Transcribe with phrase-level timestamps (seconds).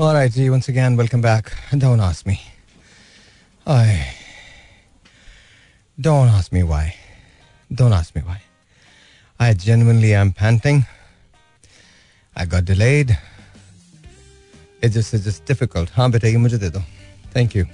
[0.00, 1.52] All right, G, once again, welcome back.
[1.76, 2.40] Don't ask me.
[3.66, 4.14] I.
[6.00, 6.94] Don't ask me why.
[7.70, 8.40] Don't ask me why.
[9.38, 10.86] I genuinely am panting.
[12.34, 13.18] I got delayed.
[14.80, 15.90] It just it's just difficult.
[15.90, 16.82] हाँ बेटा ये मुझे दे दो.
[17.54, 17.66] You.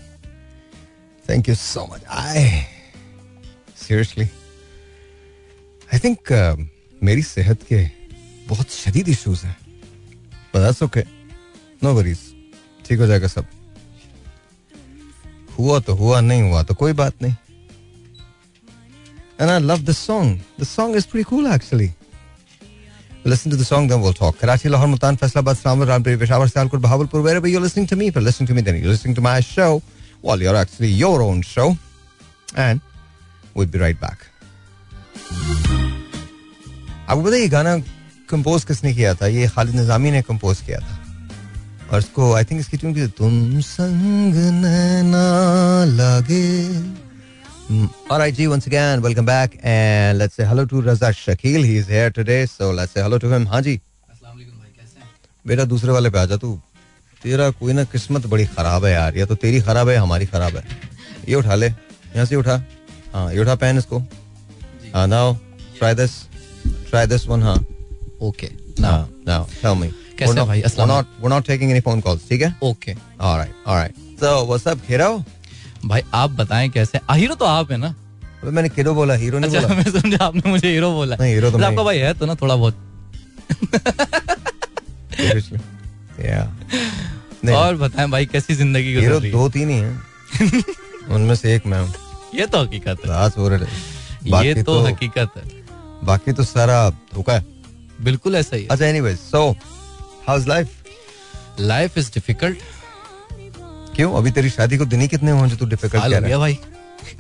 [1.29, 2.02] Thank you so much.
[2.11, 2.66] I
[3.77, 4.29] seriously.
[5.93, 6.56] I think uh,
[7.02, 7.90] मेरी सेहत के
[8.48, 9.56] बहुत शदीद इश्यूज़ हैं.
[10.52, 11.16] But that's okay.
[11.82, 12.22] No worries.
[12.86, 13.46] ठीक हो जाएगा सब.
[15.59, 17.37] हुआ तो हुआ नहीं हुआ तो कोई बात नहीं.
[19.38, 20.41] And I love this song.
[20.59, 21.95] The song is pretty cool actually.
[23.24, 24.38] Listen to the song, then we'll talk.
[24.38, 28.06] Karachi, Lahore, Multan, Faisalabad, Islamabad, Rampur, Peshawar, Sialkot, Bahawalpur, wherever you're listening to me.
[28.06, 29.82] If you're listening to me, then you're listening to my show.
[30.23, 31.77] Well, you're actually your own show.
[32.54, 32.80] And
[33.54, 34.18] we'll be right back.
[37.09, 37.77] आपको पता है ये गाना
[38.30, 40.95] compose किसने किया था ये खालिद निजामी ने कंपोज किया था
[41.92, 45.26] और इसको आई थिंक इसकी ट्यून तुम संग नैना
[45.96, 46.46] लगे।
[48.10, 49.59] All right, G, once again, welcome back.
[49.65, 51.65] And let's say hello to Raza Shakil.
[51.65, 52.46] He is here today.
[52.46, 53.46] So let's say hello to him.
[53.46, 53.80] हाँ जी।
[55.46, 56.52] बेटा दूसरे वाले पे आ जा तू।
[57.23, 60.56] तेरा कोई ना किस्मत बड़ी खराब है यार। या तो तेरी खराब है हमारी खराब
[60.56, 60.65] है।
[61.28, 62.62] ये उठा ले। यहाँ से उठा।
[63.15, 63.98] हाँ ये उठा पहन इसको।
[64.94, 65.34] हाँ now
[65.78, 66.12] try this
[66.91, 67.59] try this one हाँ।
[68.22, 68.50] Okay
[68.81, 70.62] now now tell me कैसे We're not- भाई?
[70.62, 72.56] अस्सलाम we're not taking any phone ठीक है?
[72.62, 73.92] Okay right all right.
[74.22, 74.69] So what's
[75.86, 77.00] भाई आप बताएँ कैसे?
[77.12, 77.94] हीरो तो आप है ना?
[78.44, 81.50] मैंने किरो बोला हीरो नहीं अच्छा बोला। मैं समझा आपने मुझे हीरो बोला। नहीं, हीरो
[81.50, 82.76] तो मतलब आपका भाई है तो ना थोड़ा बहुत।
[87.53, 90.03] और बताएँ भाई कैसी ज़िंदगी गुजर हीरो दो तीन ही हैं।
[91.10, 91.94] उनमें से एक मैं हूँ।
[92.34, 93.48] ये तो हकीकत है। हो
[94.44, 95.64] ये तो तो हकीकत है।
[96.04, 97.44] बाकी तो सारा धोखा है।
[98.00, 99.56] बिल्कुल ऐसा ही है। अच्छा anyways so
[100.27, 100.69] how's life
[101.60, 102.59] life is difficult
[103.97, 104.12] क्यों?
[104.15, 106.37] अभी तेरी शादी को दिन ही कितने हुए जो तू डिफ़िकल्ट कह रहा है?
[106.38, 106.59] भाई।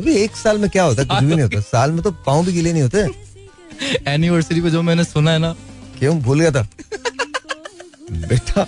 [0.00, 1.08] अभी एक साल में क्या होता है?
[1.08, 3.06] कुछ भी नहीं होता। साल में तो पाँव भी गिले नहीं होते।
[4.10, 5.54] एनिवर्सरी पे जो मैंने सुना है ना।
[5.98, 6.18] क्यों?
[6.20, 6.66] भूल गया था।
[8.12, 8.66] बेटा।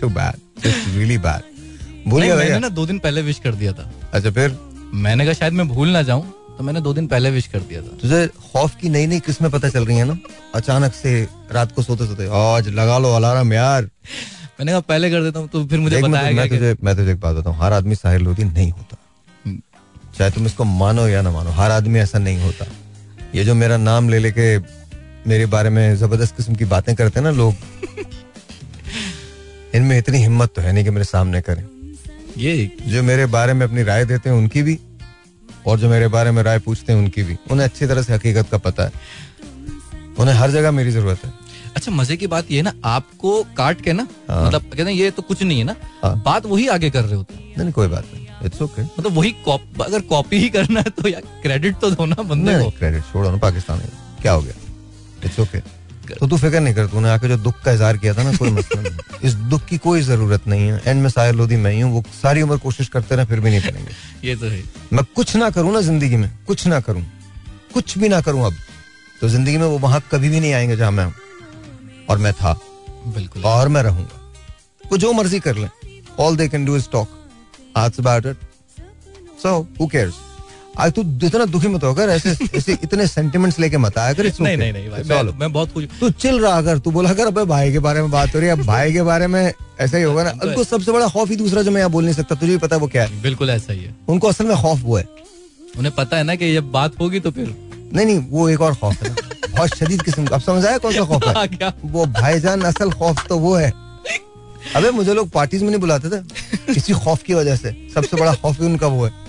[0.00, 3.72] Too bad just really bad भूल गया मैंने ना दो दिन पहले विश कर दिया
[3.72, 4.58] था। अच्छा फिर?
[4.94, 7.82] मैंने कहा शायद मैं भूल ना जाऊँ। तो मैंने दो दिन पहले विश कर दिया
[7.82, 10.18] था। तुझे खौफ की नई नई किस्में पता चल रही है ना
[10.54, 15.22] अचानक से रात को सोते सोते आज लगा लो अलार्म यार। मैंने कहा पहले कर
[15.22, 17.72] देता हूँ तो फिर मुझे बताया तुझे- मैं तुझे मैं तुझे एक बात बताऊँ हर
[17.72, 18.96] आदमी साहिर लोधी नहीं होता।
[19.46, 19.60] हम्म।
[20.18, 22.66] चाहे तुम इसको मानो या ना मानो हर आदमी ऐसा नहीं होता।
[23.34, 24.58] ये जो मेरा नाम ले लेके
[25.28, 27.54] मेरे बारे में ज़बरदस्त किस्म की बातें करते हैं ना लोग
[29.74, 31.64] इनमें इतनी हिम्मत तो है नहीं कि मेरे सामने करें।
[32.38, 34.78] ये जो मेरे बारे में अपनी राय देते हैं उनकी भी।
[35.66, 38.48] और जो मेरे बारे में राय पूछते हैं उनकी भी। उन्हें अच्छी तरह से हकीकत
[38.50, 38.92] का पता है।
[40.18, 41.32] उन्हें हर जगह मेरी ज़रूरत है।
[41.76, 44.92] अच्छा मज़े की बात ये है ना आपको काट के ना हाँ। मतलब कहते हैं
[44.92, 47.72] ये तो कुछ नहीं है ना हाँ। बात वही आगे कर रहे होते हैं। नहीं
[47.72, 48.98] कोई बात नहीं। It's okay okay.
[48.98, 52.58] मतलब वही कॉप अगर कॉपी ही करना है तो यार क्रेडिट तो दो ना बंदे
[52.58, 53.88] को। क्रेडिट छोड़ो ना पाकिस्तान। में
[54.22, 54.54] क्या हो गया?
[55.24, 55.58] इट्स ओके
[56.14, 58.50] तो तू फ़िक्र नहीं कर तूने आके जो दुख का इजहार किया था ना कोई
[58.50, 61.80] मसला नहीं। इस दुख की कोई ज़रूरत नहीं है। एंड में साहिर लोधी मैं ही
[61.80, 63.92] हूँ वो सारी उम्र कोशिश करते रहे फिर भी नहीं करेंगे।
[64.28, 67.04] ये तो है। मैं कुछ ना करूँ ना ज़िंदगी में कुछ ना करूँ
[67.74, 68.54] कुछ भी ना करूँ अब
[69.20, 71.14] तो ज़िंदगी में वो वहाँ कभी भी नहीं आएँगे जहाँ मैं हूँ।
[72.08, 72.58] और मैं था।
[73.14, 74.20] बिल्कुल। और मैं रहूँगा।
[74.84, 75.68] वो जो मर्ज़ी कर लें।
[76.20, 77.08] All they can do is talk
[77.76, 78.36] आज about it
[79.42, 80.14] so who cares
[80.78, 84.32] आज तू इतना दुखी मत होकर ऐसे ऐसे इतने सेंटिमेंट्स लेके मत आया कर नहीं
[84.32, 84.58] okay.
[84.58, 87.44] नहीं नहीं भाई मैं, मैं बहुत खुश तू चिल रहा कर तू बोला कर अबे
[87.44, 90.02] भाई के बारे में बात हो रही है अब भाई के बारे में ऐसा ही
[90.02, 92.34] होगा ना। तो उनको सबसे बड़ा खौफ ही दूसरा जो मैं यहाँ बोल नहीं सकता
[92.34, 94.80] तुझे भी पता है वो क्या है। बिल्कुल ऐसा ही है। उनको असल में खौफ
[94.82, 95.04] वो है।
[95.78, 97.54] उन्हें पता है ना कि जब बात होगी तो फिर
[97.94, 99.14] नहीं नहीं वो एक और खौफ है
[99.50, 103.26] बहुत शदीद किस्म का। अब समझ आया कौन सा खौफ हाँ, वो भाईजान असल खौफ
[103.28, 103.72] तो वो है।
[104.76, 106.22] अबे मुझे लोग पार्टीज़ में नहीं बुलाते थे।
[106.74, 109.27] किसी खौफ की वजह से सबसे बड़ा खौफ ही उनका वो है।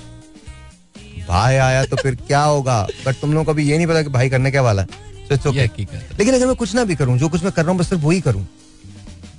[1.29, 2.81] भाई आया तो फिर क्या होगा?
[3.06, 4.88] बट तुम लोगों को अभी ये नहीं पता कि भाई करने क्या वाला है।
[5.29, 5.88] So it's okay.
[6.19, 8.03] लेकिन अगर मैं कुछ ना भी करूँ जो कुछ मैं कर रहा हूँ बस सिर्फ़
[8.03, 8.47] वही करूँ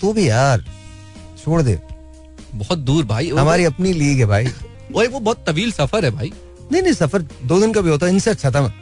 [0.00, 0.64] तो भी यार
[1.44, 1.78] छोड़ दे।
[2.54, 4.46] बहुत दूर भाई हमारी अपनी लीग है भाई।
[4.92, 6.32] वो वो बहुत तवील सफ़र है भाई।
[6.72, 8.72] नहीं नहीं सफ़र दो दिन का भी होता है इनसे अच्छा था मैं।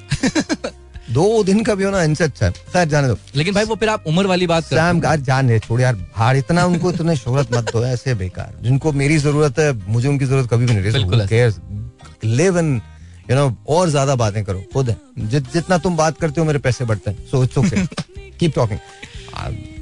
[1.13, 3.89] दो दिन का भी होना इनसे अच्छा है। खैर जाने दो। लेकिन भाई वो फिर
[3.89, 7.73] आप उम्र वाली बात सैम यार जान छोड़ यार भाड़ इतना उनको इतने शोहरत मत
[7.73, 12.59] दो ऐसे बेकार। जिनको मेरी ज़रूरत है मुझे उनकी ज़रूरत कभी भी नहीं रही। लिव
[12.59, 12.81] इन
[13.31, 16.59] यू नो और ज़्यादा बातें करो खुद है। जित, जितना तुम बात करते हो मेरे
[16.59, 17.87] पैसे बढ़ते हैं। So it's okay
[18.39, 18.79] keep talking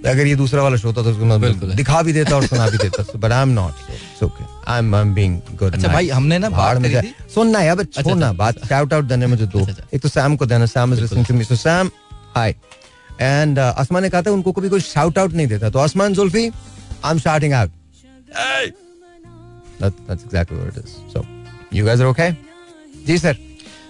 [0.06, 2.68] अगर ये दूसरा वाला शो था तो उसको मैं बिल्कुल दिखा भी देता और सुना
[2.70, 5.88] भी देता। But I am not it's okay I am I am being good अच्छा
[5.88, 8.92] भाई, हमने ना बात में करी थी। सुनना है बट अच्छा, छोड़ना अच्छा, बात। शाउट
[8.92, 11.34] आउट देने मुझे दो। अच्छा, अच्छा। एक तो सैम को देना। Sam is listening to
[11.34, 11.90] me so Sam
[12.34, 12.54] hi
[13.20, 16.50] and Asmaan ने कहा था उनको कभी कोई शाउट आउट नहीं देता। तो Asmaan Zulfi
[17.04, 17.18] I am
[17.54, 17.70] out.
[18.36, 18.72] Hey!
[19.78, 20.96] That, that's exactly what it is.
[21.12, 21.24] So,
[21.70, 22.36] you guys are okay?
[23.06, 23.36] जी सर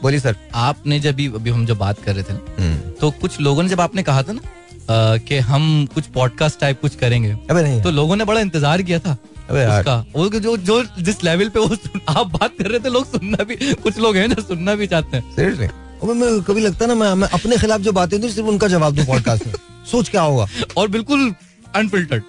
[0.03, 3.11] बोलिए सर आपने जब भी अभी हम जब बात कर रहे थे ना हम्म। तो
[3.21, 7.31] कुछ लोगों ने जब आपने कहा था ना कि हम कुछ पॉडकास्ट टाइप कुछ करेंगे
[7.51, 9.17] अबे नहीं तो लोगों ने बड़ा इंतज़ार किया था
[9.51, 11.77] अबे यार। उसका। वो जो जो जिस लेवल पे वो
[12.09, 15.17] आप बात कर रहे थे लोग सुनना भी कुछ लोग हैं जो सुनना भी चाहते
[15.17, 18.49] हैं। सीरियसली मैं कभी लगता है ना मैं, मैं अपने खिलाफ जो बातें होती सिर्फ़
[18.49, 19.53] उनका जवाब दूँ पॉडकास्ट में।
[19.91, 20.47] सोच क्या होगा?
[20.77, 21.33] और बिल्कुल
[21.75, 22.23] अनफिल्टर्ड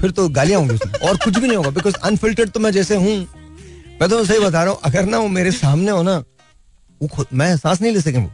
[0.00, 2.96] फिर तो गालियाँ होंगी उसमें। और कुछ भी नहीं होगा बिकॉज़ अनफिल्टर्ड तो मैं जैसे
[2.96, 3.16] हूँ।
[4.00, 6.22] मैं तो सही बता रहा हूँ अगर ना वो मेरे सामने हो ना
[7.02, 8.32] वो खुद मैं सांस नहीं ले सके वो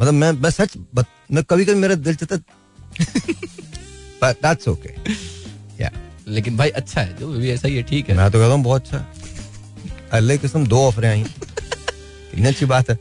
[0.00, 2.36] मतलब मैं मैं सच बत, मैं कभी कभी मेरा दिल चाहता
[4.42, 4.94] that's okay.
[6.28, 8.62] लेकिन भाई अच्छा है जो भी ऐसा ही है ठीक है। मैं तो कहता हूँ
[8.64, 9.06] बहुत अच्छा। है।
[10.12, 12.98] अल्लाह की दो ऑफरें आई। कितनी अच्छी बात है।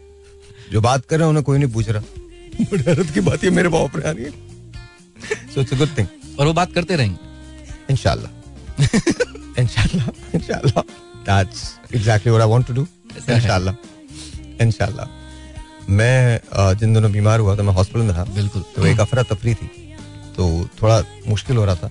[0.71, 2.03] जो बात कर रहे हैं उन्हें कोई नहीं पूछ रहा।
[2.88, 4.31] हैरत की बात है मेरे पास ऑफरें आ रही है।
[5.53, 6.07] So it's a good thing
[6.39, 8.31] और वो बात करते रहेंगे। इंशाल्लाह
[9.61, 10.81] इंशाल्लाह इंशाल्लाह
[11.29, 12.88] that's exactly what I want to do
[13.18, 13.75] इंशाल्लाह।
[14.64, 15.06] इंशाल्लाह।
[15.90, 16.40] मैं
[16.75, 19.68] जिन दिनों बीमार हुआ था मैं हॉस्पिटल में था। बिल्कुल। तो एक अफरा तफरी थी।
[20.38, 21.88] तो थोड़ा मुश्किल हो रहा था।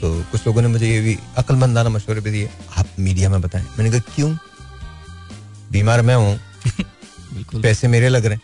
[0.00, 3.64] तो कुछ लोगों ने मुझे ये भी अक्लमंदाना मशवरे भी दिए। आप मीडिया में बताएँ।
[3.78, 4.36] मैंने कहा क्यों?
[5.72, 6.36] बीमार मैं हूँ।
[7.34, 8.42] बिल्कुल। पैसे मेरे लग रहे हैं।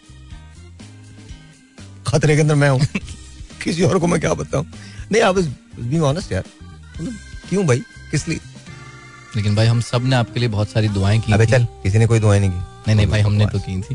[2.06, 2.80] खतरे के अंदर मैं हूँ।
[3.64, 4.66] किसी और को मैं क्या बताऊँ?
[5.12, 6.44] नहीं आप बीइंग ऑनेस्ट यार।
[7.00, 7.12] मतलब
[7.48, 7.82] क्यों भाई?
[8.10, 8.40] किस लिए?
[9.36, 12.20] लेकिन भाई हम सबने आपके लिए बहुत सारी दुआएँ की अबे चल किसी ने कोई
[12.20, 13.94] दुआएँ नहीं की। नहीं नहीं भाई हमने तो की थी।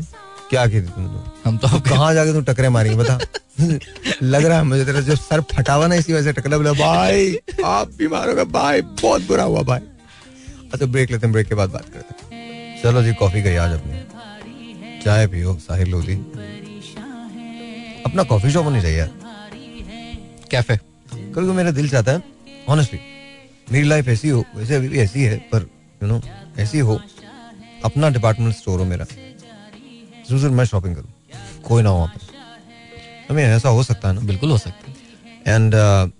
[0.50, 1.20] क्या की थी तुमने?
[1.44, 3.18] हम तो कहाँ जाके तू टकरे मारेंगे बता।
[4.22, 6.72] लग रहा है मुझे तेरा जो सर फटा हुआ ना इसी वजह से टकरा बोला
[6.72, 9.80] भाई आप बीमार हो गए भाई बहुत बुरा हुआ भाई।
[10.72, 13.72] अच्छा ब्रेक लेते हैं ब्रेक के बाद बात करते हैं। चलो जी कॉफ़ी गई आज
[13.72, 16.14] अपनी। चाय पियो साहिल लोधी।
[18.06, 19.10] अपना कॉफ़ी शॉप होनी चाहिए यार।
[20.50, 20.76] कैफ़े
[21.34, 22.22] कभी मेरा दिल चाहता है
[22.68, 22.98] ऑनेस्टली
[23.72, 25.68] मेरी लाइफ ऐसी हो वैसे अभी भी ऐसी है पर
[26.02, 26.20] यू नो
[26.58, 26.98] ऐसी हो
[27.84, 29.04] अपना डिपार्टमेंट स्टोर हो मेरा।
[30.28, 31.12] ज़रूर मैं शॉपिंग करूँ।
[31.62, 34.20] कोई ना हो वहाँ पर। हमें ऐसा हो सकता है ना?
[34.20, 36.10] बिल्कुल हो सकता है। एंड uh,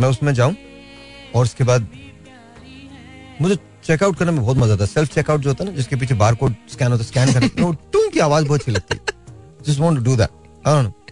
[0.00, 0.54] मैं उसमें जाऊँ
[1.34, 1.88] और उसके बाद
[3.40, 5.96] मुझे चेकआउट करने में बहुत मज़ा आता है। सेल्फ चेकआउट जो होता है ना जिसके
[5.96, 7.48] पीछे बार कोड स्कैन होता है स्कैन करने
[7.92, 11.05] टूं की आवाज़ बहुत अच्छी लगती है। Just want to do that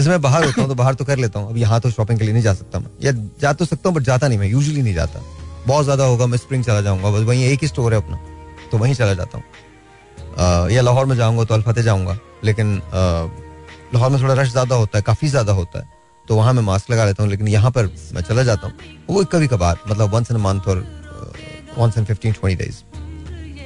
[0.00, 2.18] जैसे मैं बाहर होता हूँ तो बाहर तो कर लेता हूँ। अब यहाँ तो शॉपिंग
[2.18, 4.46] के लिए नहीं जा सकता मैं। या जा तो सकता हूँ बट जाता नहीं मैं
[4.48, 5.22] यूजली नहीं जाता।
[5.66, 8.18] बहुत ज़्यादा होगा, मैं स्प्रिंग चला जाऊँगा, बस वहीं एक ही स्टोर है अपना
[8.70, 12.74] तो वहीं चला जाता हूँ। या लाहौर में जाऊँगा तो अल्फते जाऊँगा, लेकिन
[13.94, 15.88] लाहौर में थोड़ा रश ज़्यादा होता है, काफ़ी ज़्यादा होता है
[16.26, 18.74] तो वहाँ मैं मास्क लगा लेता हूँ, लेकिन यहाँ पर मैं चला जाता हूँ।
[19.08, 20.86] वो कभी कभार मतलब वंस इन मंथ और
[21.78, 22.82] once in fifteen twenty days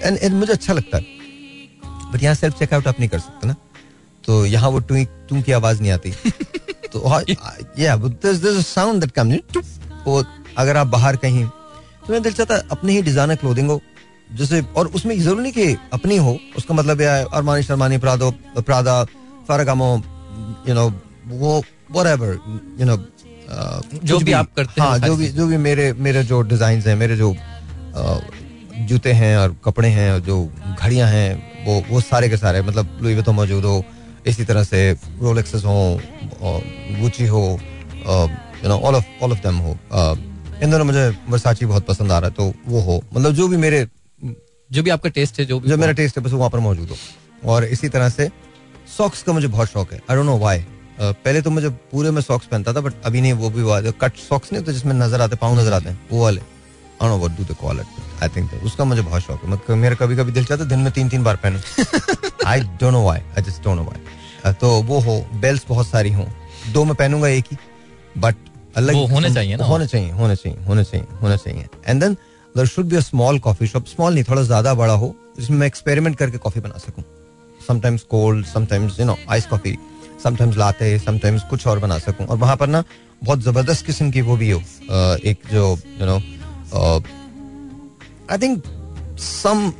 [0.04, 1.04] and मुझे अच्छा लगता है।
[2.12, 3.54] बट यहाँ सेल्फ चेकआउट आप नहीं कर सकते ना।
[4.26, 6.10] तो यहाँ वो टू टू की आवाज़ नहीं आती।
[6.92, 7.20] तो
[7.78, 7.96] या
[8.62, 9.68] साउंड दैट कम्स
[10.06, 10.24] वो
[10.58, 11.44] अगर आप बाहर कहीं
[12.06, 13.80] तो मैं दिल चाहता अपने ही डिज़ाइनर क्लोथिंग हो
[14.34, 18.30] जैसे और उसमें ज़रूरी नहीं कि अपनी हो उसका मतलब यह है Armani शर्मानी Prado
[18.60, 19.04] Prada
[19.48, 19.90] Ferragamo
[20.68, 20.88] you know
[21.28, 21.62] वो
[21.94, 22.30] whatever
[22.80, 22.96] यू नो
[24.04, 26.96] जो भी आप करते हाँ वो जो भी जो भी मेरे मेरे जो डिज़ाइन हैं
[26.96, 27.34] मेरे जो
[28.88, 30.44] जूते हैं और कपड़े हैं और जो
[30.80, 33.84] घड़ियाँ हैं वो वो सारे के सारे मतलब लुई तो मौजूद हो
[34.26, 34.90] इसी तरह से
[35.22, 36.00] रोलेक्सेस हो
[37.00, 37.42] गुची हो
[38.02, 39.76] you know all of all of them हो।
[40.62, 43.56] इन दोनों मुझे वर्साची बहुत पसंद आ रहा है तो वो हो। मतलब जो भी
[43.56, 43.86] मेरे
[44.70, 46.88] जो भी आपका टेस्ट है जो भी जो मेरा टेस्ट है बस वहाँ पर मौजूद
[46.90, 46.96] हो।
[47.52, 48.30] और इसी तरह से
[48.96, 50.64] सॉक्स का मुझे बहुत शौक है। आई डोंट नो व्हाई
[51.00, 54.52] पहले तो मुझे पूरे में सॉक्स पहनता था बट अभी नहीं वो भी कट सॉक्स
[54.52, 57.44] नहीं तो जिसमें नज़र आते पाँव नज़र आते हैं वो वाले। I know what do
[57.44, 60.62] they call it I think उसका मुझे बहुत शौक है। मेरा कभी कभी दिल चाहता
[60.62, 61.60] है दिन में तीन तीन बार पहनूं।
[62.46, 66.12] I don't know why I just don't know why तो वो हो बेल्ट बहुत सारी
[66.12, 66.26] हों।
[66.72, 67.56] दो मैं पहनूँगा एक ही
[68.18, 68.34] बट
[68.76, 72.14] अलग होने चाहिए ना। होने चाहिए होने चाहिए होने चाहिए होने चाहिए। And then
[72.54, 75.66] there should be a small coffee shop small नहीं थोड़ा ज़्यादा बड़ा हो जिसमें मैं
[75.66, 77.04] एक्सपेरिमेंट करके कॉफ़ी बना सकूँ।
[77.60, 79.76] Sometimes cold sometimes you know ice coffee
[80.24, 82.82] sometimes latte sometimes कुछ और बना सकूँ। और वहाँ पर ना
[83.22, 84.60] बहुत ज़बरदस्त किस्म की वो भी हो।
[85.24, 86.16] एक जो you know
[88.30, 88.62] I think
[89.20, 89.70] some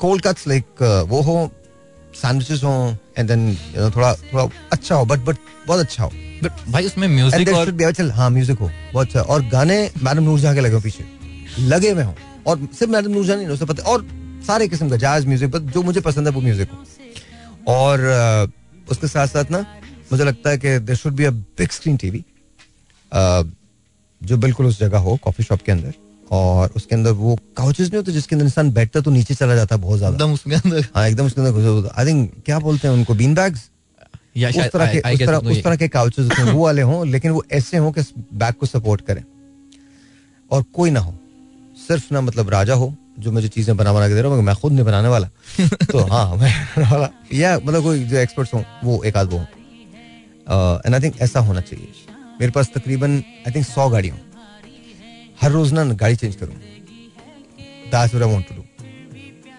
[0.00, 1.36] cold cuts like वो हो
[2.14, 2.74] सैंडविचेस हो
[3.18, 6.10] एंड देन यू नो थोड़ा थोड़ा अच्छा हो बट बट बहुत अच्छा हो।
[6.42, 9.78] बट भाई उसमें म्यूज़िक और should be- चल हाँ म्यूज़िक हो बहुत अच्छा। और गाने
[10.02, 11.04] मैडम नूरजहां के लगे हो पीछे।
[11.60, 12.14] लगे हुए हों।
[12.46, 14.06] और सिर्फ़ मैडम नूरजहां नहीं उसे पता और
[14.46, 18.52] सारे किस्म का जैज म्यूज़िक पर जो मुझे पसंद है वो म्यूज़िक हो। और
[18.90, 19.64] उसके साथ साथ ना
[20.12, 22.24] मुझे लगता है कि there should be a big screen TV
[24.20, 25.92] जो बिल्कुल उस जगह हो कॉफ़ी शॉप के अंदर।
[26.34, 29.76] और उसके अंदर वो काउचेस नहीं होते जिसके अंदर इंसान बैठता तो नीचे चला जाता
[29.76, 32.94] बहुत ज़्यादा। एकदम उसके अंदर। हाँ एकदम उसके अंदर घुसे आई थिंक क्या बोलते हैं
[32.94, 33.14] उनको?
[33.14, 33.70] बीन बैग्स
[34.36, 37.76] उस तरह के उस तरह उस तरह के काउचेस वो वाले हों लेकिन वो ऐसे
[37.76, 38.02] हों कि
[38.34, 39.22] बैक को सपोर्ट करें।
[40.50, 41.14] और कोई ना हो
[41.78, 44.54] सिर्फ़ ना मतलब राजा हो जो मुझे चीज़ें बना बना के दे रहा हूँ मैं
[44.56, 45.28] खुद नहीं बनाने वाला।
[45.92, 49.38] तो हाँ मैं वाला। या मतलब कोई जो एक्सपर्ट्स हों वो एक आध वो
[50.86, 51.88] एंड आई थिंक ऐसा होना चाहिए।
[52.40, 54.18] मेरे पास तकरीबन आई थिंक सौ गाड़ी हों।
[55.42, 58.62] हर रोज ना गाड़ी चेंज करूँ। That's what I want to do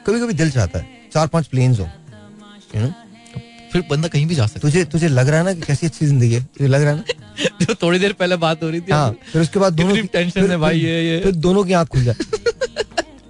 [0.07, 2.91] कभी कभी दिल चाहता है चार पाँच प्लेन्स हो you know?
[3.71, 6.05] फिर बंदा कहीं भी जा सकता तुझे तुझे लग रहा है ना कि कैसी अच्छी
[6.05, 6.43] ज़िंदगी है?
[6.57, 7.45] तुझे लग रहा है ना?
[7.65, 10.51] जो थोड़ी देर पहले बात हो रही थी। हाँ फिर उसके बाद दोनों कितनी टेंशन
[10.51, 12.15] है भाई, ये- ये। फिर दोनों की आँख खुल जाए।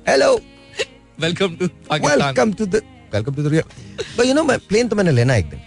[0.10, 0.34] Hello
[1.20, 2.82] welcome to Pakistan welcome to the
[3.14, 3.64] welcome to the
[4.26, 5.60] you know मैं प्लेन तो मैंने लेना है एक दिन।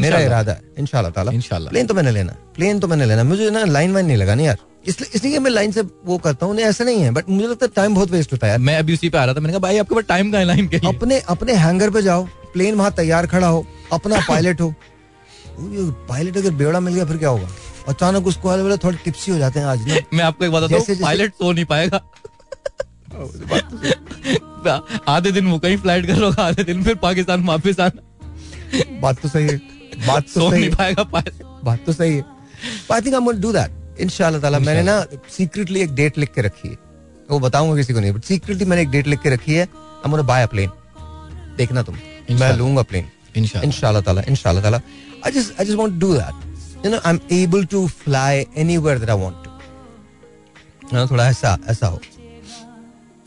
[0.00, 3.50] मेरा। इरादा है इंशाल्लाह ताला। इंशाल्लाह। प्लेन तो मैंने लेना प्लेन तो मैंने लेना। मुझे
[3.50, 4.56] ना लाइन वाइन नहीं लगानी यार।
[4.88, 7.72] इसलिए इसलिए मैं लाइन से वो करता हूँ ऐसा नहीं है बट मुझे लगता है
[7.76, 9.78] टाइम बहुत वेस्ट होता है मैं अभी उसी पे आ रहा था मैंने कहा भाई
[9.78, 13.46] आपके पास टाइम का लाइन के अपने अपने हैंगर पे जाओ प्लेन वहाँ तैयार खड़ा
[13.46, 14.74] हो अपना पायलट हो।
[16.08, 17.48] पायलट अगर बेवड़ा मिल गया फिर क्या होगा?
[17.88, 19.80] अचानक उसको वाले वाले थोड़े टिप्सी हो जाते हैं आज
[20.14, 22.00] मैं आपको एक बात बताता हूँ पायलट सो नहीं पाएगा।
[25.08, 28.02] आधे दिन वो कहीं फ़्लाइट करोगा आधे दिन फिर पाकिस्तान वापस आना।
[29.00, 29.60] बात तो सही है।
[30.06, 31.02] बात तो सही है। पाएगा
[31.64, 32.24] बात तो सही है।
[32.92, 34.96] I think I am do that इंशाल्लाह ताला। मैंने ना
[35.30, 36.76] सीक्रेटली एक डेट लिख के रखी है।
[37.30, 40.10] वो बताऊँगा किसी को नहीं बट सीक्रेटली मैंने एक डेट लिख के रखी है। I
[40.10, 40.70] am buy a plane
[41.58, 41.98] देखना तुम।
[42.40, 44.80] मैं लूँगा प्लेन इंशाल्लाह ताला इंशाल्लाह ताला।
[45.26, 48.46] I just I just want to do that you know I am able to fly
[48.56, 49.50] anywhere that I want to
[50.92, 52.00] ना थोड़ा ऐसा ऐसा हो।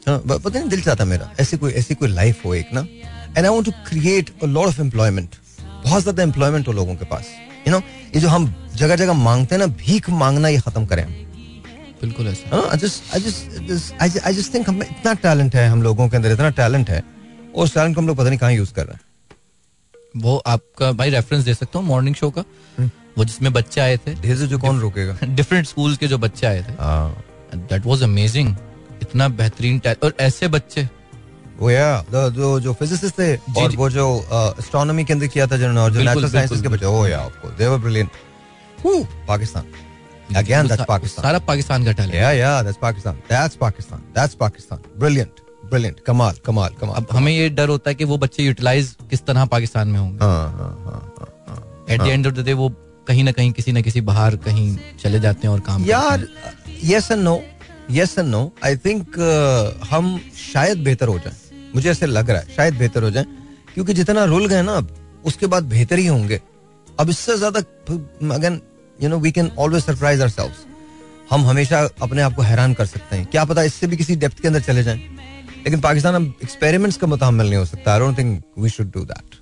[0.07, 3.45] हाँ, पता नहीं दिल चाहता मेरा। ऐसी कोई ऐसी कोई लाइफ हो एक ना। And
[3.45, 5.35] I want to create a lot of employment
[5.89, 7.25] बहुत ज़्यादा एम्प्लॉयमेंट हो लोगों के पास।
[7.67, 7.79] यू नो
[8.15, 11.05] ये जो हम जगह जगह मांगते हैं ना भीख मांगना ये खत्म करें
[12.01, 12.27] बिल्कुल
[14.53, 17.03] थिंक हमें इतना टैलेंट है हम लोगों के अंदर इतना टैलेंट है
[17.55, 19.01] और उस टैलेंट को हम लोग पता नहीं कहाँ यूज़ कर रहे हैं।
[20.17, 22.43] वो आपका भाई रेफरेंस दे सकता हूँ मॉर्निंग शो का?
[23.17, 26.61] वो जिसमें बच्चे आए थे। ढेर जो कौन रोकेगा। डिफरेंट स्कूल्स के जो बच्चे आए
[26.61, 27.23] थे। हाँ।
[27.55, 28.55] दैट वाज अमेजिंग
[29.01, 30.87] इतना बेहतरीन और ऐसे बच्चे
[31.59, 34.05] वो या जो जो फिजिसिस्ट थे और वो जो
[34.59, 37.41] एस्ट्रोनॉमी के अंदर किया था जिन्होंने और जो नेचुरल साइंसेस के बच्चे ओ yeah of
[37.41, 38.09] course they were brilliant
[39.27, 39.65] Pakistan
[40.39, 43.21] again that's Pakistan सारा पाकिस्तान का talent Yeah, yeah, that's Pakistan.
[43.29, 44.01] That's Pakistan.
[44.17, 44.79] That's Pakistan.
[45.03, 45.41] Brilliant.
[45.71, 45.99] Brilliant.
[46.07, 49.45] कमाल कमाल कमाल अब हमें ये डर होता है कि वो बच्चे यूटिलाइज किस तरह
[49.55, 52.69] पाकिस्तान में होंगे। हाँ हाँ हाँ हाँ हाँ। At the end of the day वो
[53.07, 54.67] कहीं ना कहीं किसी ना किसी बाहर कहीं
[55.03, 56.27] चले जाते हैं और काम यार
[56.85, 57.41] yes and no
[57.91, 59.19] yes and no I think
[59.91, 60.17] हम
[60.53, 61.35] शायद बेहतर हो जाएँ।
[61.75, 63.25] मुझे ऐसे लग रहा है शायद बेहतर हो जाए
[63.73, 64.95] क्योंकि जितना रुल गए ना अब
[65.25, 66.41] उसके बाद बेहतर ही होंगे।
[66.99, 67.59] अब इससे ज़्यादा
[68.35, 68.61] again
[68.99, 70.51] you know we can always surprise our
[71.29, 74.39] हम हमेशा अपने आप को हैरान कर सकते हैं। क्या पता इससे भी किसी डेप्थ
[74.41, 74.97] के अंदर चले जाएँ।
[75.57, 79.05] लेकिन पाकिस्तान अब एक्सपेरिमेंट्स का मुतामिल नहीं हो सकता। I don't think we should do
[79.05, 79.35] that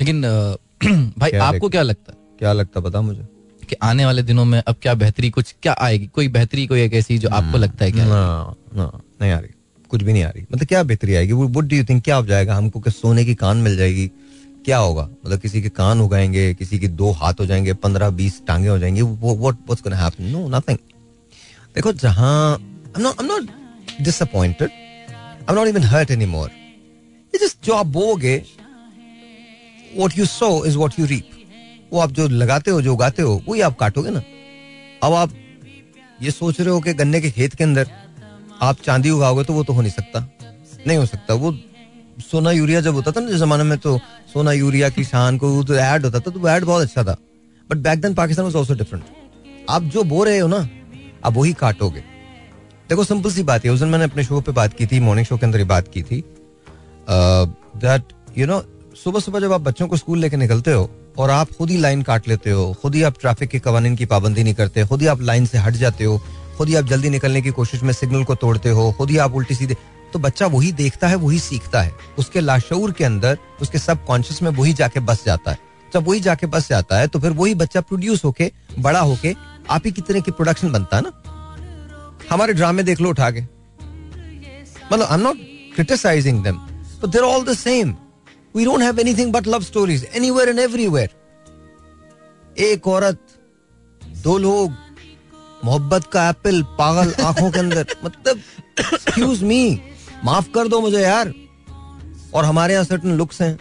[0.00, 0.22] लेकिन
[1.18, 2.18] भाई क्या आपको क्या लगता है?
[2.38, 3.22] क्या लगता पता मुझे?
[3.68, 6.06] कि आने वाले दिनों में अब क्या बेहतरी कुछ क्या आएगी?
[6.06, 8.04] कोई बेहतरी कोई एक ऐसी जो आपको लगता है क्या?
[8.04, 8.90] ना ना
[9.20, 9.50] नहीं आ रही।
[9.90, 11.32] कुछ भी नहीं आ रही। मतलब क्या बेहतरी आएगी?
[11.32, 12.54] वुड डू यू थिंक क्या हो जाएगा?
[12.54, 14.10] हमको कि सोने की कान मिल जाएगी?
[14.64, 15.08] क्या होगा?
[15.26, 18.68] मतलब किसी के कान हो जाएँगे, किसी के दो हाथ हो जाएँगे, पंद्रह, बीस टांगे
[18.68, 20.78] हो जाएँगे हैपन नो नथिंग
[21.74, 23.48] देखो, जहाँ I I am not
[24.02, 24.70] disappointed
[25.50, 26.50] not even hurt anymore
[27.34, 28.36] ये जो आप बोगे
[29.96, 31.30] what you sow is what you reap
[31.92, 34.22] वो आप जो लगाते हो, जो उगाते हो, वही आप काटोगे ना।
[35.02, 35.32] अब आप
[36.22, 37.90] ये सोच रहे हो कि गन्ने के खेत के अंदर
[38.62, 40.28] आप चांदी उगाओगे तो वो तो हो नहीं सकता।
[40.86, 41.52] नहीं हो सकता। वो
[42.22, 43.98] सोना यूरिया जब होता था ना, जिस जमाने में तो
[44.32, 47.16] सोना यूरिया की शान को तो ऐड होता था तो वो ऐड बहुत अच्छा था।
[47.70, 49.04] But back then Pakistan was also different
[49.70, 50.68] आप जो बो रहे हो ना,
[51.24, 52.00] आप वही काटोगे।
[52.88, 55.26] देखो सिंपल सी बात है। उस दिन मैंने अपने शो पे बात की थी मॉर्निंग
[55.26, 56.22] शो के अंदर ही बात की थी।
[57.08, 58.62] दैट यू नो
[58.96, 62.02] सुबह सुबह जब आप बच्चों को स्कूल लेके निकलते हो और आप खुद ही लाइन
[62.02, 65.06] काट लेते हो, खुद ही आप ट्रैफ़िक के कवानीन की पाबंदी नहीं करते, खुद ही
[65.06, 66.20] आप लाइन से हट जाते हो
[66.58, 69.34] खुद ही आप जल्दी निकलने की कोशिश में सिग्नल को तोड़ते हो, खुद ही आप
[69.34, 69.76] उल्टी सीधे
[70.12, 74.42] तो बच्चा वही देखता है, वही सीखता है। उसके लाशूर के अंदर, उसके सब कॉन्शियस
[74.42, 75.58] में वही जाके बस जाता है।
[75.92, 79.34] जब वही जाके बस जाता है तो फिर वही बच्चा प्रोड्यूस होके, बड़ा होके,
[79.70, 81.12] आप ही की तरह की प्रोडक्शन बनता है ना?
[82.30, 85.36] हमारे ड्रामे देख लो, उठा के। मतलब I am not
[85.74, 86.56] criticising them
[87.02, 87.94] but there all the same
[88.56, 91.10] we don't have anything but love stories anywhere and everywhere
[92.64, 93.18] एक औरत,
[94.24, 94.72] दो लोग
[95.66, 98.40] मोहब्बत का एप्पल पागल आँखों के अंदर। मतलब
[98.80, 99.80] एक्सक्यूज मी
[100.24, 101.32] माफ़ कर दो मुझे यार।
[102.34, 103.58] और हमारे यहाँ सर्टन लुक्स हैं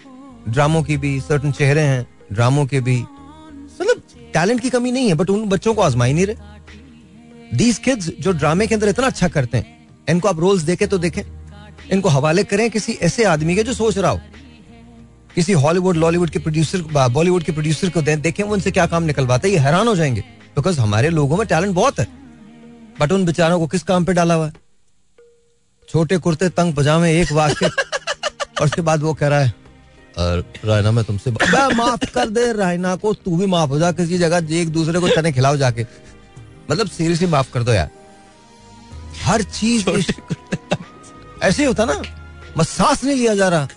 [0.50, 4.02] ड्रामों की भी सर्टन चेहरे हैं ड्रामों के भी। मतलब
[4.34, 8.12] टैलेंट की कमी नहीं है बट उन बच्चों को आजमा ही नहीं रहे। दीज किड्स
[8.20, 11.22] जो ड्रामे के अंदर इतना अच्छा करते हैं इनको आप रोल्स देखे तो देखें।
[11.92, 14.20] इनको हवाले करें किसी ऐसे आदमी के जो सोच रहा हो।
[15.36, 19.04] किसी हॉलीवुड लॉलीवुड के प्रोड्यूसर बॉलीवुड के प्रोड्यूसर को दें देखें वो उनसे क्या काम
[19.04, 20.24] निकलवाते हैं ये हैरान हो जाएँगे।
[20.56, 22.08] बिकॉज़ हमारे लोगों में टैलेंट बहुत है।
[23.00, 24.54] बट उन बेचारों को किस काम पे डाला हुआ है?
[25.90, 27.66] छोटे कुर्ते तंग पजामे एक वाक्य।
[28.60, 29.54] और उसके बाद वो कह रहा है
[30.66, 31.32] रायना मैं तुमसे
[31.76, 35.10] माफ़ कर दे रायना को तू भी माफ़ हो जा किसी जगह एक दूसरे को
[35.10, 35.86] चने खिलाओ जाके।
[36.72, 37.90] मतलब सीरियसली माफ़ कर दो यार।
[39.24, 39.90] हर चीज़
[41.44, 42.02] ऐसे ही होता ना।
[42.58, 43.68] बस सांस नहीं लिया जा रहा।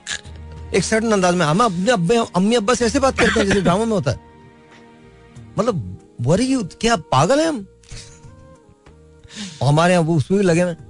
[0.74, 3.60] एक सर्टन अंदाज में हम अपने अब्बे अम्मी अब्बा से ऐसे बात करते हैं जैसे
[3.60, 4.20] ड्रामा में होता है।
[5.58, 7.66] मतलब वरी यू क्या पागल है हम?
[9.62, 10.86] हमारे यहाँ वो उसमें भी लगे हुए हैं।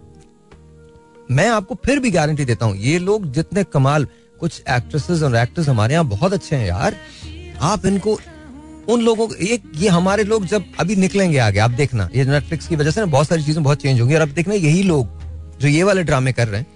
[1.30, 4.06] मैं आपको फिर भी गारंटी देता हूँ ये लोग जितने कमाल
[4.40, 6.96] कुछ एक्ट्रेसेस और एक्टर्स हमारे यहाँ बहुत अच्छे हैं यार।
[7.62, 8.18] आप इनको
[8.88, 12.68] उन लोगों को एक ये हमारे लोग जब अभी निकलेंगे आगे आप देखना ये नेटफ्लिक्स
[12.68, 15.08] की वजह से ना बहुत सारी चीज़ें बहुत चेंज होंगी। और अब देखना यही लोग
[15.60, 16.66] जो ये वाले ड्रामे कर रहे हैं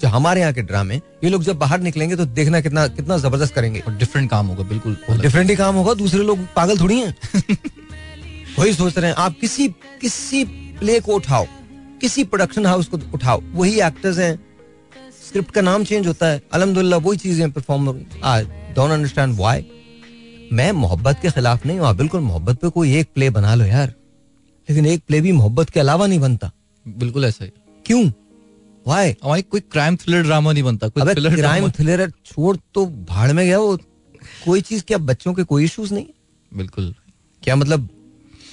[0.00, 3.54] जो हमारे यहाँ के ड्रामे ये लोग जब बाहर निकलेंगे तो देखना कितना कितना ज़बरदस्त
[3.54, 7.14] करेंगे। और डिफरेंट काम होगा बिल्कुल डिफरेंट ही काम होगा दूसरे लोग पागल थोड़ी हैं।
[8.58, 9.68] वही सोच रहे हैं आप किसी
[10.00, 10.44] किसी
[10.78, 11.46] प्ले को उठाओ
[12.00, 14.34] किसी प्रोडक्शन हाउस को उठाओ वही एक्टर्स हैं।
[15.26, 17.88] स्क्रिप्ट का नाम चेंज होता है। अलहमदुल्ला वही चीज़ें perform
[18.24, 19.64] I don't understand why
[20.52, 23.92] मैं मोहब्बत के खिलाफ नहीं हूँ। बिल्कुल मोहब्बत पे कोई एक प्ले बना लो यार।
[24.68, 26.50] लेकिन एक प्ले भी मोहब्बत के अलावा नहीं बनता।
[26.86, 27.50] बिल्कुल ऐसा ही।
[27.86, 28.04] क्यों?
[28.86, 33.32] व्हाई हमारी कोई क्राइम थ्रिलर ड्रामा नहीं बनता कोई thriller क्राइम थ्रिलर छोड़ तो भाड़
[33.32, 33.76] में गया वो।
[34.44, 36.06] कोई चीज़ क्या बच्चों के कोई इश्यूज़ नहीं
[36.52, 36.94] बिल्कुल।
[37.42, 37.88] क्या मतलब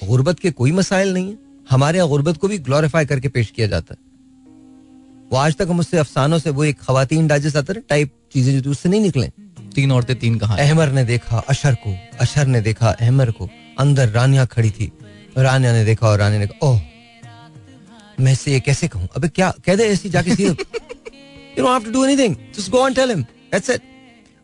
[0.06, 3.68] गुर्बत के कोई मसाइल नहीं है। हमारे यहाँ गुर्बत को भी ग्लोरीफाई करके पेश किया
[3.68, 4.00] जाता है।
[5.32, 8.62] वो आज तक हम उससे अफसानों से वो एक खातन डाइजेस्ट आता है टाइप चीज़ें
[8.62, 9.28] जो उससे नहीं निकले।
[9.76, 14.10] तीन औरतें तीन कहा अहमर ने देखा अशर को अशर ने देखा अहमर को। अंदर
[14.10, 14.92] रानिया खड़ी थी।
[15.38, 16.80] रानिया ने देखा और रानिया ने कहा ओह
[18.20, 19.08] मैं इसे ये कैसे कहूँ?
[19.16, 20.54] अबे क्या कह दे ऐसी जाके सीधे। You
[21.58, 23.82] don't have to do anything just go and tell him that's it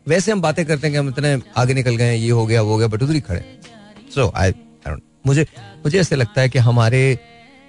[0.06, 2.62] वैसे हम बातें करते हैं कि हम इतने आगे निकल गए हैं ये हो गया
[2.62, 3.44] वो हो गया बट उधर ही खड़े
[4.14, 4.52] सो आई
[5.26, 5.46] मुझे
[5.84, 7.02] मुझे ऐसे लगता है कि हमारे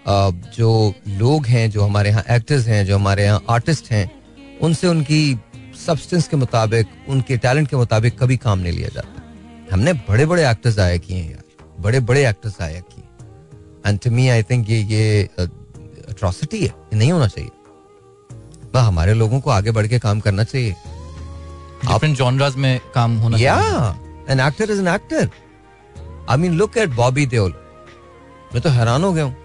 [0.07, 4.09] जो लोग हैं जो हमारे यहाँ एक्टर्स हैं जो हमारे यहाँ आर्टिस्ट हैं
[4.61, 5.21] उनसे उनकी
[5.85, 9.21] सब्सटेंस के मुताबिक उनके टैलेंट के मुताबिक कभी काम नहीं लिया जाता।
[9.73, 11.43] हमने बड़े बड़े एक्टर्स आया किए हैं यार
[11.81, 13.03] बड़े बड़े एक्टर्स आया किए
[13.87, 15.23] and to me I think ये ये
[16.09, 17.49] अट्रॉसिटी है ये नहीं होना चाहिए।
[18.73, 20.75] बस हमारे लोगों को आगे बढ़ के काम करना चाहिए।
[21.85, 24.87] डिफरेंट जॉनरास में काम होना चाहिए। Yeah, an actor is an
[26.27, 27.51] I mean, look at Bobby Deol.
[28.53, 29.35] मैं तो हैरान हो गया हूँ।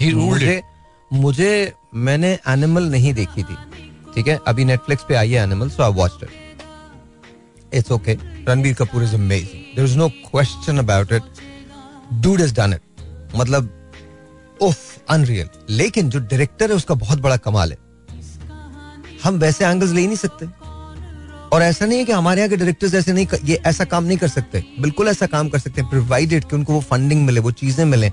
[0.00, 0.62] He ruled मुझे
[1.10, 3.56] मुझे मैंने एनिमल नहीं देखी थी।
[4.14, 4.38] ठीक है?
[4.48, 6.30] अभी नेटफ्लिक्स पे आई है Animal so I watched it
[7.74, 8.14] it's okay
[8.48, 11.22] Ranbir Kapoor is amazing there is no question about it
[12.22, 12.82] dude has done it
[13.36, 13.70] मतलब
[14.62, 17.78] उफ अनरियल लेकिन जो डायरेक्टर है उसका बहुत बड़ा कमाल है।
[19.24, 20.46] हम वैसे एंगल्स ले ही नहीं सकते।
[21.52, 24.04] और ऐसा नहीं है कि हमारे यहाँ के डायरेक्टर्स ऐसे नहीं कर, ये ऐसा काम
[24.04, 27.40] नहीं कर सकते। बिल्कुल ऐसा काम कर सकते हैं प्रोवाइडेड कि उनको वो फंडिंग मिले
[27.40, 28.10] वो चीज़ें मिले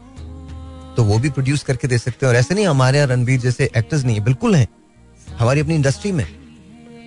[0.95, 3.69] तो वो भी प्रोड्यूस करके दे सकते हैं। और ऐसे नहीं हमारे यहाँ रणबीर जैसे
[3.77, 4.67] एक्टर्स नहीं है बिल्कुल हैं।
[5.39, 6.25] हमारी अपनी इंडस्ट्री में।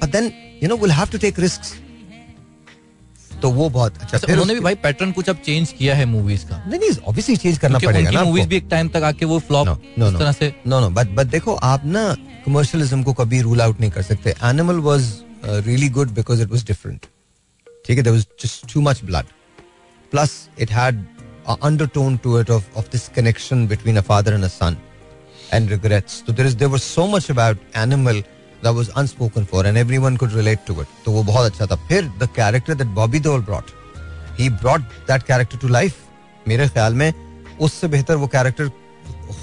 [0.03, 1.77] But then you know will have to take risk
[3.43, 6.05] तो वो बहुत अच्छा। अच्छा, फिर उन्होंने भी भाई पैटर्न कुछ अब चेंज किया है
[6.07, 9.25] मूवीज़ का। नहीं नहीं ऑब्वियसली चेंज करना पड़ेगा ना मूवीज़ भी एक टाइम तक आके
[9.25, 12.03] वो फ्लॉप No, no, इस तरह से नो नो बट बट देखो आप ना
[12.47, 15.13] कमर्शियलिज्म को कभी रूल आउट नहीं कर सकते। Animal was
[15.46, 17.06] Really good because it was different
[17.86, 19.26] ठीक है there was just too much blood
[20.12, 21.04] plus it had
[21.62, 24.78] undertone to it of of this connection between a father and a son
[25.56, 26.24] and regrets.
[26.26, 28.22] So there is there was so much about animal
[28.64, 30.88] that was unspoken for and everyone could relate to it.
[31.06, 33.74] तो वो बहुत अच्छा था फिर the character that Bobby Deol brought
[34.40, 36.00] he brought that character to life
[36.48, 37.12] मेरे ख्याल में
[37.62, 38.70] उससे बेहतर वो कैरेक्टर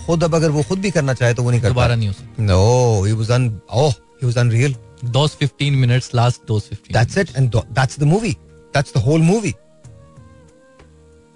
[0.06, 2.14] खुद अब अगर वो खुद भी करना चाहे तो वो नहीं कर दोबारा नहीं हो
[2.14, 2.58] सकता no
[3.06, 3.48] he was un
[3.82, 3.90] oh
[4.22, 7.31] he was unreal Those 15 minutes last those 15 that's minutes.
[7.31, 8.33] it and th- that's the movie
[8.77, 9.53] that's the whole movie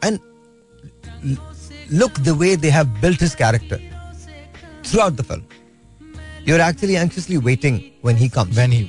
[0.01, 0.19] and
[1.31, 1.39] l-
[2.01, 3.79] look the way they have built his character
[4.83, 5.43] throughout the film
[6.49, 8.83] you're actually anxiously waiting when he comes when he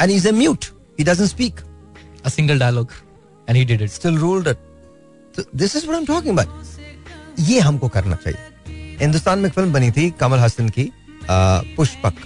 [0.00, 1.64] and he's a mute he doesn't speak
[2.24, 2.92] a single dialogue
[3.48, 4.58] and he did it still ruled it
[5.36, 6.60] so this is what i'm talking about
[7.52, 10.90] ये हमको करना चाहिए हिंदुस्तान में एक film बनी थी कमल हसन की
[11.30, 12.20] Pushpak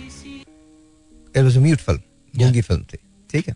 [1.38, 2.00] it was mute film
[2.34, 2.98] गूँगी film थी
[3.30, 3.54] ठीक है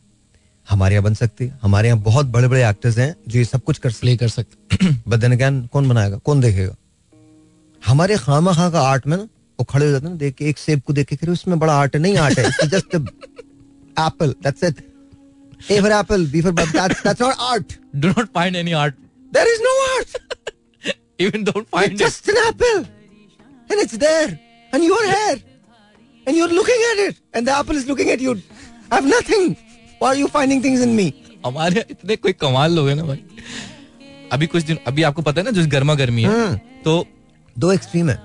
[0.67, 3.63] हमारे यहाँ बन सकती है। हमारे यहाँ बहुत बड़े बड़े एक्टर्स हैं जो ये सब
[3.65, 6.17] कुछ कर सकते प्ले कर सकते बट देन अगेन कौन बनाएगा?
[6.17, 6.75] कौन देखेगा?
[7.83, 10.49] हमारे खामा खा का आर्ट में ना वो खड़े हो जाते हैं ना देख के
[10.49, 14.65] एक सेब को देख के उसमें बड़ा आर्ट है नहीं आर्ट है just apple that's
[14.65, 14.77] it
[15.71, 18.95] A for apple B for that's that's not art do not find any art.
[19.35, 20.19] There is no art
[21.23, 22.79] even don't find It's it just an apple.
[23.71, 24.31] And it's there.
[24.73, 25.37] And you're here.
[26.27, 27.17] And you're looking at it.
[27.35, 28.41] And the apple is looking at you.
[28.91, 29.57] I have nothing.
[30.01, 31.13] Why are you finding things in me?
[31.47, 33.23] हमारे इतने कोई कमाल लोग हैं ना भाई
[34.33, 36.93] अभी कुछ दिन अभी आपको पता है ना जो गर्मा गर्मी है हम्म। तो
[37.57, 38.19] दो एक्सट्रीम है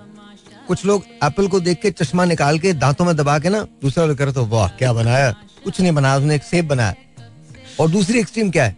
[0.67, 4.05] कुछ लोग एप्पल को देख के चश्मा निकाल के दांतों में दबा के ना दूसरा
[4.05, 5.31] लोग करे तो वाह क्या बनाया
[5.63, 6.95] कुछ नहीं बनाया उसने एक सेब बनाया
[7.79, 8.75] और दूसरी एक्सट्रीम क्या है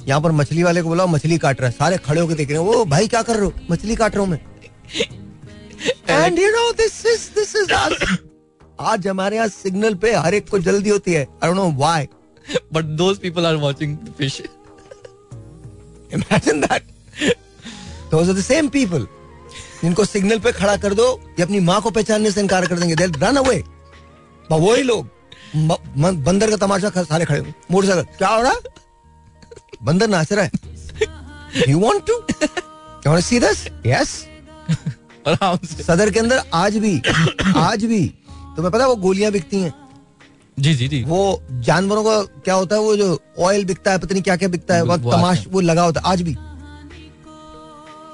[0.00, 2.58] यहाँ पर मछली वाले को बोला मछली काट रहा है सारे खड़े होकर देख रहे
[2.58, 5.22] हैं वो भाई क्या कर रहे हो मछली काट रहा हूँ मैं
[6.10, 7.72] and you know this is this is
[8.82, 12.08] आज हमारे यहाँ सिग्नल पे हर एक को जल्दी होती है। I don't know why
[12.72, 14.40] but those people are watching the fish
[16.10, 16.82] imagine that
[18.10, 19.06] those are the same people
[19.82, 21.06] जिनको सिग्नल पे खड़ा कर दो
[21.38, 23.62] ये अपनी माँ को पहचानने से इनकार कर देंगे। रन अवे
[24.50, 25.08] वही लोग
[26.24, 28.54] बंदर का तमाशा सारे खड़े मोटरसाइकिल क्या हो रहा?
[29.82, 30.50] बंदर नाच रहा है।
[31.68, 34.10] You want to you want see this yes
[35.28, 37.00] आराम से। सदर के अंदर आज भी
[37.56, 38.06] आज भी
[38.56, 39.72] तुम्हें पता है वो गोलियाँ बिकती हैं?
[40.56, 41.20] जी जी जी। वो
[41.68, 44.74] जानवरों का क्या होता है वो जो ऑयल बिकता है पता नहीं क्या क्या बिकता
[44.76, 46.36] है बहुत तमाश वो लगा होता है आज भी।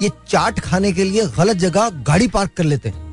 [0.03, 3.09] ये चाट खाने के लिए गलत जगह गाड़ी पार्क कर लेते हैं।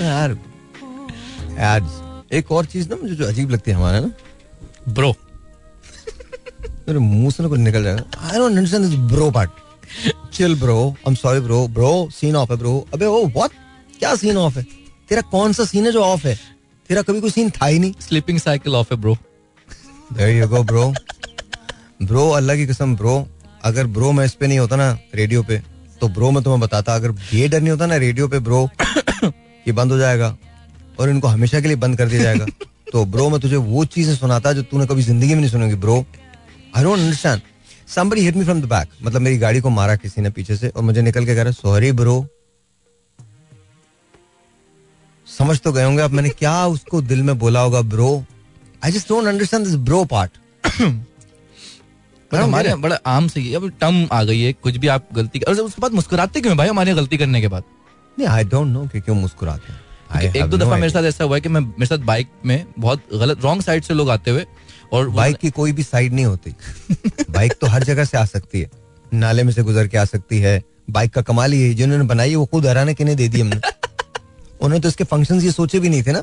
[0.00, 0.36] यार
[1.58, 4.10] यार एक और चीज़ ना मुझे जो अजीब लगती है हमारा ना।
[4.94, 5.10] ब्रो
[6.88, 9.50] मेरे मुँह से ना कुछ निकल जाएगा I don't understand this bro part
[10.32, 13.50] chill bro I am sorry bro bro scene off है ब्रो अबे ओ व्हाट
[13.98, 14.66] क्या सीन ऑफ़ है?
[15.08, 16.38] तेरा कौन सा सीन है जो ऑफ़ है?
[16.90, 19.16] तेरा कभी कोई सीन था ही नहीं। स्लीपिंग साइकिल ऑफ़ है bro
[20.16, 20.82] There you go, bro.
[22.02, 23.14] Bro Allah की कसम ब्रो
[23.64, 25.58] अगर ब्रो मैं इस पे नहीं होता ना रेडियो पे
[26.00, 28.68] तो ब्रो मैं तुम्हें बताता अगर ये डर नहीं होता ना रेडियो पे ब्रो
[29.24, 30.36] ये बंद हो जाएगा
[31.00, 32.46] और इनको हमेशा के लिए बंद कर दिया जाएगा।
[32.92, 35.96] तो ब्रो मैं तुझे वो चीज़ें सुनाता जो तूने कभी ज़िंदगी में नहीं सुनेगी bro
[36.76, 37.40] I don't understand
[37.88, 38.86] somebody hit me from the back.
[39.02, 41.52] मतलब मेरी गाड़ी को मारा किसी ने पीछे से और मुझे निकल के कह रहा
[41.52, 42.26] सॉरी ब्रो
[45.26, 48.24] समझ तो गए होंगे अब मैंने क्या उसको दिल में बोला होगा bro
[48.84, 50.38] I just don't understand this bro part
[52.34, 55.82] हमारे बड़ा आम से अब टर्म आ गई है कुछ भी आप गलती और उसके
[55.82, 57.62] बाद मुस्कुराते क्यों भाई हमारे गलती करने के बाद?
[58.18, 61.36] नहीं आई डोंट नो कि क्यों मुस्कुराते हैं। एक दो दफ़ा मेरे साथ ऐसा हुआ
[61.36, 64.46] है कि मैं मेरे साथ बाइक में बहुत गलत रॉन्ग साइड से लोग आते हुए
[64.92, 66.54] और बाइक की कोई भी साइड नहीं होती।
[67.30, 68.70] बाइक तो हर जगह से आ सकती है।
[69.14, 72.30] नाले में से गुजर के आ सकती है। बाइक का कमाल ही है। जिन्होंने बनाई
[72.30, 73.56] है वो खुद हराने के नहीं दे दी हमने।
[74.60, 76.22] उन्होंने तो इसके फ़ंक्शंस ये सोचे भी नहीं थे ना।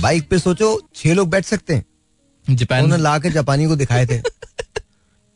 [0.00, 1.84] बाइक पे सोचो छह लोग बैठ सकते हैं।
[2.50, 4.18] जापान उन्होंने ला के जापानी को दिखाए थे।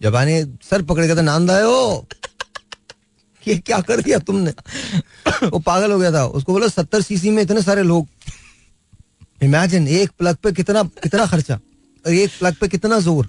[0.03, 2.07] जापानी सर पकड़ के था नांद आए हो
[3.49, 4.51] ये क्या कर दिया तुमने?
[5.47, 8.09] वो पागल हो गया था। उसको बोला सत्तर सीसी में इतने सारे लोग।
[9.43, 11.61] इमेजिन एक प्लग पे कितना कितना खर्चा।
[12.07, 13.29] एक प्लग पे कितना ज़ोर।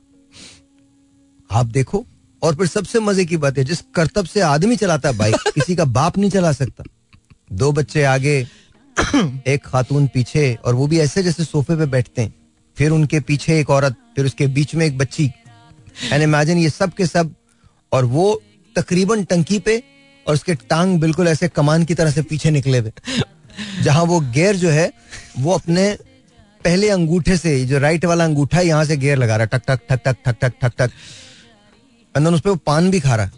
[1.51, 2.05] आप देखो
[2.41, 5.75] और फिर सबसे मज़े की बात है जिस करतब से आदमी चलाता है बाइक किसी
[5.75, 6.83] का बाप नहीं चला सकता।
[7.51, 8.35] दो बच्चे आगे
[9.47, 12.33] एक खातून पीछे और वो भी ऐसे जैसे सोफे पे बैठते हैं।
[12.77, 15.31] फिर उनके पीछे एक औरत फिर उसके बीच में एक बच्ची।
[16.11, 17.33] एंड इमेजिन ये सब के सब
[17.91, 18.41] और वो
[18.75, 19.83] तकरीबन टंकी पे
[20.25, 22.91] और उसके टांग बिल्कुल ऐसे कमान की तरह से पीछे निकले हुए।
[23.83, 24.91] जहाँ वो गेयर जो है
[25.39, 25.97] वो अपने
[26.67, 29.81] पहले अंगूठे से जो राइट वाला अंगूठा यहाँ से गेयर लगा रहा है टक टक
[29.89, 30.91] ठक ठक ठक ठक ठक ठक
[32.15, 33.31] अंदर उस पर वो पान भी खा रहा। है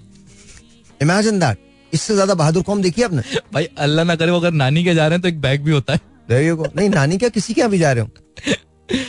[1.01, 1.57] इमेजिन दैट
[1.93, 3.21] इससे ज़्यादा बहादुर कौम देखी आपने?
[3.53, 5.71] भाई अल्लाह ना करे वो अगर नानी के जा रहे हैं तो एक बैग भी
[5.71, 5.99] होता है.
[6.31, 8.09] नहीं नानी क्या किसी के यहाँ भी जा रहे हो?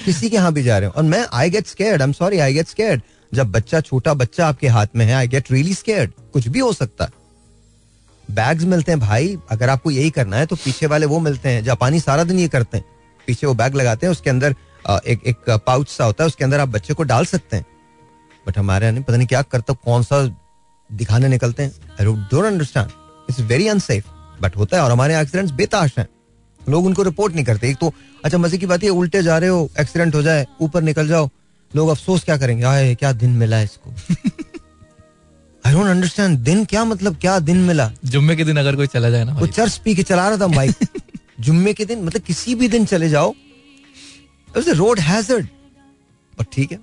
[0.04, 0.92] किसी के यहाँ भी जा रहे हो?
[0.96, 3.02] और मैं I get scared I am sorry I get scared
[3.33, 6.72] जब बच्चा छोटा बच्चा आपके हाथ में है आई गेट रियली स्केर्ड कुछ भी हो
[6.72, 7.11] सकता। है
[8.24, 11.64] बैग्स मिलते हैं भाई अगर आपको यही करना है तो पीछे वाले वो मिलते हैं
[11.64, 12.85] जापानी सारा दिन ये करते हैं।
[13.26, 14.54] पीछे वो बैग लगाते हैं उसके अंदर
[15.06, 17.64] एक एक पाउच सा होता है उसके अंदर आप बच्चे को डाल सकते हैं।
[18.46, 20.22] बट हमारे यहाँ पता नहीं क्या करता कौन सा
[20.90, 22.90] दिखाने निकलते हैं। I don't understand
[23.30, 24.04] it's very unsafe
[24.42, 26.06] but होता है और हमारे एक्सीडेंट्स बेताश हैं।
[26.61, 27.92] लोग उनको रिपोर्ट नहीं करते। एक तो
[28.24, 31.28] अच्छा मज़े की बात है उल्टे जा रहे हो एक्सीडेंट हो जाए ऊपर निकल जाओ।
[31.70, 32.64] लोग अफसोस क्या करेंगे?
[32.64, 33.90] आए क्या दिन मिला इसको?
[35.64, 37.90] आई डोंट अंडरस्टैंड दिन क्या मतलब क्या दिन मिला?
[38.04, 40.46] जुम्मे के दिन अगर कोई चला जाए ना वो चर्च पी के चला रहा था
[40.46, 40.74] बाइक
[41.40, 43.35] जुम्मे के दिन मतलब किसी भी दिन चले जाओ
[44.68, 45.46] रोड हैजर्ड
[46.53, 46.79] ठीक है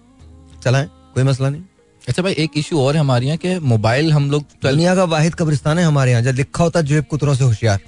[0.63, 1.61] चलाएँ कोई मसला नहीं।
[2.07, 5.35] अच्छा भाई एक इशू और है हमारे यहाँ के मोबाइल हम लोग दुनिया का वाहिद
[5.35, 7.79] कब्रिस्तान है हमारे यहाँ जब लिखा होता जेब कुतरों से होशियार।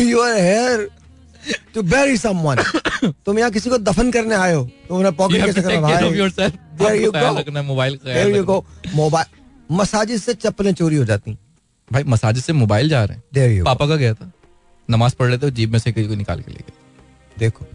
[0.00, 0.88] You are here
[1.74, 1.82] to
[2.16, 2.82] someone
[3.26, 7.98] तुम यहाँ किसी को दफन करने आए हो तुम पॉकेट कैसे करना मोबाइल
[8.94, 9.26] मोबाइल
[9.70, 11.51] मसाजिद से चप्पलें चोरी हो जाती। है।
[11.90, 14.30] भाई मसाजिद से मोबाइल जा रहे हैं। पापा का गया था।
[14.88, 16.72] नमाज़ पढ़ रहे थे जेब में से किसी को निकाल के ले गए
[17.38, 17.66] देखो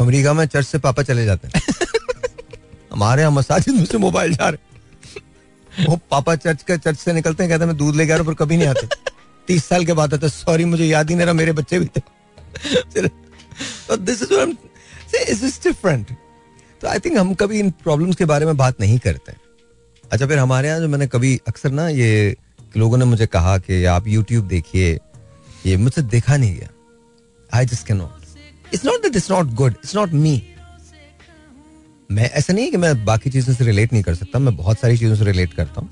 [0.00, 1.62] अमेरिका में चर्च से पापा चले जाते हैं।
[2.92, 7.42] हमारे यहाँ मसाजिद में से मोबाइल जा रहे वो पापा चर्च का चर्च से निकलते
[7.42, 8.86] हैं कहते हैं मैं दूध लेके आ रहा हूँ, पर कभी नहीं आते।
[9.48, 12.00] तीस साल के बाद आता सॉरी मुझे याद ही नहीं रहा मेरे बच्चे भी थे।
[13.96, 14.22] दिस
[15.44, 16.10] इज़ डिफरेंट
[16.80, 19.32] तो आई थिंक हम कभी इन प्रॉब्लम्स के बारे में बात नहीं करते
[20.04, 22.36] अच्छा फिर हमारे यहाँ जो मैंने कभी अक्सर ना ये
[22.76, 24.98] लोगों ने मुझे कहा कि आप यूट्यूब देखिए
[25.66, 26.68] ये मुझसे देखा नहीं गया।
[27.50, 30.42] I just can not it's not that it's not good it's not me
[32.10, 34.98] मैं ऐसा नहीं कि मैं बाकी चीज़ों से रिलेट नहीं कर सकता मैं बहुत सारी
[34.98, 35.90] चीज़ों से रिलेट करता हूँ।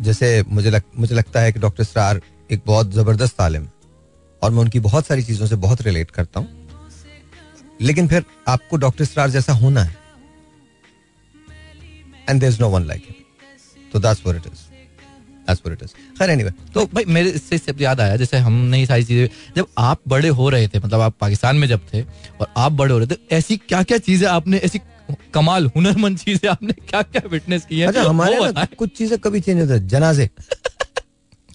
[0.00, 2.20] जैसे मुझे लग, मुझे लगता है कि डॉक्टर स्टार
[2.50, 3.66] एक बहुत ज़बरदस्त तालिम
[4.42, 6.68] और मैं उनकी बहुत सारी चीज़ों से बहुत रिलेट करता हूँ।
[7.80, 9.96] लेकिन फिर आपको डॉक्टर स्टार जैसा होना है।
[12.28, 13.08] And there is no one like
[13.92, 14.69] तो दैट्स इट इज़
[15.48, 19.66] खैर एनीवे तो भाई मेरे इससे सब याद आया जैसे हमने ये सारी चीज़ें जब
[19.78, 22.98] आप बड़े हो रहे थे मतलब आप पाकिस्तान में जब थे और आप बड़े हो
[22.98, 24.80] रहे थे ऐसी क्या क्या चीज़ें आपने ऐसी
[25.34, 27.86] कमाल हुनरमंद चीज़ें आपने क्या क्या विटनेस की है?
[27.86, 30.28] अच्छा हमारे ना कुछ चीज़ें कभी चेंज होते हैं जनाजे।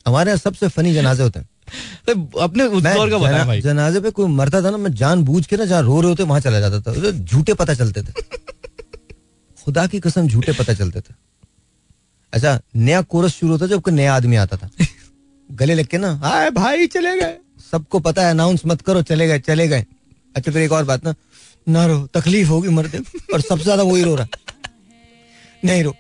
[0.08, 1.48] हमारे यहाँ सबसे फनी जनाजे होते हैं।
[2.08, 5.24] तो अपने उस दौर का बताया भाई। जनाजे पे कोई मरता था ना मैं जान
[5.24, 8.12] बूझ के ना जहाँ रो रहे होते वहाँ चला जाता था। झूठे पता चलते थे।
[9.58, 11.13] खुदा की कसम झूठे पता चलते थे।
[12.36, 14.69] अच्छा नया कोरस शुरू होता जब कोई नया आदमी आता था।
[15.50, 17.38] गले लग के ना हाय भाई चले गए।
[17.71, 19.86] सबको पता है अनाउंस मत करो चले गए चले गए।
[20.36, 21.13] अच्छा फिर एक और बात ना
[21.67, 22.98] ना रो तकलीफ़ होगी मरते
[23.34, 24.28] और सबसे ज़्यादा वही रो रहा।
[25.65, 25.95] नहीं रो।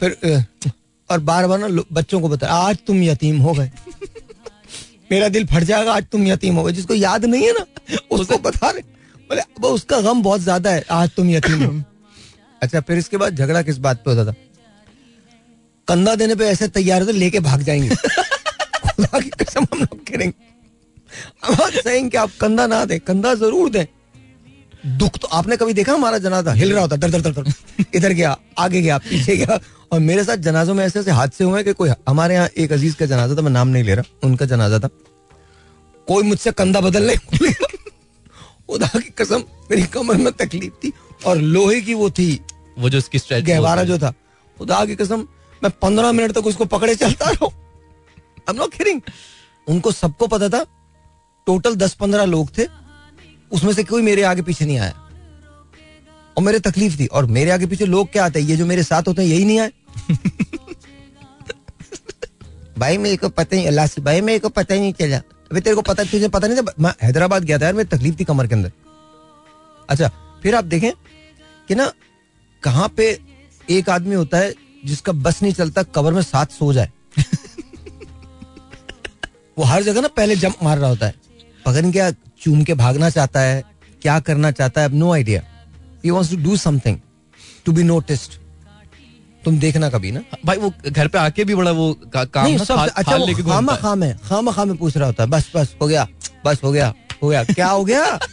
[0.00, 0.44] फिर
[1.10, 3.70] और बार बार ना बच्चों को बता आज तुम यतीम हो गए।
[5.10, 7.66] मेरा दिल फट जाएगा आज तुम यतीम हो गए। जिसको याद नहीं है ना
[8.10, 8.82] उसको बता रहे।
[9.30, 11.72] बोले अब उसका गम बहुत ज़्यादा है आज तुम यतीम हो
[12.62, 14.34] अच्छा फिर इसके बाद झगड़ा किस बात पे होता था?
[15.88, 17.88] कंधा देने पे ऐसे तैयार होते लेके भाग जाएँगे।
[19.20, 23.86] कसम हम लोग करेंगे। कि आप कंधा ना दें कंधा ज़रूर दें।
[24.98, 26.52] दुख तो आपने कभी देखा हमारा जनाजा?
[26.52, 27.52] हिल रहा होता दर दर दर दर।
[27.94, 29.60] इधर गया आगे गया पीछे गया।
[29.92, 32.96] और मेरे साथ जनाजों में ऐसे ऐसे हादसे हुए कि कोई हमारे यहाँ एक अज़ीज़
[32.96, 34.88] का जनाजा था मैं नाम नहीं ले रहा उनका जनाजा था।
[36.08, 37.52] कोई मुझसे कंधा बदल नहीं
[38.68, 40.92] खुदा की कसम मेरी कमर में तकलीफ़ थी
[41.26, 42.40] और लोहे की वो थी।
[42.78, 44.14] वो जो उसकी गहवारा जो था।
[44.58, 45.28] खुदा की कसम
[45.62, 47.48] मैं पंद्रह मिनट तक उसको पकड़े चलता रहा।
[49.68, 50.66] उनको सबको पता था
[51.46, 52.66] टोटल दस पंद्रह लोग थे,
[53.52, 54.92] उसमें से कोई मेरे आगे पीछे नहीं आया।
[56.36, 58.48] और मेरे तकलीफ़ थी, और मेरे आगे पीछे लोग क्या आते हैं?
[58.48, 59.72] ये जो मेरे साथ होते हैं, यही नहीं आए।
[62.78, 65.60] भाई, मेरे को पता ही अल्लाह से, भाई, मेरे को पता ही नहीं चला। अभी
[65.60, 68.24] तेरे को पता, तुझे पता नहीं था, मैं हैदराबाद गया था यार, मेरी तकलीफ़ थी
[68.24, 68.72] कमर के अंदर।
[69.88, 70.08] अच्छा
[70.42, 70.92] फिर आप देखें
[71.68, 71.92] कि ना,
[72.62, 73.20] कहाँ पे
[73.70, 76.90] एक आदमी होता है जिसका बस नहीं चलता कवर में साथ सो जाए।
[79.56, 81.14] वो हर जगह ना पहले जंप मार रहा होता है।
[81.66, 82.10] पता नहीं क्या
[82.40, 83.62] चूम के भागना चाहता है
[84.02, 85.42] क्या करना चाहता है no idea
[86.04, 86.98] he wants to do something
[87.66, 88.32] to be noticed
[89.42, 92.78] तुम देखना कभी ना। भाई वो घर पे आके भी बड़ा वो का, काम सब,
[92.78, 96.06] अच्छा वो खामा खाम है। खामा खाम पूछ रहा होता है बस बस हो गया
[96.44, 98.18] बस हो गया हो गया क्या हो गया?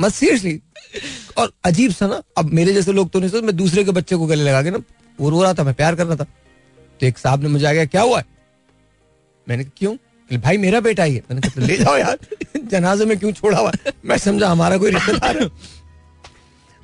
[0.00, 0.60] मत सीरियसली
[1.36, 4.16] और अजीब सा ना, अब मेरे जैसे लोग तो नहीं सोच मैं दूसरे के बच्चे
[4.16, 4.78] को गले लगा के ना,
[5.18, 6.24] वो रो रहा था, मैं प्यार कर रहा था।
[7.00, 8.18] तो एक साहब ने मुझे आ गया क्या हुआ?
[8.18, 8.24] है
[9.48, 9.96] मैंने क्यों?
[10.30, 12.18] भाई, मेरा बेटा ही है। मैंने कहा तो ले जाओ यार,
[12.56, 13.72] जनाजे में क्यों छोड़ा हुआ
[14.04, 15.38] मैं समझा, हमारा कोई रिश्तेदार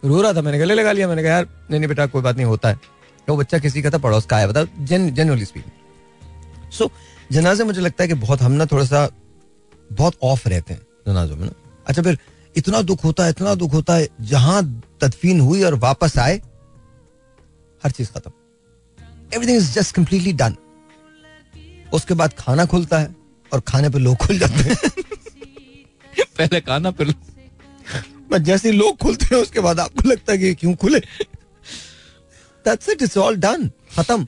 [0.05, 2.37] रो रहा था, मैंने गले लगा लिया, मैंने कहा, यार, नहीं नहीं बेटा, कोई बात
[2.37, 2.81] नहीं, होता है।
[3.29, 6.91] वो बच्चा किसी का था, पड़ोस का है बताओ जन जनरली स्पीकिंग। सो
[7.33, 9.09] जनाजे मुझे लगता है कि बहुत, हम ना थोड़ा सा
[9.93, 11.53] बहुत ऑफ़ रहते हैं, जनाजों में ना।
[11.87, 12.19] अच्छा फिर
[12.57, 14.63] इतना दुख होता है इतना दुख होता है जहाँ
[15.01, 16.37] तदफीन हुई और वापस आए
[17.83, 18.31] हर चीज़ खत्म।
[19.35, 20.57] Everything is just completely done
[21.93, 23.15] उसके बाद खाना खुलता है
[23.53, 24.77] और खाने पे लोग खुल जाते हैं।
[26.39, 27.15] पहले खाना फिर
[28.31, 30.99] बस जैसे लोग खुलते हैं उसके बाद आपको लगता है कि क्यों खुले?
[32.65, 34.27] That's it it's all done खत्म।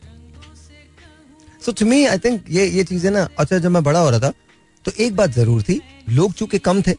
[1.63, 4.21] So to me I think ये ये चीज़ें ना अच्छा जब मैं बड़ा हो रहा
[4.21, 4.33] था
[4.85, 6.95] तो एक बात ज़रूर थी लोग चूँकि कम थे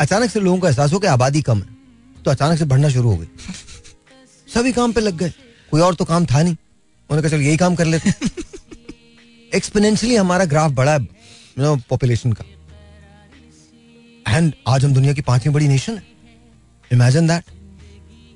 [0.00, 3.10] अचानक से लोगों का एहसास हो कि आबादी कम है तो अचानक से बढ़ना शुरू
[3.10, 3.26] हो गई।
[4.48, 5.32] सभी काम पे लग गए।
[5.70, 8.12] कोई और तो काम था नहीं। उन्होंने कहा चलो यही काम कर लेते
[9.52, 11.06] एक्सपोनेंशियली हमारा ग्राफ बढ़ा है
[11.90, 12.44] पॉपुलेशन का।
[14.28, 16.02] एंड आज हम दुनिया की पांचवी बड़ी नेशन है।
[16.90, 17.44] इमेजिन दैट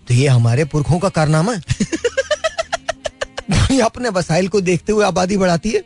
[0.08, 1.60] तो ये हमारे पुरखों का कारनामा है।
[3.50, 5.82] दुनिया अपने वसाइल को देखते हुए आबादी बढ़ाती है।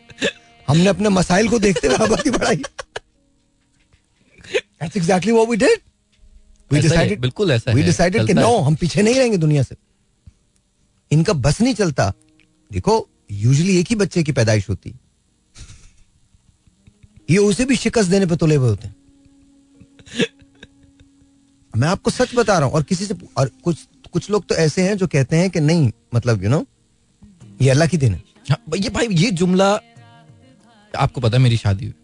[0.68, 2.62] हमने अपने मसाइल को देखते हुए आबादी बढ़ाई।
[4.80, 5.78] That's exactly what we did.
[6.70, 9.76] We decided, बिल्कुल ऐसा we decided कि नो हम पीछे नहीं रहेंगे दुनिया से।
[11.10, 12.12] इनका बस नहीं चलता।
[12.70, 14.94] देखो यूजली एक ही बच्चे की पैदाइश होती।
[17.30, 18.94] ये उसे भी शिकस्त देने पे तुले हुए होते हैं।
[21.74, 24.82] मैं आपको सच बता रहा हूँ और किसी से और कुछ कुछ लोग तो ऐसे
[24.82, 28.14] हैं जो कहते हैं कि नहीं मतलब यू you नो know, ये अल्लाह की देन
[28.14, 29.68] है। हाँ, ये भाई ये जुमला
[30.94, 31.94] आपको पता है मेरी शादी हुई।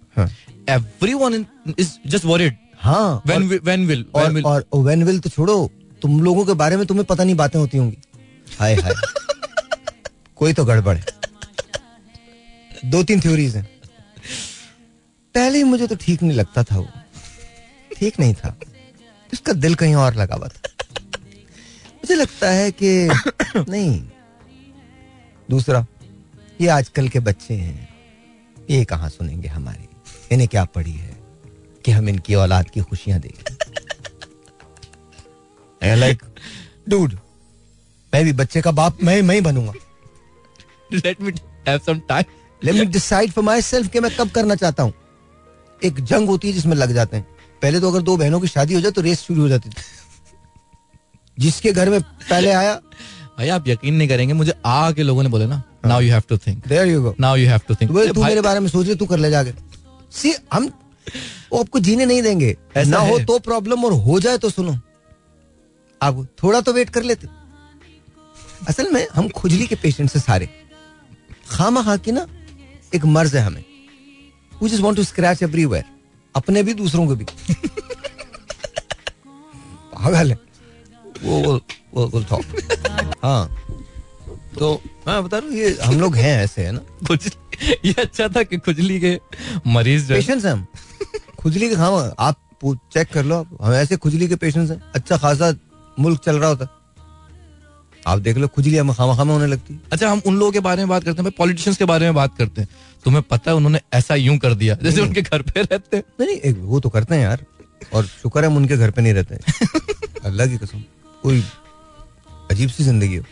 [0.71, 1.45] Everyone
[1.79, 5.71] is just worried हाँ वेन वेन विल और, विल और, और वेन विल तो छोड़ो
[6.03, 7.99] तुम लोगों के बारे में तुम्हें पता नहीं बातें होती होंगी।
[8.59, 8.93] हाय हाय।
[10.37, 11.05] कोई तो गड़बड़ है।
[12.85, 13.81] दो तीन थ्योरीज हैं।
[15.35, 16.89] पहले ही मुझे तो ठीक नहीं लगता था वो।
[17.97, 18.59] ठीक नहीं था।
[19.33, 20.71] उसका दिल कहीं और लगा हुआ था।
[21.95, 23.09] मुझे लगता है कि
[23.71, 24.09] नहीं।
[25.51, 25.87] दूसरा
[26.61, 27.89] ये आजकल के बच्चे हैं।
[28.71, 29.89] ये कहाँ सुनेंगे हमारी?
[30.33, 31.16] इन्हें क्या पड़ी है?
[31.87, 33.43] कि हम इनकी औलाद की खुशियाँ देखें।
[35.97, 36.23] लाइक
[36.89, 37.13] डूड
[38.13, 39.73] मैं भी बच्चे का बाप मैं मैं ही बनूँगा।
[40.93, 41.33] Let me
[41.69, 42.25] have some time
[42.63, 44.93] let me decide for myself कि मैं कब करना चाहता हूँ।
[45.83, 47.27] एक जंग होती है जिसमें लग जाते हैं।
[47.63, 49.75] पहले तो अगर दो बहनों की शादी हो जाए तो रेस शुरू हो जाती थी।
[51.39, 52.75] जिसके घर में पहले आया।
[53.39, 56.23] भाई आप यकीन नहीं करेंगे मुझे आ के लोगों ने बोले ना now you have
[56.29, 58.87] to think there you go now you have to think तू मेरे बारे में सोच
[58.87, 59.53] रहे तू कर ले जाके।
[60.13, 60.71] सी हम
[61.53, 64.79] वो आपको जीने नहीं देंगे। ऐसा ना हो तो प्रॉब्लम और हो जाए तो सुनो।
[66.03, 67.29] आप थोड़ा तो वेट कर लेते।
[68.69, 70.49] असल में हम खुजली के पेशेंट से सारे।
[71.51, 72.27] खामा खा की ना
[72.95, 73.65] एक मर्ज है हमें।
[74.63, 75.85] We just want to scratch everywhere
[76.37, 77.25] अपने भी दूसरों को भी।
[79.97, 80.39] पागल है।
[81.23, 81.61] वो वो
[81.95, 82.45] वो वो talk.
[83.23, 83.63] हाँ।
[84.59, 86.79] तो मैं बता रहा हूँ ये हम लोग हैं ऐसे है ना?
[86.79, 89.21] खुजली ये अच्छा था कि खुजली के
[89.67, 90.67] मरीज़ पेशेंट्स हैं हम।
[91.39, 92.41] खुजली के खामा आप
[92.93, 95.53] चेक कर लो हम ऐसे खुजली के पेशेंट्स हैं। अच्छा खासा
[95.97, 96.69] मुल्क चल रहा होता।
[98.07, 100.83] आप देख लो खुजली हमें खामा खामा होने लगती। अच्छा हम उन लोगों के बारे
[100.83, 102.69] में बात करते हैं। पॉलिटिशियंस के बारे में बात करते हैं।
[103.05, 106.29] तुम्हें पता है उन्होंने ऐसा यूँ कर दिया जैसे उनके घर पे रहते हैं। नहीं
[106.29, 107.45] नहीं एक वो तो करते हैं यार।
[107.95, 109.39] और शुक्र है हम उनके घर पे नहीं रहते।
[110.25, 110.83] अल्लाह की कसम।
[111.23, 111.43] कोई
[112.51, 113.25] अजीब सी ज़िंदगी हो।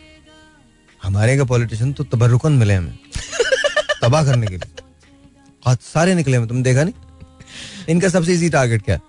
[1.03, 2.98] हमारे का पॉलिटिशियन तो तबरुकन मिले हमें।
[4.03, 6.94] तबाह करने के लिए। सारे निकले हैं। तुम देखा नहीं?
[7.88, 8.94] इनका सबसे इजी टारगेट क्या?
[8.94, 9.00] है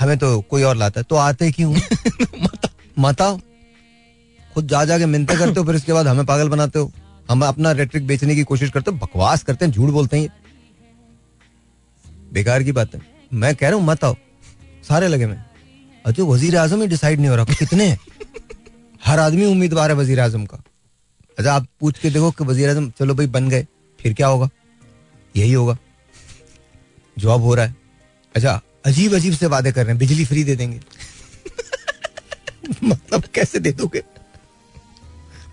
[0.00, 1.74] हमें तो कोई और लाता है। तो आते क्यों?
[2.98, 3.40] माता
[4.54, 6.90] खुद जा जाके मिनते करते हो फिर इसके बाद हमें पागल बनाते हो।
[7.30, 10.28] हम अपना रेट्रिक बेचने की कोशिश करते हो बकवास करते हैं झूठ बोलते हैं।
[12.32, 13.00] बेकार की बात है।
[13.32, 14.16] मैं कह रहा हूँ मत आओ।
[14.88, 15.44] सारे लगे में
[16.06, 17.98] अच्छा वज़ीर आज़म ही डिसाइड नहीं हो रहा कितने हैं?
[19.04, 20.62] हर आदमी उम्मीदवार है वज़ीर आज़म का।
[21.38, 23.66] अच्छा आप पूछ के देखो कि वज़ीर आज़म चलो भाई बन गए
[24.00, 24.48] फिर क्या होगा?
[25.36, 25.76] यही होगा।
[27.16, 27.76] जॉब हो रहा है।
[28.34, 30.80] अच्छा अजीब अजीब से वादे कर रहे हैं बिजली फ्री दे देंगे।
[32.84, 34.02] मतलब कैसे दे दोगे?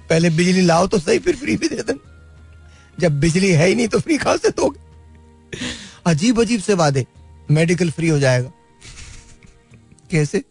[0.09, 1.95] पहले बिजली लाओ तो सही फिर फ्री भी दे दें
[2.97, 4.79] जब बिजली है ही नहीं तो फ्री कहाँ से दोगे?
[6.05, 7.05] अजीब अजीब से वादे।
[7.51, 8.51] मेडिकल फ्री हो जाएगा।
[10.11, 10.43] कैसे?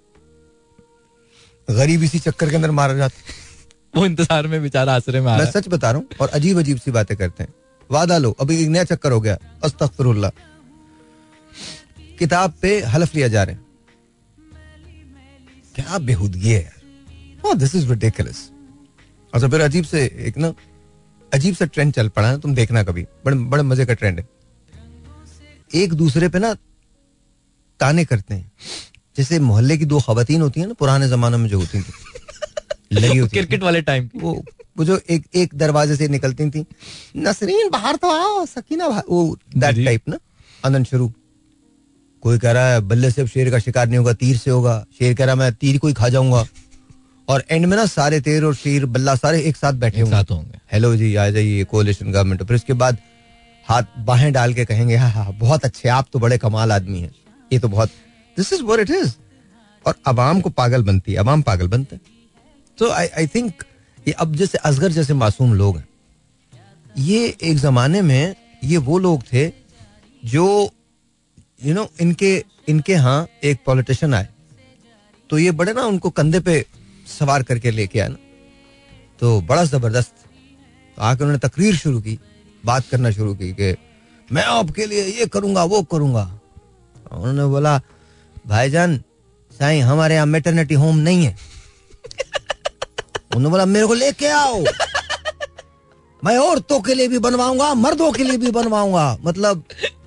[1.68, 5.68] गरीब इसी चक्कर के अंदर मारा जाता वो इंतज़ार में बेचारा आसरे में मैं सच
[5.68, 7.52] बता रहा हूँ और अजीब अजीब सी बातें करते हैं।
[7.90, 10.30] वादा लो अभी एक नया चक्कर हो गया अस्तगफिरुल्लाह।
[12.20, 13.66] किताब पे हलफ लिया जा रहे हैं।
[15.74, 18.50] क्या बेहूदगी है यार। दिस इज़ रिडिकुलस
[19.34, 20.54] अच्छा फिर अजीब से एक ना
[21.34, 24.28] अजीब सा ट्रेंड चल पड़ा है तुम देखना कभी। बड़े बड़े मज़े का ट्रेंड है।
[25.74, 26.54] एक दूसरे पे ना
[27.80, 28.52] ताने करते हैं।
[29.16, 31.92] जैसे मोहल्ले की दो खवतान होती हैं ना पुराने जमाने में जो होती थी।
[32.92, 34.44] लगी होती क्रिकेट वाले टाइम वो
[34.78, 36.66] वो जो एक एक दरवाजे से निकलती थी।
[37.16, 40.18] नसरीन बाहर तो आओ सकीना वो दैट टाइप ना
[40.66, 41.12] आनंद शुरू
[42.22, 44.84] कोई कह रहा है बल्ले से अब शेर का शिकार नहीं होगा तीर से होगा।
[44.98, 46.44] शेर कह रहा है मैं तीर को ही खा जाऊँगा।
[47.28, 50.16] और एंड में ना सारे तेर और शेर बल्ला सारे एक साथ बैठे एक होंगे।
[50.16, 52.98] साथ होंगे। हेलो जी आ जाइए कोलिशन गवर्नमेंट फिर उसके बाद
[53.66, 57.14] हाथ बाहें डाल के कहेंगे हाँ हाँ बहुत अच्छे आप तो बड़े कमाल आदमी हैं।
[57.50, 57.90] ये तो बहुत
[58.36, 59.14] this is what it is
[59.84, 62.02] और अवाम को पागल बनती है अवाम पागल बनते हैं।
[62.78, 63.64] तो आई आई थिंक
[64.08, 65.88] ये अब जैसे असगर जैसे मासूम लोग हैं।
[66.98, 69.46] ये एक जमाने में ये वो लोग थे
[70.22, 70.70] जो
[71.64, 74.28] यू नो इनके इनके यहाँ एक पॉलिटिशियन आए।
[75.30, 76.66] तो ये बड़े ना उनको कंधे पे
[77.18, 78.16] सवार करके लेके आए ना।
[79.20, 80.12] तो बड़ा ज़बरदस्त।
[80.96, 82.18] तो आके उन्होंने तकरीर शुरू की,
[82.64, 83.76] बात करना शुरू की कि
[84.32, 86.40] मैं आपके लिए ये करूँगा, वो करूँगा।
[87.12, 87.80] उन्होंने बोला,
[88.46, 89.02] भाईजान,
[89.58, 91.36] साईं, हमारे यहाँ मेटर्निटी होम नहीं है।
[93.36, 94.64] उन्होंने बोला, मेरे को लेके आओ।
[96.24, 99.64] मैं औरतों के लिए भी बनवाऊँगा, मर्दों के लिए भी बनवाऊँगा। मतलब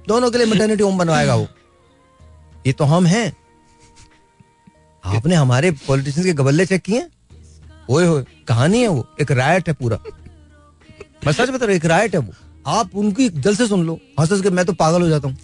[0.08, 1.48] दोनों के लिए मेटर्निटी होम बनवाएगा वो।
[2.68, 3.32] ये तो हम हैं।
[5.04, 7.08] आपने हमारे पॉलिटिशियंस के गबल्ले चेक किए
[7.90, 10.00] ओए होए, कहानी है वो। एक रायट है पूरा।
[11.26, 12.34] मैं सच बता रहा एक रायट है वो।
[12.68, 15.38] आप उनकी दिल से सुन लो। हंस हंस के मैं तो पागल हो जाता हूँ।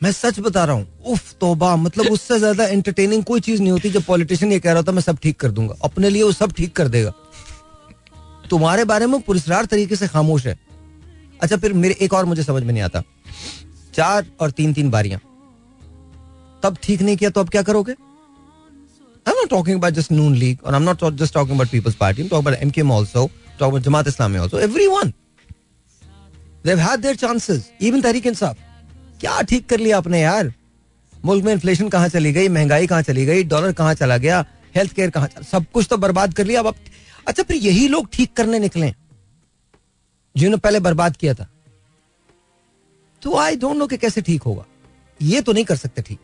[0.00, 3.90] मैं सच बता रहा हूँ, उफ, तोबा मतलब उससे ज़्यादा एंटरटेनिंग कोई चीज़ नहीं होती
[3.90, 6.52] जब पॉलिटिशियन ये कह रहा था मैं सब ठीक कर दूँगा। अपने लिए वो सब
[6.52, 7.12] ठीक कर देगा।
[8.50, 10.58] तुम्हारे बारे में पुरस्कार तरीके से खामोश है।
[11.42, 13.02] अच्छा फिर मेरे एक और मुझे समझ में नहीं आता
[13.94, 15.20] चार और तीन तीन बारियाँ
[16.62, 17.94] तब ठीक नहीं किया तो अब क्या करोगे
[19.26, 21.96] I'm not talking about just Noon League, or I'm not talk- just talking about People's
[22.02, 22.22] Party.
[22.22, 23.24] I'm talking about MKM also,
[23.58, 24.60] talking about Jamaat Islami also.
[24.66, 25.10] Everyone.
[26.64, 27.66] They've had their chances.
[27.88, 28.56] Even Tariq Insaf.
[29.20, 30.52] क्या ठीक कर लिया आपने यार
[31.24, 34.44] मुल्क में inflation कहाँ चली गई महँगाई कहाँ चली गई डॉलर कहाँ चला गया
[34.76, 36.74] हेल्थ केयर कहाँ सब कुछ तो बर्बाद कर लिया अब
[37.28, 38.92] अच्छा फिर यही लोग ठीक करने निकले
[40.34, 41.48] जिन्होंने पहले बर्बाद किया था।
[43.22, 44.64] तो आई डोंट नो कि कैसे ठीक होगा।
[45.20, 46.18] ये तो नहीं कर सकते ठीक।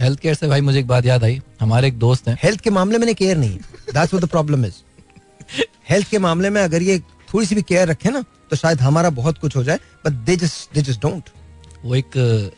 [0.00, 2.70] हेल्थ केयर से भाई मुझे एक बात याद आई। हमारे एक दोस्त हैं। हेल्थ के
[2.70, 4.74] मामले में केयर नहीं that's what the problem is
[5.88, 6.98] health के मामले में अगर ये
[7.34, 10.36] थोड़ी सी भी केयर रखे ना तो शायद हमारा बहुत कुछ हो जाए but they
[10.36, 11.30] just they just don't
[11.84, 12.10] वो एक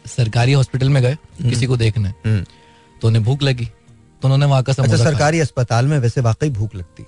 [0.06, 4.72] सरकारी हॉस्पिटल में गए किसी को देखने। तो उन्हें भूख लगी। तो उन्होंने वहाँ का
[4.72, 7.04] अच्छा समोसा खाया। सरकारी अस्पताल में वैसे वाकई भूख लगती।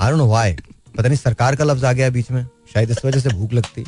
[0.00, 0.56] आई डोंट नो व्हाई
[0.94, 3.84] पता नहीं सरकार का लफ्ज आ गया बीच में। शायद इस वजह से भूख लगती।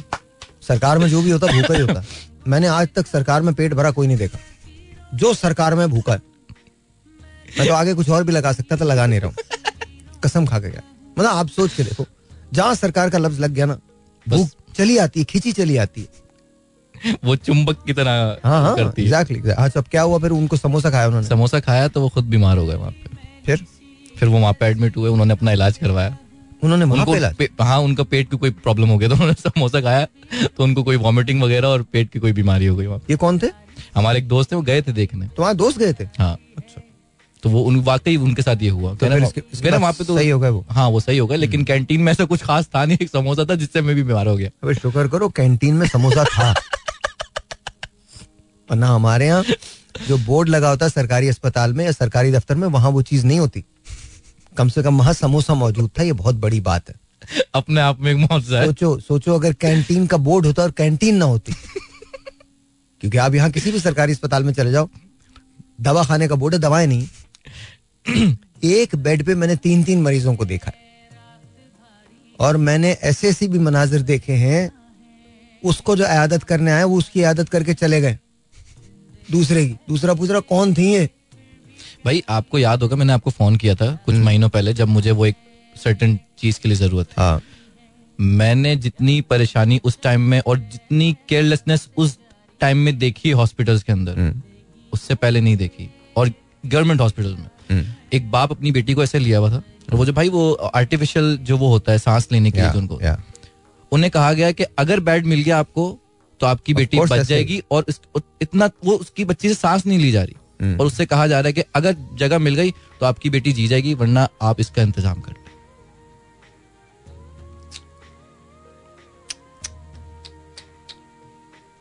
[0.68, 2.02] सरकार में जो भी होता भूखा ही होता।
[2.48, 4.38] मैंने आज तक सरकार में पेट भरा कोई नहीं देखा।
[5.14, 6.20] जो सरकार में भूखा है।
[7.58, 10.58] मैं तो आगे कुछ और भी लगा सकता था लगा नहीं रहा हूँ। कसम खा
[10.60, 10.82] के गया।
[11.18, 12.06] मतलब आप सोच के देखो
[12.52, 13.78] जहाँ सरकार का लफ्ज लग गया ना
[14.26, 16.24] भूख चली आती है खींची चली आती है।
[17.24, 20.30] वो चुंबक की तरह हाँ हाँ एग्जैक्टली आज अब क्या हुआ फिर?
[20.30, 21.26] उनको समोसा खाया उन्होंने?
[21.28, 23.64] समोसा खाया तो वो खुद बीमार हो गए वहाँ पे। फिर?
[24.18, 26.16] फिर वो वहाँ पे एडमिट हुए उन्होंने अपना इलाज करवाया।
[26.62, 30.06] उन्होंने उनको पे हाँ उनका पेट की कोई प्रॉब्लम हो गया तो उन्होंने समोसा खाया
[30.46, 33.38] तो उनको कोई वॉमिटिंग वगैरह और पेट की कोई बीमारी हो गई वहाँ। ये कौन
[33.38, 33.46] थे?
[33.94, 36.04] हमारे एक दोस्त थे वो गए थे देखने। तुम्हारे दोस्त गए थे?
[36.04, 36.82] हाँ। अच्छा।
[37.42, 40.40] तो वो उन वाकई उनके साथ ये हुआ। रहे वहाँ- वहाँ पे तो सही हो
[40.40, 40.66] गए वो?
[40.70, 43.44] हाँ वो सही हो गया लेकिन कैंटीन में ऐसा कुछ खास था नहीं एक समोसा
[43.44, 46.54] था जिससे मैं भी बीमार हो गया। अबे शुक्र करो कैंटीन में समोसा था।
[48.70, 49.44] वरना हमारे यहाँ
[50.08, 53.26] जो बोर्ड लगा होता है सरकारी अस्पताल में या सरकारी दफ्तर में वहाँ वो चीज़
[53.26, 53.64] नहीं होती।
[54.56, 56.94] कम से कम वहाँ समोसा मौजूद था ये बहुत बड़ी बात है।
[57.54, 61.16] अपने आप में एक मुआवजा है। सोचो सोचो अगर कैंटीन का बोर्ड होता और कैंटीन
[61.16, 61.52] ना होती।
[63.00, 64.88] क्योंकि आप यहाँ किसी भी सरकारी अस्पताल में चले जाओ
[65.80, 68.34] दवा खाने का बोर्ड है दवाएँ नहीं।
[68.64, 70.84] एक बेड पे मैंने तीन तीन मरीजों को देखा है।
[72.40, 74.70] और मैंने ऐसे ऐसे भी मनाजिर देखे हैं
[75.62, 78.18] उसको जो आयादत करने आए वो उसकी आयादत करके चले गए।
[79.30, 81.08] दूसरे की दूसरा पूछ रहा कौन थी ये?
[82.06, 85.26] भाई आपको याद होगा मैंने आपको फ़ोन किया था कुछ महीनों पहले जब मुझे वो
[85.26, 85.36] एक
[85.84, 87.40] सर्टन चीज़ के लिए ज़रूरत थी। हाँ।
[88.20, 92.18] मैंने जितनी परेशानी उस टाइम में और जितनी केयरलेसनेस उस
[92.60, 94.12] टाइम में देखी हॉस्पिटल्स के अंदर
[94.92, 96.32] उससे पहले नहीं देखी। और
[96.66, 100.12] गवर्नमेंट हॉस्पिटल में। एक बाप अपनी बेटी को ऐसे लिया हुआ था और वो जो
[100.12, 102.98] भाई वो आर्टिफिशियल जो वो होता है सांस लेने के लिए उनको।
[103.92, 105.98] उन्हें कहा गया कि अगर बेड मिल गया आपको
[106.40, 107.84] तो आपकी बेटी बच जाएगी और
[108.42, 111.40] इतना वो उसकी बच्ची से सांस नहीं ली जा रही। हम्म। और उससे कहा जा
[111.40, 114.82] रहा है कि अगर जगह मिल गई तो आपकी बेटी जी जाएगी वरना आप इसका
[114.82, 115.44] इंतज़ाम कर लें।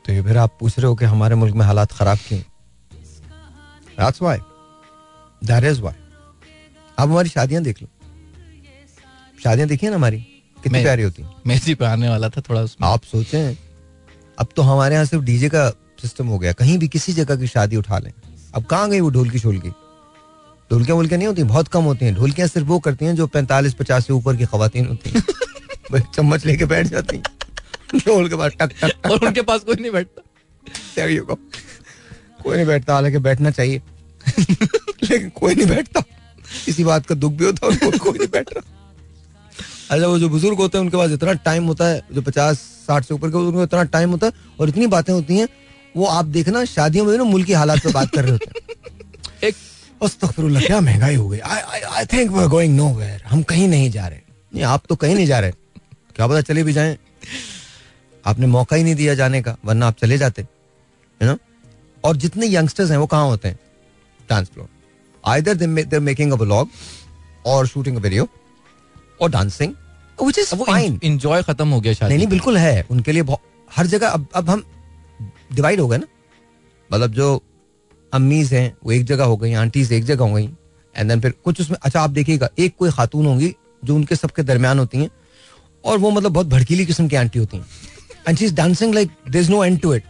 [0.05, 2.39] तो ये फिर आप पूछ रहे हो कि हमारे मुल्क में हालात खराब क्यों?
[3.97, 4.37] That's why.
[5.41, 5.93] That is why.
[6.99, 7.87] आप हमारी शादियाँ देख लो।
[9.43, 10.19] शादियाँ देखी है ना हमारी?
[10.57, 13.55] कितनी प्यारी होती हैं। मैं इसी पे आने वाला था थोड़ा उसमें। आप सोचें।
[14.37, 15.69] अब तो हमारे यहाँ सिर्फ़ डीजे का
[16.01, 18.11] सिस्टम हो गया। कहीं भी किसी जगह की शादी उठा लें।
[18.55, 19.69] अब कहाँ गई वो ढोलकी शोलकी?
[20.71, 23.73] ढोलकियाँ वोलकियाँ नहीं होती बहुत कम होती हैं। ढोलकियाँ सिर्फ़ वो करती हैं जो पैंतालीस
[23.73, 25.23] पचास से ऊपर की खातन होती हैं।
[26.15, 27.23] चम्मच लेके बैठ जाती हैं।
[27.99, 30.21] ढोल के बाद टक टक और उनके पास कोई नहीं बैठता।
[32.43, 33.81] कोई नहीं बैठता हालाँकि बैठना चाहिए।
[35.03, 36.03] लेकिन कोई नहीं बैठता।
[36.67, 38.71] इसी बात का दुख भी होता है कोई नहीं बैठ रहा।
[39.91, 43.05] अच्छा वो जो बुज़ुर्ग होते हैं उनके पास इतना टाइम होता है जो पचास साठ
[43.05, 45.47] से ऊपर के उनको इतना टाइम होता है और इतनी बातें होती हैं
[45.95, 48.65] वो आप देखना शादियों में ना मुल्क की हालात पे बात कर रहे होते हैं।
[49.43, 49.55] एक
[50.67, 54.19] क्या महँगाई हो गई। I I think we going nowhere हम कहीं नहीं जा रहे।
[54.55, 55.51] नहीं आप तो कहीं नहीं जा रहे।
[56.15, 56.97] क्या पता चले भी जाएँ।
[58.25, 60.41] आपने मौका ही नहीं दिया जाने का वरना आप चले जाते
[61.21, 61.37] है ना
[62.03, 63.59] और जितने यंगस्टर्स हैं वो कहाँ होते हैं?
[64.29, 64.67] Dance floor
[65.27, 66.69] either they making a vlog
[67.45, 68.27] और शूटिंग अ वीडियो
[69.21, 69.73] और dancing
[70.21, 73.23] which is fine enjoy खत्म हो गया शादी नहीं नहीं बिल्कुल है। उनके लिए
[73.75, 74.63] हर जगह अब अब हम
[75.53, 76.07] डिवाइड हो गए ना।
[76.89, 77.41] मतलब जो
[78.13, 80.49] अम्मीज हैं वो एक जगह हो गई आंटीज एक जगह हो गई
[80.95, 83.53] एंड देन फिर कुछ उसमें अच्छा आप देखिएगा एक कोई खातून होंगी
[83.83, 85.09] जो उनके सबके दरमियान होती हैं
[85.83, 87.65] और वो मतलब बहुत भड़कीली किस्म की आंटी होती हैं।
[88.27, 90.03] And she is dancing like there is no end to it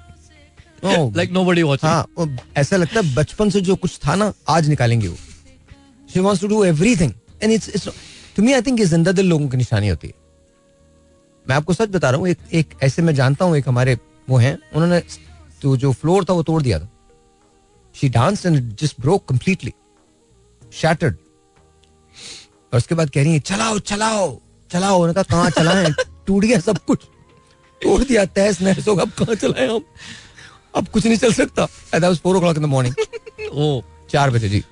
[0.86, 5.08] like nobody watching हाँ ऐसा लगता है बचपन से जो कुछ था ना आज निकालेंगे
[5.08, 5.16] वो।
[6.10, 7.12] She wants to do everything
[7.44, 7.90] and it's it's
[8.36, 10.14] to me I think ये ज़िंदा दिल लोगों की निशानी होती है।
[11.46, 13.98] मैं आपको सच बता रहा हूँ एक एक ऐसे मैं जानता हूँ एक हमारे
[14.28, 15.02] वो हैं उन्होंने
[15.62, 16.90] तो जो फ्लोर था वो तोड़ दिया था।
[17.96, 19.74] She dance and just broke completely
[20.62, 21.16] shattered
[22.74, 24.28] और उसके बाद कह रही है चलाओ चलाओ
[24.70, 25.92] चलाओ। उन्होंने कहा कहाँ चलाएँ?
[26.28, 27.04] टूट गया सब कुछ।
[27.82, 29.84] तोड़ दिया तहस नहस होगा अब कहाँ चलाएँ हम?
[30.76, 31.66] अब कुछ नहीं चल सकता।
[32.14, 32.96] Four o'clock in the morning
[33.54, 34.64] ओ चार बजे जी।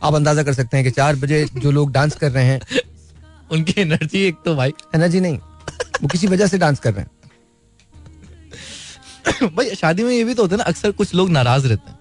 [0.00, 2.60] आप अंदाज़ा कर सकते हैं कि चार बजे जो लोग डांस कर रहे हैं
[3.52, 5.38] उनकी एनर्जी एक तो भाई। एनर्जी नहीं
[6.02, 7.10] वो किसी वजह से डांस कर रहे हैं।
[9.42, 11.98] भाई शादी में ये भी तो होता है ना अक्सर कुछ लोग नाराज़ रहते हैं।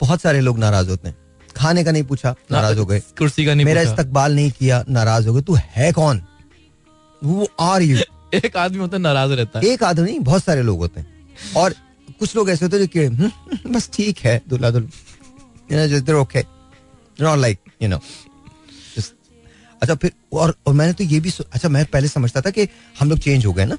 [0.00, 1.16] बहुत सारे लोग नाराज़ होते हैं।
[1.56, 5.28] खाने का नहीं पूछा नाराज़ हो गए। कुर्सी का नहीं मेरा। इस्तकबाल नहीं किया नाराज़
[5.28, 6.22] हो गए। तू है कौन?
[7.24, 7.98] वो आर यू
[8.34, 11.28] एक आदमी होता है नाराज़ रहता है। एक आदमी नहीं बहुत सारे लोग होते हैं।
[11.56, 11.74] और
[12.18, 13.30] कुछ लोग ऐसे होते हैं जो कि "हम्म,
[13.74, 16.44] बस ठीक है दुल्हा दुल्हन okay
[17.20, 18.00] not like you know
[19.82, 22.68] अच्छा फिर और और मैंने तो ये भी अच्छा मैं पहले समझता था कि
[23.00, 23.78] हम लोग चेंज हो गए ना।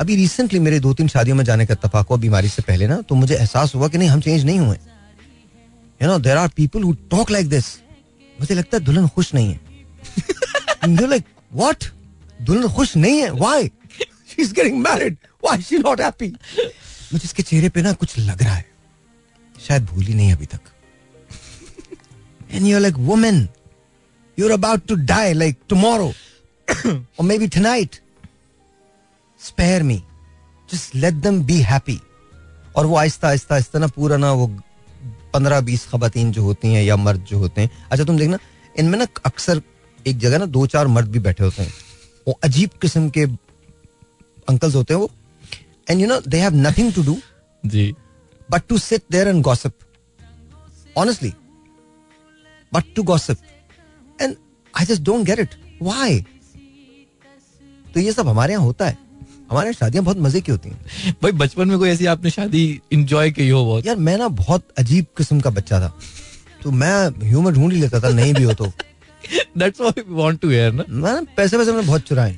[0.00, 3.00] अभी रिसेंटली मेरे दो तीन शादियों में जाने का इत्तेफाक हुआ बीमारी से पहले ना
[3.00, 4.76] तो मुझे एहसास हुआ कि नहीं, हम चेंज नहीं हुए।
[6.02, 7.76] You know there are people who talk like this
[8.40, 9.60] मुझे लगता है दुल्हन खुश नहीं है।
[11.08, 11.84] लाइक व्हाट
[12.42, 13.30] दुल्हन खुश नहीं है?
[13.30, 13.68] Why
[14.30, 16.28] she is getting married why she not happy
[17.12, 18.66] मुझे इसके चेहरे पे ना कुछ लग रहा है।
[19.68, 20.60] शायद भूली नहीं अभी तक।
[22.50, 23.48] And you like women
[24.38, 26.12] you're about to die, like, tomorrow.
[27.18, 27.92] Or maybe tonight.
[29.40, 29.98] Spare me
[30.68, 31.98] just let them be happy
[32.76, 34.46] और वो आहिस्ता आहिस्ता आहिस्ता ना पूरा ना वो
[35.34, 38.38] पंद्रह बीस खवातीन जो होती हैं या मर्द जो होते हैं अच्छा तुम देखना
[38.78, 39.62] इनमें ना अक्सर
[40.06, 41.72] एक जगह ना दो चार मर्द भी बैठे होते हैं
[42.26, 43.24] वो अजीब किस्म के
[44.48, 45.10] अंकल्स होते हैं वो
[45.90, 47.18] and you know they have nothing to do
[47.64, 47.92] ji
[48.52, 49.74] but to sit there and gossip.
[50.96, 51.34] Honestly.
[52.72, 53.38] But to gossip.
[54.18, 54.36] And
[54.74, 55.56] I just don't get it.
[55.80, 56.24] Why?
[57.94, 58.98] तो ये सब हमारे यहाँ होता है
[59.50, 63.30] हमारे शादियाँ बहुत मज़े की होती हैं। भाई बचपन में कोई ऐसी आपने शादी इंजॉय
[63.30, 63.86] की हो बहुत?
[63.86, 65.92] यार मैं ना बहुत अजीब किस्म का बच्चा था।
[66.62, 68.66] तो मैं ह्यूमर ढूंढ ही लेता था नहीं भी हो तो।
[69.58, 70.84] That's what we want to hear ना?
[70.90, 72.36] मैं पैसे वैसे मैंने बहुत चुराए।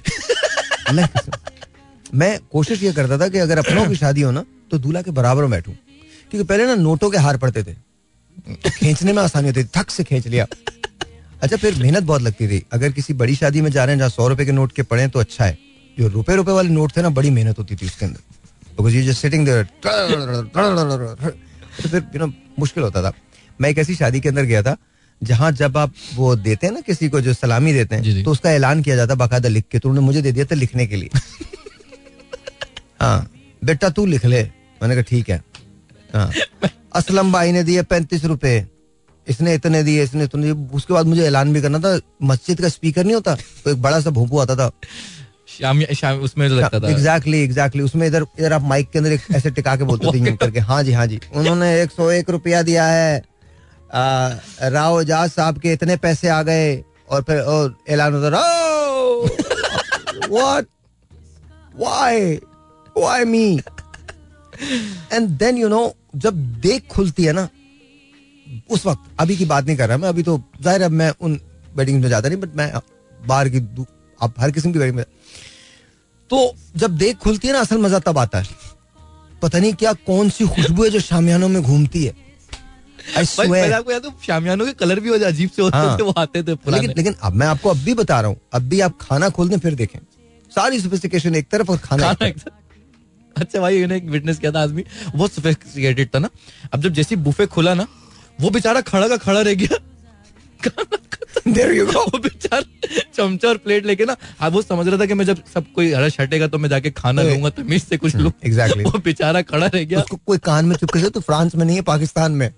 [2.15, 5.11] मैं कोशिश ये करता था कि अगर अपनों की शादी हो ना तो दूल्हा के
[5.11, 5.73] बराबर में बैठूं।
[6.31, 7.75] क्योंकि पहले ना नोटों के हार पड़ते थे।
[8.71, 10.47] खींचने में आसानी होती थी थक से खींच लिया।
[11.43, 14.11] अच्छा फिर मेहनत बहुत लगती थी। अगर किसी बड़ी शादी में जा रहे हैं जहाँ
[14.11, 15.59] सौ रुपए के नोट के पड़े तो अच्छा है।
[15.99, 18.21] जो रुपए रुपए वाले नोट थे ना बड़ी मेहनत होती थी उसके अंदर।
[18.71, 19.65] Because you just sitting there
[21.75, 23.13] तो फिर यू नो मुश्किल होता था।
[23.61, 24.77] मैं एक ऐसी शादी के अंदर गया था
[25.23, 28.53] जहाँ जब आप वो देते हैं ना किसी को जो सलामी देते। हैं तो उसका
[28.53, 31.11] ऐलान किया जाता बाकायदा लिख के तो उन्होंने मुझे दे दिया था लिखने के लिए।
[33.01, 33.31] हाँ
[33.65, 35.43] बेटा तू लिख ले। मैंने कहा ठीक है।
[36.15, 36.33] हाँ।
[36.95, 38.67] असलम भाई ने दिए पैंतीस रुपए।
[39.27, 43.05] इसने इतने दिए इसने इतने उसके बाद मुझे ऐलान भी करना था मस्जिद का स्पीकर
[43.05, 44.71] नहीं होता तो एक बड़ा सा भोंपू आता था।
[45.49, 49.13] शाम शाम उसमें जो लगता था। एग्जैक्टली एग्जैक्टली उसमें इधर इधर आप माइक के अंदर
[49.13, 52.11] एक ऐसे टिका के बोलते थे यूँ करके। हाँ जी हाँ जी। उन्होंने एक सौ
[52.11, 53.23] एक रुपया दिया है।
[53.95, 58.29] राव एजाज साहब के इतने पैसे आ गए और फिर और ऐलान होता
[60.31, 60.67] what
[61.79, 62.35] why
[62.97, 63.61] why me
[65.13, 65.83] and then you know
[66.17, 67.49] जब देख खुलती है ना
[68.71, 71.39] उस वक्त अभी की बात नहीं कर रहा मैं अभी तो ज़ाहिर है मैं उन
[71.77, 72.73] वेडिंग में जाता नहीं बट मैं
[73.27, 73.85] बाहर की
[74.21, 75.05] आप हर किस्म की वेडिंग में
[76.33, 76.39] तो
[76.77, 78.47] जब देख खुलती है ना असल मज़ा तब आता है।
[79.43, 82.13] पता नहीं क्या कौन सी खुशबू है जो शामियानों में घूमती है।
[83.25, 87.33] शामियानों के कलर भी अजीब से होते हाँ। थे वो आते थे लेकिन लेकिन अब
[87.33, 89.99] मैं आपको अब भी बता रहा हूँ अब भी आप खाना खोल दें फिर देखें।
[90.53, 92.51] सारी सोफिस्टिकेशन एक तरफ़ और खाना खाना एक साथ।
[93.37, 96.29] अच्छा भाई एक विटनेस किया था आदमी बहुत सोफिस्टिकेटेड था ना।
[96.73, 97.87] अब जब जैसी बुफे खुला ना
[98.39, 99.79] वो बेचारा खड़ा का खड़ा रह गया।
[101.37, 101.97] There you go.
[102.13, 102.63] वो बेचारा
[103.15, 105.93] चमचा और प्लेट लेके ना अब वो समझ रहा था कि मैं जब सब कोई
[105.93, 108.85] हरस हटेगा तो मैं जाके खाना तो- लूँगा तमीज से कुछ लूँ। exactly.
[108.93, 111.77] वो बेचारा खड़ा रह गया। उसको कोई कान में चुपके से तो फ्रांस में नहीं
[111.77, 112.51] है पाकिस्तान में।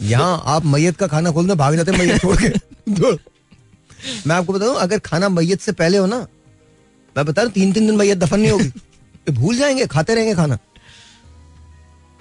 [0.00, 2.48] यहाँ आप मैयत का खाना खोल दो भाग जाते हैं मैयत छोड़ के
[4.26, 6.18] मैं आपको बताऊँ अगर खाना मैयत से पहले हो ना
[7.16, 10.34] मैं बता रहा हूँ, तीन तीन दिन मैयत दफन नहीं होगी। भूल जाएँगे खाते रहेंगे
[10.34, 10.58] खाना।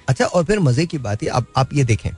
[0.10, 2.10] अच्छा और फिर मज़े की बात है आप आप ये देखें।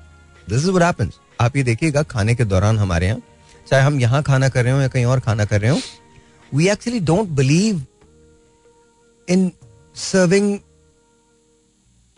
[0.49, 3.21] दिस इज़ व्हाट हैपेंस आप ये देखिएगा, खाने के दौरान हमारे यहाँ,
[3.67, 5.79] चाहे हम यहाँ खाना कर रहे हो या कहीं और खाना कर रहे हो
[6.51, 7.81] we actually don't believe
[9.27, 9.51] in
[9.95, 10.57] serving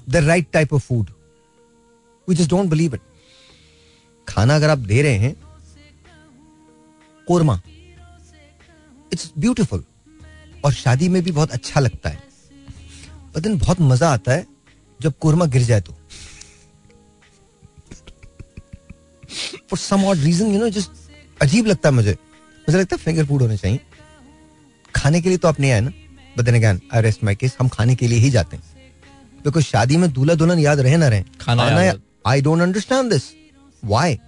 [0.07, 1.09] the right type of food
[2.27, 3.01] we just don't believe it
[4.27, 5.35] खाना अगर आप दे रहे हैं,
[7.27, 7.59] कोरमा
[9.11, 9.83] इट्स ब्यूटिफुल
[10.65, 12.23] और शादी में भी बहुत अच्छा लगता है।
[13.37, 14.45] दिन बहुत मज़ा आता है
[14.99, 15.95] जब कोरमा गिर जाए तो।
[19.69, 20.91] For some odd reason you know just
[21.41, 22.11] अजीब लगता है मुझे।
[22.69, 23.79] मुझे लगता है फिंगर फ़ूड होने चाहिए।
[24.95, 25.89] खाने के लिए तो आप नहीं आए ना।
[26.37, 28.63] But then again I rest my case हम खाने के लिए ही जाते हैं।
[29.43, 31.93] बिकॉज़ शादी में दूल्हा दुल्हन याद रहे ना रहे। खाना
[32.27, 33.23] I don't understand this
[33.85, 34.19] why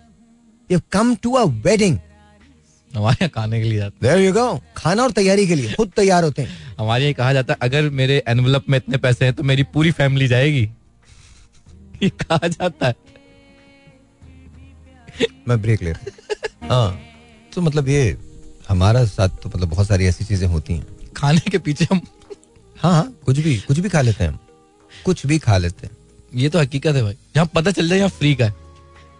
[0.71, 1.99] you come to a wedding
[2.95, 6.49] हमारे खाने के लिए जाते गो खाना और तैयारी के लिए खुद तैयार होते हैं।
[6.49, 9.63] हैं हमारे यहाँ कहा जाता है अगर मेरे एनवलप में इतने पैसे हैं तो मेरी
[9.63, 10.69] पूरी फैमिली जाएगी।
[12.03, 12.95] ये कहा जाता है।
[15.47, 16.99] मैं ब्रेक ले रहा हूँ। हाँ
[17.53, 18.17] तो मतलब ये
[18.69, 22.01] हमारा साथ तो मतलब बहुत सारी ऐसी चीज़ें होती हैं। खाने के पीछे हम
[22.75, 24.39] हाँ हाँ कुछ भी कुछ भी खा लेते हैं हम।
[25.05, 25.95] कुछ भी खा लेते हैं।
[26.33, 28.53] ये तो हकीकत है भाई। जहाँ पता चल जाए यहाँ फ्री का है।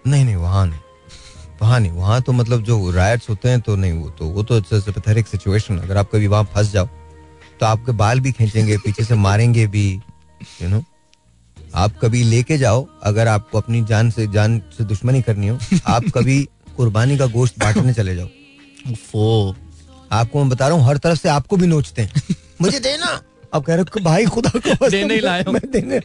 [0.08, 0.80] नहीं नहीं वहाँ नहीं।
[1.62, 4.60] वहाँ नहीं वहाँ तो मतलब जो रायट्स होते हैं तो नहीं वो तो वो तो
[4.62, 6.88] पैथेटिक सिचुएशन अगर आप कभी वहाँ फंस जाओ
[7.60, 9.90] तो आपके बाल भी खींचेंगे पीछे से मारेंगे भी
[10.62, 10.84] यू नो
[11.78, 16.04] आप कभी लेके जाओ अगर आपको अपनी जान से जान से दुश्मनी करनी हो आप
[16.16, 18.28] कभी कुर्बानी का गोश्त बांटने चले जाओ।
[19.12, 19.56] फो
[20.12, 22.22] आपको मैं बता रहा हूँ हर तरफ़ से आपको भी नोचते हैं।
[22.62, 23.22] मुझे देना।
[23.54, 25.98] अब कह रहे हो भाई खुदा को देने ही हो। मैं देने।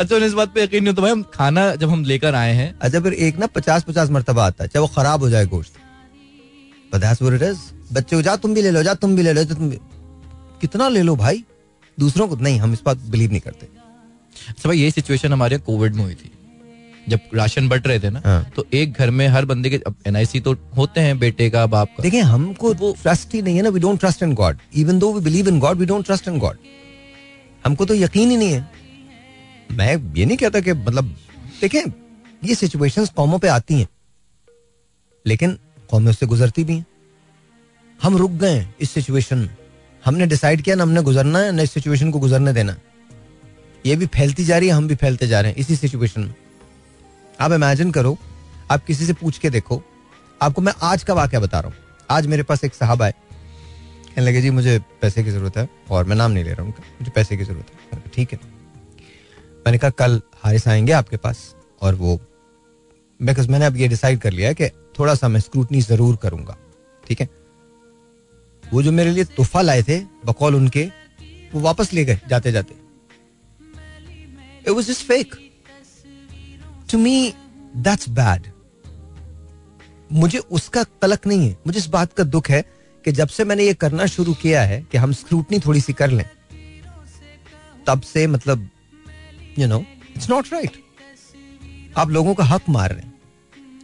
[0.00, 2.78] अच्छा इस बात पे यकीन नहीं होता। भाई हम खाना जब हम लेकर आए हैं।
[2.82, 5.72] अच्छा फिर एक ना पचास पचास मरतबा आता है चाहे वो खराब हो जाए गोश्त.
[7.92, 9.78] बच्चे को जा तुम भी ले लो जा तुम भी ले लो तुम भी
[10.60, 11.44] कितना ले लो भाई?
[12.00, 13.77] दूसरों को नहीं हम इस बात बिलीव नहीं करते।
[14.48, 16.30] अच्छा भाई ये सिचुएशन हमारे कोविड में हुई थी।
[17.08, 20.40] जब राशन बट रहे थे ना हाँ। तो एक घर में हर बंदे के एनआईसी
[20.40, 23.68] तो होते हैं बेटे का बाप का। देखिए हमको वो ट्रस्ट ही नहीं है ना
[23.68, 26.38] we don't trust in God even though we believe in God we don't trust in
[26.38, 26.58] God
[27.64, 28.70] हमको तो यकीन ही नहीं है।
[29.72, 31.14] मैं ये नहीं कहता कि मतलब
[31.60, 31.80] देखें
[32.44, 33.88] ये सिचुएशंस कौमों पे आती हैं।
[35.26, 35.58] लेकिन
[35.90, 36.86] कौमें उससे गुजरती भी हैं।
[38.00, 39.48] हम रुक गए इस सिचुएशन
[40.04, 42.78] हमने डिसाइड किया ना हमने गुजरना है ना इस सिचुएशन को गुजरने देना। है।
[43.88, 46.34] ये भी फैलती जा रही है, हम भी फैलते जा रहे हैं इसी सिचुएशन में।
[47.38, 48.16] आप इमेजिन करो,
[48.70, 49.82] आप किसी से पूछ के देखो,
[50.40, 54.26] आपको मैं आज का वाक्य बता रहा हूँ। आज मेरे पास एक साहब आए, कहने
[54.26, 57.10] लगे, जी, मुझे पैसे की ज़रूरत है और मैं नाम नहीं ले रहा हूँ मुझे
[57.10, 58.38] पैसे की ज़रूरत है। ठीक है।
[59.66, 62.18] मैंने कहा, कल हारिस आएँगे आपके पास और वो
[63.20, 64.68] बिकॉज़ मैंने अब ये डिसाइड कर लिया है कि
[64.98, 66.56] थोड़ा सा मैं स्क्रूटनी ज़रूर करूँगा,
[67.04, 67.28] ठीक है?
[68.64, 70.84] वो जो मेरे लिए तोहफा लाए थे, बकौल उनके,
[71.54, 72.74] वो वापस ले गए जाते जाते
[74.68, 75.34] it was just fake
[76.90, 77.34] to me
[77.76, 78.50] that's bad
[80.12, 82.60] मुझे उसका कलक नहीं है। मुझे इस बात का दुख है
[83.04, 86.10] कि जब से मैंने ये करना शुरू किया है कि हम स्क्रूटनी थोड़ी सी कर
[86.10, 86.24] लें
[87.86, 88.68] तब से मतलब
[89.58, 89.78] you know
[90.16, 90.82] it's not right
[91.96, 93.14] आप लोगों का हक मार रहे हैं।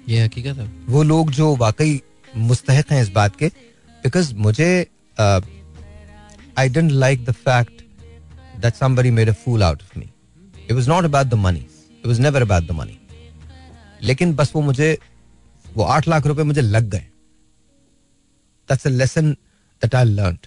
[0.09, 2.01] ये हकीकत है। वो लोग जो वाकई
[2.37, 3.49] मुस्तहक हैं इस बात के
[4.05, 4.71] बिकॉज़ मुझे
[6.59, 7.83] I didn't like the fact
[8.61, 10.09] that somebody made a fool out of me
[10.65, 12.99] it was not about the money it was never about the money
[14.03, 14.97] लेकिन बस वो मुझे
[15.75, 17.07] वो आठ लाख रुपए मुझे लग गए।
[18.69, 19.31] That's a lesson
[19.83, 20.47] that I learned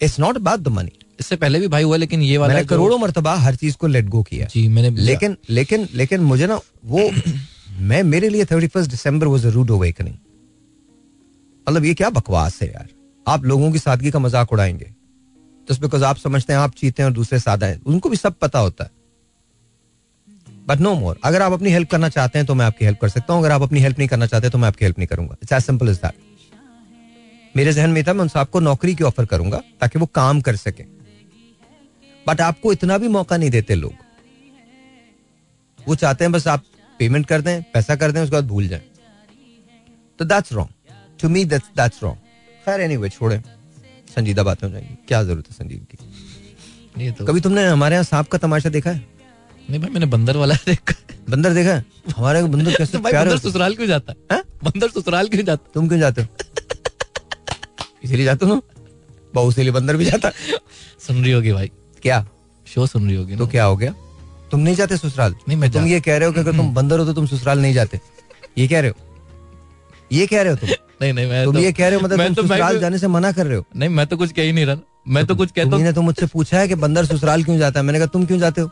[0.00, 2.98] it's not about the money इससे पहले भी भाई हुआ लेकिन ये वाला मैंने करोड़ों
[2.98, 7.10] मरतबा हर चीज़ को लेट गो किया। जी मैंने लेकिन लेकिन लेकिन मुझे ना वो
[7.88, 10.14] मैं मेरे लिए thirty first December was a rude awakening
[11.66, 12.88] मतलब ये क्या बकवास है यार।
[13.26, 14.92] आप लोगों की सादगी का मज़ाक उड़ाएँगे।
[15.68, 18.34] जस्ट बिकॉज़ आप समझते हैं आप चीते हैं और दूसरे सादा हैं। उनको भी सब
[18.40, 18.90] पता होता है।
[20.66, 23.08] बट नो मोर अगर आप अपनी हेल्प करना चाहते हैं तो मैं आपकी हेल्प कर
[23.08, 25.36] सकता हूँ। अगर आप अपनी हेल्प नहीं करना चाहते तो मैं आपकी हेल्प नहीं करूँगा।
[25.42, 26.14] It's as simple is that
[27.54, 30.56] मेरे जहन में था मैं उन आपको नौकरी की ऑफ़र करूँगा ताकि वो काम कर
[30.56, 30.84] सके।
[32.26, 33.92] बट आपको इतना भी मौका नहीं देते लोग।
[35.78, 36.64] वो चाहते हैं बस आप
[37.00, 38.82] पेमेंट कर दें पैसा कर दें उसके बाद भूल जाएँ।
[40.18, 42.18] तो that's wrong to me that's that's wrong
[42.64, 43.42] खैर एनीवे छोड़े।
[44.08, 47.10] संजीदा बातें हो जाएँगी। क्या ज़रूरत है संजीद की?
[47.10, 49.15] तो कभी तुमने हमारे यहाँ सांप का तमाशा देखा है?
[49.70, 50.94] नहीं भाई मैंने बंदर वाला देखा
[51.30, 51.82] बंदर देखा
[52.16, 54.42] हमारे बंदर कैसे तो भाई बंदर ससुराल क्यों जाता है?
[54.64, 56.28] बंदर ससुराल क्यों जाता तुम क्यों जाते हो?
[58.04, 58.62] इसीलिए जाते हो
[59.34, 60.30] बहू से बंदर भी जाता?
[61.06, 61.70] सुन रही होगी भाई।
[62.02, 62.26] क्या?
[62.66, 63.94] शो सुन रही होगी तो क्या हो गया?
[64.50, 65.34] तुम नहीं जाते ससुराल?
[65.48, 67.58] नहीं, मैं तुम ये कह रहे हो कि अगर तुम बंदर हो तो तुम ससुराल
[67.58, 68.00] नहीं जाते।
[68.58, 68.96] ये कह रहे हो?
[70.12, 70.68] ये कह रहे हो तुम?
[71.02, 72.98] नहीं नहीं मैं तुम तो, ये कह रहे हो मतलब तुम तो- ससुराल तो- जाने
[72.98, 73.64] से मना कर रहे हो?
[73.76, 74.76] नहीं मैं तो कुछ कह ही नहीं रहा।
[75.08, 77.86] मैं तो कुछ कहता हूँ तो मुझसे पूछा है कि बंदर ससुराल क्यों जाता है।
[77.86, 78.70] मैंने कहा तुम क्यों जाते हो?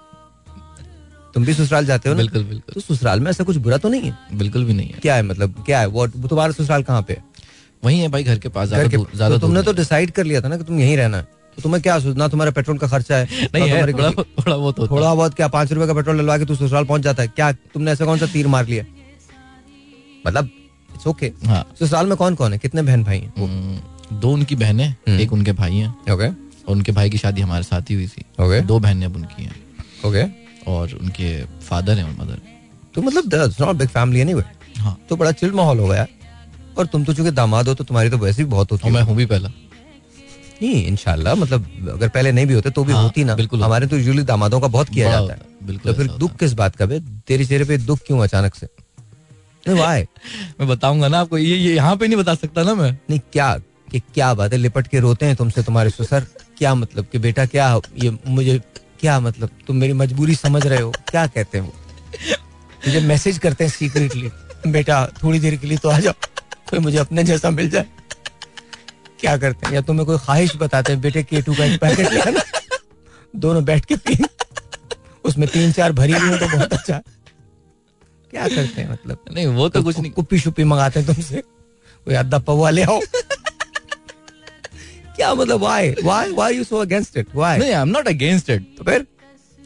[1.35, 2.19] तुम भी ससुराल जाते हो ना?
[2.19, 4.17] बिल्कुल बिल्कुल। तो ससुराल में ऐसा कुछ बुरा तो नहीं है?
[4.35, 5.87] बिल्कुल भी नहीं है। क्या है मतलब क्या है?
[5.87, 7.17] वो तुम्हारा ससुराल कहाँ पे
[7.85, 10.49] वही है भाई घर के पास घर ज़्यादा तो तुमने तो डिसाइड कर लिया था
[10.49, 11.23] ना कि तुम यहीं रहना है।
[11.57, 13.25] तो तुम्हें क्या सोचना तुम्हारा पेट्रोल का खर्चा है
[13.55, 16.39] नहीं है थोड़ा थोड़ा बहुत होता है। थोड़ा बहुत क्या पाँच रुपए का पेट्रोल डलवा
[16.39, 17.29] के तू ससुराल पहुँच जाता है?
[17.29, 18.85] क्या तुमने ऐसा कौन सा तीर मार लिया?
[20.27, 20.49] मतलब
[20.95, 22.59] इट्स ओके हाँ। ससुराल में कौन कौन है?
[22.59, 23.33] कितने बहन भाई हैं?
[23.39, 27.41] हम्म, दो उनकी बहनें हम्म। एक उनके भाई हैं। ओके और उनके भाई की शादी
[27.41, 29.55] हमारे साथ ही हुई थी। ओके दो बहनें अब उनकी हैं।
[30.05, 30.23] ओके
[30.69, 31.31] और उनके
[31.69, 32.41] फादर हैं और मदर।
[32.95, 34.43] तो मतलब बिग फैमिली एनीवे
[34.79, 36.07] हाँ। तो बड़ा चिल माहौल हो गया
[36.79, 39.03] और तुम तो चूँकि दामाद हो तो तुम्हारी तो वैसे भी बहुत होती है। मैं
[39.03, 39.49] हूँ भी पहला।
[40.63, 43.87] नहीं इंशाल्लाह मतलब अगर पहले नहीं भी होते तो भी हाँ, होती ना। बिल्कुल हमारे
[43.87, 46.87] तो यूजुअली दामादों का बहुत किया जाता है। बिल्कुल तो फिर दुख किस बात का?
[46.87, 48.69] बे तेरे चेहरे पे दुख क्यों अचानक से?
[49.67, 50.07] why?
[50.61, 53.57] मैं बताऊँगा ना आपको ये ये यहाँ पे नहीं बता सकता ना मैं। नहीं क्या
[53.93, 56.27] कि क्या बात है लिपट के रोते हैं तुमसे तुम्हारे ससुर?
[56.59, 57.69] क्या मतलब कि बेटा क्या
[58.03, 58.61] ये मुझे
[59.05, 59.51] क्या मतलब?
[59.67, 60.91] तुम मेरी मजबूरी समझ रहे हो?
[61.09, 61.73] क्या कहते हैं
[62.87, 64.31] मुझे मैसेज करते हैं सीक्रेटली
[64.67, 66.13] बेटा थोड़ी देर के लिए तो आ जाओ।
[66.71, 67.87] कोई मुझे अपने जैसा मिल जाए।
[69.21, 69.75] क्या करते हैं?
[69.75, 71.01] या तुम्हें कोई ख्वाहिश बताते हैं?
[71.01, 72.43] बेटे के टू का एक पैकेट लेना
[73.37, 74.19] दोनों बैठ के पी
[75.25, 76.99] उसमें तीन चार भरी हुई हो तो बहुत अच्छा।
[78.31, 79.25] क्या करते हैं मतलब?
[79.33, 81.43] नहीं वो तो कुछ नहीं। कुप्पी शुप्पी मंगाते हैं तुमसे।
[82.05, 83.01] कोई अद्दा पवा ले आओ।
[85.17, 88.51] क्या मतलब why why why you so against it why नहीं I am not against
[88.51, 89.07] it तो फिर?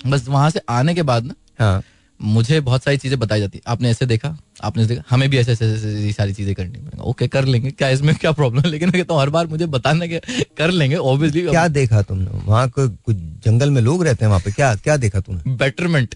[0.06, 1.82] बस वहाँ से आने के बाद ना हाँ।
[2.20, 4.28] मुझे बहुत सारी चीज़ें बताई जाती। आपने ऐसे देखा?
[4.64, 5.02] आपने देखा?
[5.10, 8.32] हमें भी ऐसे ऐसे ऐसे सारी चीज़ें करनी पड़ेंगी। ओके कर लेंगे। क्या इसमें क्या
[8.32, 10.18] प्रॉब्लम है लेकिन हूँ हर बार मुझे बताना कि
[10.58, 12.40] कर लेंगे ऑब्वियसली क्या देखा तुमने?
[12.46, 14.52] वहाँ कुछ जंगल में लोग रहते हैं वहाँ पे?
[14.52, 15.54] क्या क्या देखा तुमने?
[15.56, 16.14] बेटरमेंट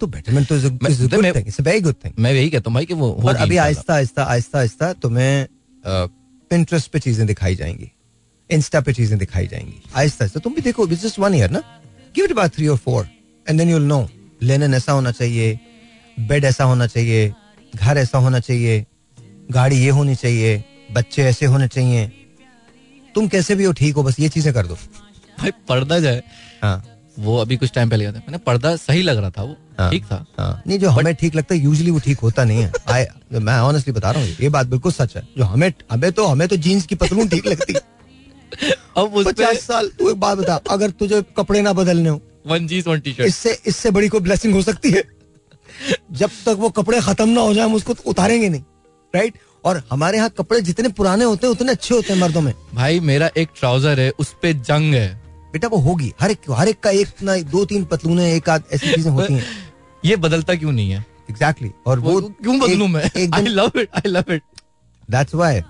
[0.00, 3.94] तो बेटरमेंट तो वेरी गुड थिंग मैं यही कहता हूँ भाई कि वो अभी आहिस्ता
[3.94, 5.46] आहिस्ता आहिस्ता आहिस्ता तुम्हें
[5.84, 7.90] पिंटरेस्ट पे चीज़ें दिखाई जाएँगी।
[8.52, 11.62] इंस्टा पे चीज़ें दिखाई जाएँगी। आहिस्ता आहिस्ता। तुम भी देखो जस्ट वन ईयर ना?
[12.14, 13.06] गिव इट अबाउट थ्री और four
[13.46, 14.06] and then you know
[14.42, 15.58] Lennon ऐसा होना चाहिए
[16.18, 17.32] बेड ऐसा होना चाहिए
[17.74, 18.84] घर ऐसा होना चाहिए
[19.50, 22.10] गाड़ी ये होनी चाहिए बच्चे ऐसे होने चाहिए।
[23.14, 24.74] तुम कैसे भी हो ठीक हो बस ये चीज़ें कर दो।
[25.38, 26.22] भाई पर्दा जाए
[26.62, 26.82] हाँ
[27.18, 30.04] वो अभी कुछ टाइम पहले था। मैंने पर्दा सही लग रहा था वो हाँ, ठीक
[30.04, 33.04] था। हाँ, नहीं जो हमें ठीक लगता है यूजुअली वो ठीक होता नहीं है। आई
[33.40, 36.46] मैं ऑनेस्टली बता रहा हूँ ये बात बिल्कुल सच है। जो हमें हमें तो हमें
[36.48, 37.80] तो जीन्स की पतलून ठीक लगती है।
[38.96, 42.66] अब उस पचास साल तू एक बात बता अगर तुझे कपड़े ना बदलने हो one
[42.66, 45.02] jeans one T shirt इससे इससे बड़ी कोई ब्लेसिंग हो सकती है?
[46.12, 48.62] जब तक वो कपड़े खत्म ना हो जाए हम उसको उतारेंगे नहीं
[49.14, 52.52] राइट और हमारे यहाँ कपड़े जितने पुराने होते हैं उतने अच्छे होते हैं मर्दों में।
[52.74, 55.08] भाई मेरा एक ट्राउज़र है उस पे जंग है।
[55.52, 58.62] बेटा वो होगी। हर एक हर एक का एक ना दो तीन पतलूने एक आध
[58.72, 59.44] ऐसी चीज़ें होती हैं।
[60.04, 61.04] ये बदलता क्यों नहीं है?
[61.30, 61.86] Exactly exactly.
[61.86, 63.30] और वो वो क्यों बदलूं मैं?
[63.34, 64.42] I love it I love it
[65.10, 65.60] that's why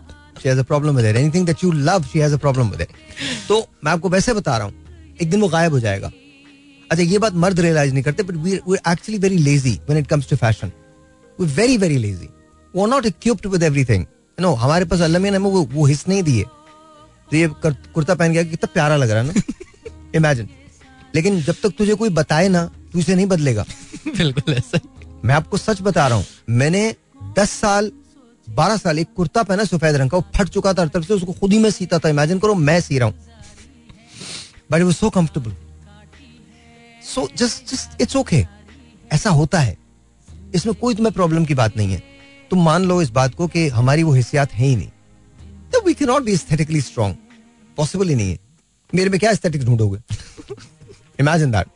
[0.43, 2.81] she has a problem with it anything that you love she has a problem with
[2.81, 2.89] it
[3.49, 6.11] तो मैं आपको वैसे बता रहा हूँ एक दिन वो गायब हो जाएगा।
[6.91, 10.07] अच्छा ये बात मर्द रियलाइज़ नहीं करते but we we actually very lazy when it
[10.07, 10.73] comes to fashion
[11.39, 12.29] we very very lazy
[12.75, 14.05] वो not equipped with everything
[14.39, 16.45] no हमारे पास अल्लाह ने हमें वो वो हिस्स नहीं दिए।
[17.31, 20.49] तो ये कर- कुर्ता पहन गया कितना प्यारा लग रहा है ना। इमेजिन
[21.15, 23.65] लेकिन जब तक तुझे कोई बताए ना तू इसे नहीं बदलेगा।
[24.17, 24.79] बिल्कुल ऐसा
[25.25, 26.83] मैं आपको सच बता रहा हूँ मैंने
[27.39, 27.91] दस साल
[28.49, 31.33] बारह साल, एक कुर्ता पहना, सफ़ेद रंग का, वो फट चुका था तरफ़ से, उसको
[31.33, 33.15] खुद ही मैं सीता था। इमेजिन करो, मैं सी रहा हूँ।
[34.71, 35.55] बट वो so comfortable
[37.05, 38.45] so just just it's okay
[39.13, 39.77] ऐसा होता है।
[40.55, 42.03] इसमें कोई तुम्हें प्रॉब्लम की बात नहीं है।
[42.51, 44.89] तुम मान लो इस बात को कि हमारी वो हिस्सियात है ही नहीं।
[45.73, 47.17] तो we can not be aesthetically strong
[47.77, 48.39] possible ही नहीं है।
[48.93, 49.99] मेरे में क्या aesthetics ढूंढोगे?
[51.21, 51.67] Imagine that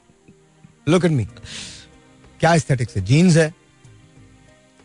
[0.89, 1.25] look at me
[2.41, 3.05] क्या एस्थेटिक्स है?
[3.05, 3.55] जीन्स है।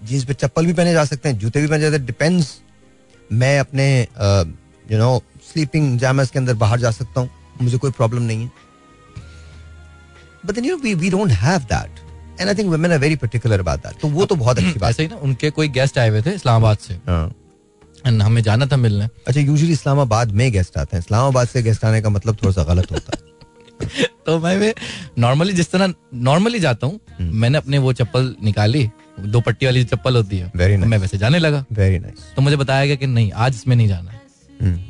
[0.02, 2.60] जीन्स पे चप्पल भी पहने जा सकते हैं जूते भी पहने जाते हैं डिपेंड्स
[3.32, 3.86] मैं अपने
[4.92, 5.22] यू नो
[5.52, 7.30] स्लीपिंग जैमर्स के अंदर बाहर जा सकता हूँ
[7.62, 8.52] मुझे कोई प्रॉब्लम नहीं है।
[10.46, 12.00] But you we we don't have that
[12.40, 14.90] and I think women are very particular about that तो वो तो बहुत अच्छी बात
[14.90, 17.34] ऐसे ही। ना उनके कोई गेस्ट आए हुए थे इस्लामाबाद से। है। हाँ।
[18.06, 21.86] एंड हमें जाना था मिलने। अच्छा यूजुअली इस्लामाबाद में गेस्ट आते हैं। इस्लामाबाद से गेस्ट
[21.86, 23.30] आने का मतलब थोड़ा सा गलत होता है।
[24.26, 24.74] तो मैं
[25.20, 28.90] नॉर्मली जिस तरह नॉर्मली जाता हूँ हम्म। मैंने अपने वो चप्पल निकाली
[29.20, 30.90] दो पट्टी वाली चप्पल होती है Very तो nice.
[30.90, 33.88] मैं वैसे जाने लगा। वेरी नाइस तो मुझे बताया गया कि नहीं आज इसमें नहीं
[33.88, 34.20] जाना।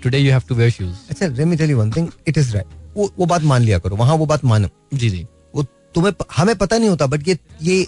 [0.04, 2.54] Today you have to wear shoes अच्छा let me tell you one thing it is
[2.56, 5.64] right वो वो बात मान लिया करो वहाँ वो बात मानो। जी जी। वो
[5.96, 7.86] तुम्हें हमें पता नहीं होता बट ये ये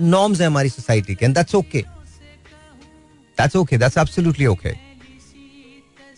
[0.00, 1.84] नॉर्म्स है हमारी सोसाइटी के and that's okay
[3.38, 4.72] that's okay that's absolutely okay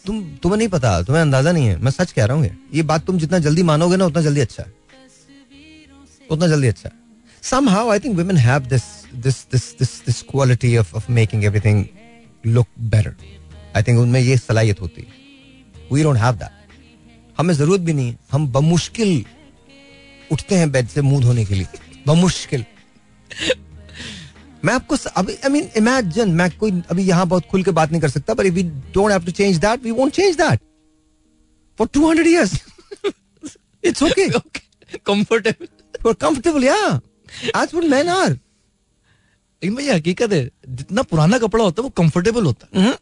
[0.07, 2.83] तुम तुम्हें नहीं पता तुम्हें अंदाज़ा नहीं है मैं सच कह रहा हूँ ये। ये
[2.83, 4.73] बात तुम जितना जल्दी मानोगे ना उतना जल्दी अच्छा है।
[6.31, 6.97] उतना जल्दी अच्छा है।
[7.41, 8.85] Somehow I think women have this
[9.27, 11.89] this this this this quality of of making everything
[12.45, 13.15] look better.
[13.75, 15.09] I think उनमें ये सलाहियत होती है.
[15.93, 16.53] We don't have that.
[17.39, 19.25] हमें ज़रूरत भी नहीं हम बमुश्किल
[20.33, 21.67] उठते हैं बेड से मुँह धोने के लिए।
[22.07, 22.65] बमुश्किल।
[24.65, 28.01] मैं आपको अभी आई मीन इमेजिन मैं कोई अभी यहाँ बहुत खुल के बात नहीं
[28.01, 28.63] कर सकता but we
[28.95, 30.61] don't have to change that we won't change that
[31.79, 32.55] for 200 years
[33.85, 34.29] it's okay
[35.07, 35.67] comfortable
[36.03, 37.01] for comfortable या
[37.57, 42.45] आज व्हाट मेन आर लेकिन ये हकीकत है जितना पुराना कपड़ा होता है वो कंफर्टेबल
[42.45, 42.93] होता है।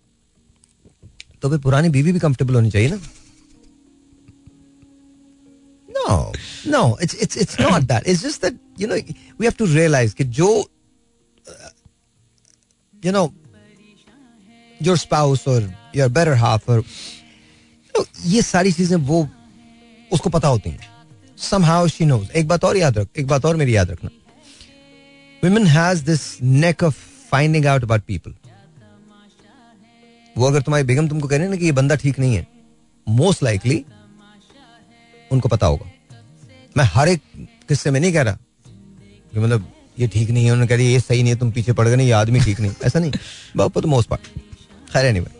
[1.42, 2.96] तो फिर पुरानी बीवी भी कंफर्टेबल होनी चाहिए ना?
[5.88, 6.32] No
[6.68, 10.14] no it's it's it's not that it's just that you know we have to realise
[10.14, 10.48] कि जो
[13.04, 13.32] यू नो
[14.80, 19.28] योर स्पाउस और योर बेटर हाफ़ और you know, ये सारी चीज़ें वो
[20.10, 20.95] उसको पता होती हैं।
[21.40, 22.30] Somehow she knows.
[22.30, 24.10] एक बात और याद रख, एक बात और मेरी याद रखना।
[25.44, 26.94] Women has this neck of
[27.30, 28.34] finding out about people
[30.38, 32.46] वो अगर तुम्हारी बेगम तुमको कह रहे ना कि ये बंदा ठीक नहीं है
[33.08, 33.84] मोस्ट लाइकली
[35.32, 35.92] उनको पता होगा।
[36.76, 37.22] मैं हर एक
[37.68, 38.38] किस्से में नहीं कह रहा
[39.32, 41.72] कि मतलब ये ठीक नहीं है, उन्होंने कह दिया, ये सही नहीं है, तुम पीछे
[41.72, 43.12] पड़ गए, नहीं, ये आदमी ठीक नहीं ऐसा नहीं।
[43.56, 44.22] बहुत मोस्ट पार्ट
[44.92, 45.35] खैर एनीवे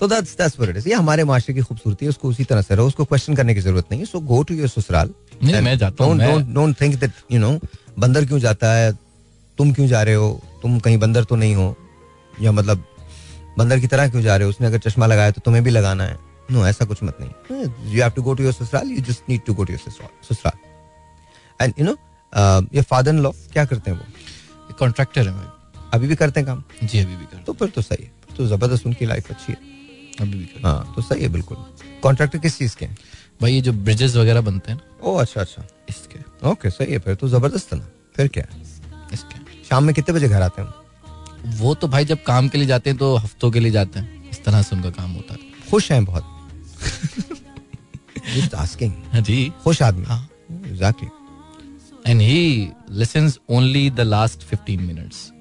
[0.00, 2.62] तो that's that's what it is ये हमारे माशरे की खूबसूरती है उसको उसी तरह
[2.62, 5.10] से रहो उसको क्वेश्चन करने की ज़रूरत नहीं है। सो गो टू योर ससुराल
[5.42, 7.58] नहीं, मैं जाता हूँ, don't don't think that you know
[7.98, 8.92] बंदर क्यों जाता है
[9.58, 10.28] तुम क्यों जा रहे हो
[10.62, 11.74] तुम कहीं बंदर तो नहीं हो
[12.42, 12.84] या मतलब
[13.58, 16.04] बंदर की तरह क्यों जा रहे हो उसने अगर चश्मा लगाया तो तुम्हें भी लगाना
[16.04, 16.18] है।
[16.50, 19.40] नो ऐसा कुछ मत नहीं। You have to go to your sasural you just need
[19.46, 20.58] to go to your sasural
[21.60, 21.96] and you know
[22.74, 24.74] ये फादर इन लॉ क्या करते हैं वो?
[24.78, 25.34] कॉन्ट्रैक्टर है
[25.94, 26.62] अभी भी करते हैं काम?
[26.82, 29.75] जी अभी भी कर तो फिर तो सही है तो ज़बरदस्त उनकी लाइफ अच्छी है।
[30.20, 31.56] अभी भी हाँ तो सही है बिल्कुल।
[32.02, 32.86] कॉन्ट्रैक्टर किस चीज़ के?
[33.42, 37.14] भाई ये जो ब्रिजेस वगैरह बनते हैं ओ अच्छा अच्छा। इसके। ओके सही है फिर
[37.14, 38.44] तो ज़बरदस्त है ना। फिर क्या?
[39.12, 39.38] इसके।
[39.68, 40.68] शाम में कितने बजे घर आते हैं?
[41.58, 44.30] वो तो भाई जब काम के लिए जाते हैं तो हफ्तों के लिए जाते हैं।
[44.30, 46.32] इस तरह से उनका काम होता है। खुश हैं बहुत.
[49.12, 51.08] हाँ जी। खुश आदमी। हाँ। Exactly
[52.06, 55.32] and he listens only the last 15 minutes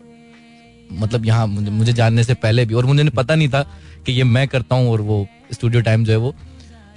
[0.92, 3.62] मतलब यहाँ मुझे जानने से पहले भी और मुझे पता नहीं था
[4.06, 6.34] कि ये मैं करता हूँ और वो स्टूडियो टाइम जो है वो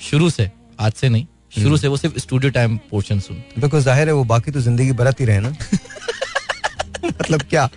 [0.00, 0.50] शुरू से
[0.80, 4.24] आज से नहीं शुरू से वो सिर्फ़ स्टूडियो टाइम पोर्शन सुन। बिकॉज़ ज़ाहिर है वो
[4.24, 5.48] बाकी तो ज़िंदगी बरत ही रहे ना।
[7.04, 7.68] मतलब क्या?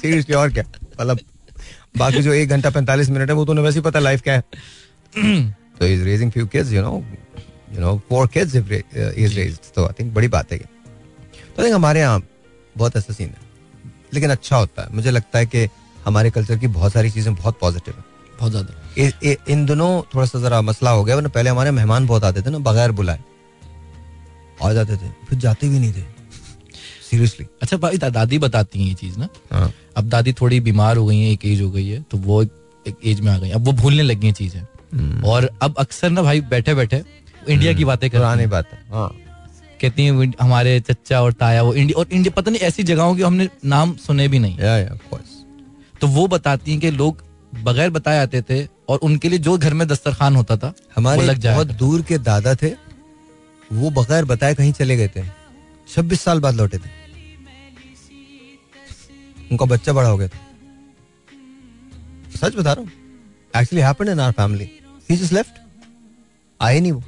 [0.00, 0.64] सीरियसली और क्या?
[1.00, 1.18] मतलब
[1.98, 4.34] बाकी जो एक घंटा पैंतालीस मिनट है वो तो उन्हें वैसे ही पता लाइफ क्या
[4.34, 4.40] है।
[5.78, 6.96] तो is raising few kids you know
[7.72, 10.64] you know four kids is raised तो आई थिंक बड़ी बात है ये।
[11.46, 12.22] तो आई थिंक हमारे यहाँ
[12.76, 13.48] बहुत ऐसा सीन है
[14.14, 15.68] लेकिन अच्छा होता है। मुझे लगता है कि
[16.04, 18.04] हमारे कल्चर की बहुत सारी चीज़ें बहुत पॉजिटिव है।
[18.40, 22.24] बहुत ज़्यादा। इन दोनों थोड़ा सा जरा मसला हो गया वरना पहले हमारे मेहमान बहुत
[22.24, 23.20] आते थे ना बगैर बुलाए।
[24.58, 26.04] आ जाते थे फिर जाते भी नहीं थे।
[27.02, 31.06] सीरियसली अच्छा भाई दादी बताती हैं ये चीज़ ना। हाँ। अब दादी थोड़ी बीमार हो
[31.06, 33.64] गई है एक एज हो गई है तो वो एक एज में आ गई अब
[33.64, 37.02] वो भूलने लगी हैं चीज़ें। और अब अक्सर ना भाई बैठे बैठे
[37.48, 39.08] इंडिया की बातें करती पुरानी बात है हाँ।
[39.80, 43.22] कहती हैं हमारे चचा और ताया वो इंडिया और इंडिया पता नहीं ऐसी जगहों के
[43.22, 45.36] हमने नाम सुने भी नहीं। ऑफ़ कोर्स
[46.00, 47.22] तो वो बताती हैं कि लोग
[47.52, 51.42] बगैर बताए आते थे और उनके लिए जो घर में दस्तरखान होता था हमारे लग
[51.44, 52.70] बहुत दूर के दादा थे
[53.72, 55.22] वो बगैर बताए कहीं चले गए थे।
[55.88, 56.90] छब्बीस साल बाद लौटे थे।
[59.50, 60.38] उनका बच्चा बड़ा हो गया था।
[62.36, 62.90] सच बता रहा हूँ
[63.54, 64.70] actually happened in our family
[65.10, 65.60] he just left
[66.60, 67.02] आए नहीं वो।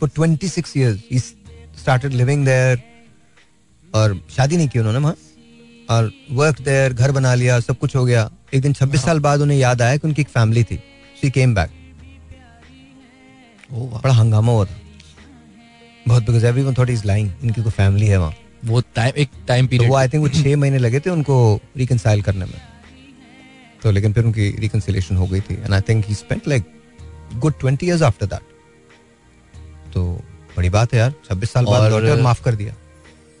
[0.00, 2.82] For 26 years he started living there
[3.94, 5.16] और शादी नहीं की उन्होंने वहाँ
[5.90, 9.40] और वर्क देयर घर बना लिया सब कुछ हो गया। एक दिन 26 साल बाद
[9.40, 10.76] उन्हें याद आया कि उनकी एक फैमिली थी।
[11.20, 11.70] शी केम बैक
[13.72, 14.76] बड़ा हंगामा हुआ था।
[16.08, 18.34] बहुत because everyone thought is lying इनकी कोई फैमिली है वहाँ।
[18.64, 21.60] वो टाइम एक टाइम तो पीरियड वो आई थिंक वो छह महीने लगे थे उनको
[21.76, 22.60] रिकनसाइल करने में।
[23.82, 26.64] तो लेकिन फिर उनकी रिकनसिलेशन हो गई थी। And I think he spent like
[27.34, 28.40] good twenty years after that
[29.94, 30.22] तो
[30.56, 32.74] बड़ी बात है यार छब्बीस साल बाद और- माफ़ कर दिया।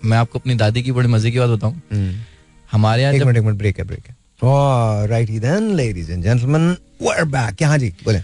[0.04, 1.82] मैं आपको अपनी दादी की बड़ी मज़े की बात बताऊँ।
[2.72, 6.70] हमारे यहाँ एक मिनट एक मिनट ब्रेक है ब्रेक है। Right then ladies and gentleman
[7.02, 8.20] we back हाँ जी बोले।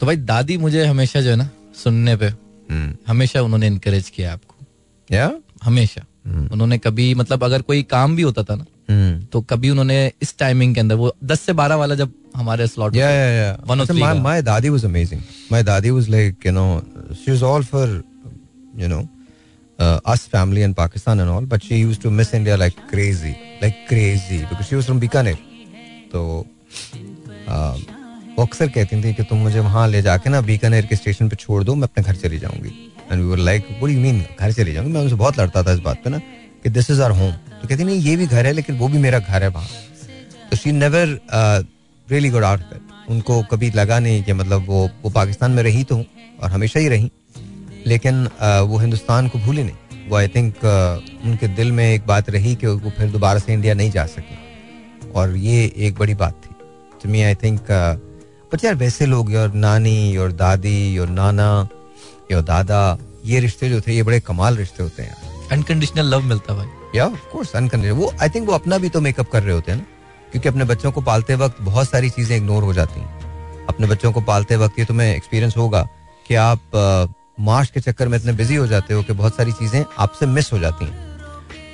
[0.00, 1.50] तो भाई दादी मुझे हमेशा जो है ना
[1.84, 2.26] सुनने पे
[3.08, 4.54] हमेशा उन्होंने इनकरेज किया आपको।
[5.12, 5.34] या
[5.64, 6.04] हमेशा।
[6.52, 8.64] उन्होंने कभी मतलब अगर कोई काम भी होता था ना
[9.32, 12.94] तो कभी उन्होंने इस टाइमिंग के अंदर वो 10 से 12 वाला जब हमारे slot
[12.94, 13.70] Yeah, yeah, yeah.
[13.70, 14.22] One of Listen, three my, का.
[14.22, 15.22] my daddy was amazing.
[15.52, 16.82] My daddy was like, you know,
[17.22, 17.42] she was
[19.78, 23.34] uh, us family in Pakistan and all, but she used to miss India like crazy,
[23.62, 25.36] like crazy, because she was from Bikaner.
[27.48, 27.76] uh,
[28.38, 31.36] वो अक्सर कहती थी कि तुम मुझे वहाँ ले जाके ना बीकानेर के स्टेशन पे
[31.36, 32.68] छोड़ दो मैं अपने घर चली जाऊँगी।
[33.10, 34.92] And we were like what you mean घर चली जाऊँगी?
[34.92, 36.18] मैं उनसे बहुत लड़ता था इस बात पे ना
[36.62, 38.98] कि दिस इज़ आर होम तो कहती नहीं ये भी घर है लेकिन वो भी
[38.98, 39.68] मेरा घर है वहाँ.
[40.50, 41.18] तो she never
[42.08, 42.60] really good out
[43.10, 46.06] उनको कभी लगा नहीं कि मतलब वो वो पाकिस्तान में रही तो हूँ
[46.42, 47.10] और हमेशा ही रही।
[47.88, 48.24] लेकिन
[48.68, 50.64] वो हिंदुस्तान को भूले नहीं। वो आई थिंक
[51.24, 54.36] उनके दिल में एक बात रही कि वो फिर दोबारा से इंडिया नहीं जा सके।
[55.12, 56.54] और ये एक बड़ी बात थी।
[57.02, 57.60] To me I think
[58.52, 61.68] but यार वैसे लोग योर नानी योर दादी योर नाना
[62.32, 66.54] योर दादा ये रिश्ते जो थे ये बड़े कमाल रिश्ते होते हैं अनकंडीशनल लव मिलता
[66.54, 69.54] भाई। या ऑफ़ कोर्स अनकंडीशनल वो आई थिंक वो अपना भी तो मेकअप कर रहे
[69.54, 69.84] होते हैं ना।
[70.32, 74.12] क्योंकि अपने बच्चों को पालते वक्त बहुत सारी चीज़ें इग्नोर हो जाती हैं। अपने बच्चों
[74.12, 75.86] को पालते वक्त ये तुम्हें एक्सपीरियंस होगा
[76.26, 76.60] कि आप
[77.40, 80.52] मार्च के चक्कर में इतने बिज़ी हो जाते हो कि बहुत सारी चीज़ें आपसे मिस
[80.52, 81.06] हो जाती हैं।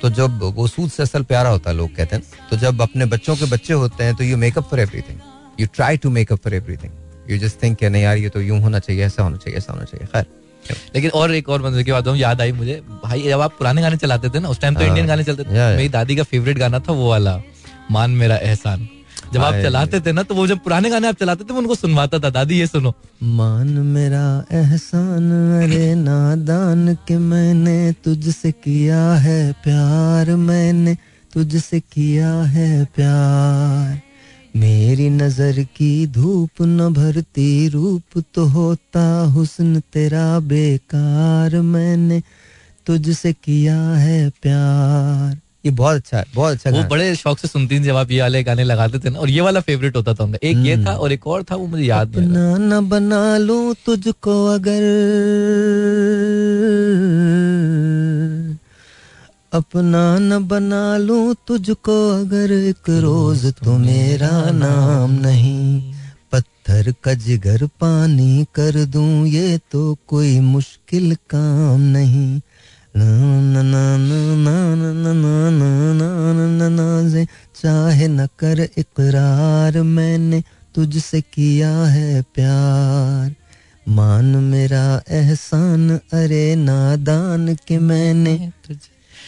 [0.01, 3.05] तो जब वो सूद से असल प्यारा होता है लोग कहते हैं तो जब अपने
[3.05, 5.19] बच्चों के बच्चे होते हैं तो you make up for everything
[5.59, 8.79] you try to make up for everything you just think नहीं यार ये तो यूँ होना
[8.79, 10.25] चाहिए ऐसा होना चाहिए ऐसा होना चाहिए। खैर।
[10.95, 13.97] लेकिन और एक और मज़े की बात याद आई मुझे। भाई जब आप पुराने गाने
[13.97, 16.57] चलाते थे ना उस टाइम तो हाँ, इंडियन गाने चलते थे। मेरी दादी का फेवरेट
[16.57, 17.41] गाना था वो वाला
[17.91, 18.87] मान मेरा एहसान।
[19.33, 21.75] जब आप चलाते थे ना तो वो जब पुराने गाने आप चलाते थे मैं उनको
[21.75, 25.31] सुनवाता था दादी ये सुनो। मान मेरा एहसान
[25.63, 30.97] अरे नादान के मैंने तुझसे किया है प्यार मैंने
[31.33, 34.01] तुझसे किया है प्यार।
[34.55, 42.21] मेरी नज़र की धूप न भरती रूप तो होता हुस्न तेरा बेकार। मैंने
[42.85, 47.79] तुझसे किया है प्यार। ये बहुत अच्छा है बहुत अच्छा वो बड़े शौक से सुनती
[47.79, 50.23] थी जब आप ये वाले गाने लगाते थे ना और ये वाला फेवरेट होता था
[50.23, 52.27] उनका। एक ये था और एक और था वो मुझे याद नहीं
[52.69, 54.83] न बना लूँ तुझको अगर
[59.53, 65.93] अपना न बना लूँ तुझको अगर एक रोज तो मेरा नाम नहीं
[66.31, 72.39] पत्थर का जिगर पानी कर दूँ ये तो कोई मुश्किल काम नहीं।
[77.63, 80.43] चाहे न कर इकरार मैंने
[80.75, 83.35] तुझसे किया है प्यार।
[83.89, 88.51] मान मेरा एहसान अरे नादान के मैंने।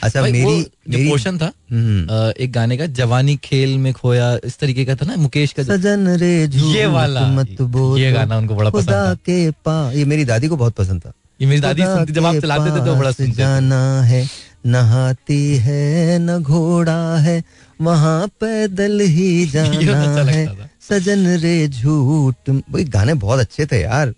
[0.04, 4.86] अच्छा मेरी जो पोर्शन था हम्म, एक गाने का जवानी खेल में खोया इस तरीके
[4.86, 8.70] का था ना मुकेश का सजन रे ये वाला, मत बोलो। ये गाना उनको बड़ा
[8.70, 12.14] पसंद था। के पा ये मेरी दादी को बहुत पसंद था। ये मेरी दादी सुनती
[12.14, 14.26] जब आप चलाते थे तो बड़ा सुनते जाना है
[14.66, 17.44] नहाती है न घोड़ा है
[17.82, 24.14] वहाँ पैदल ही जाना अच्छा है। सजन रे झूठ वही गाने बहुत अच्छे थे यार।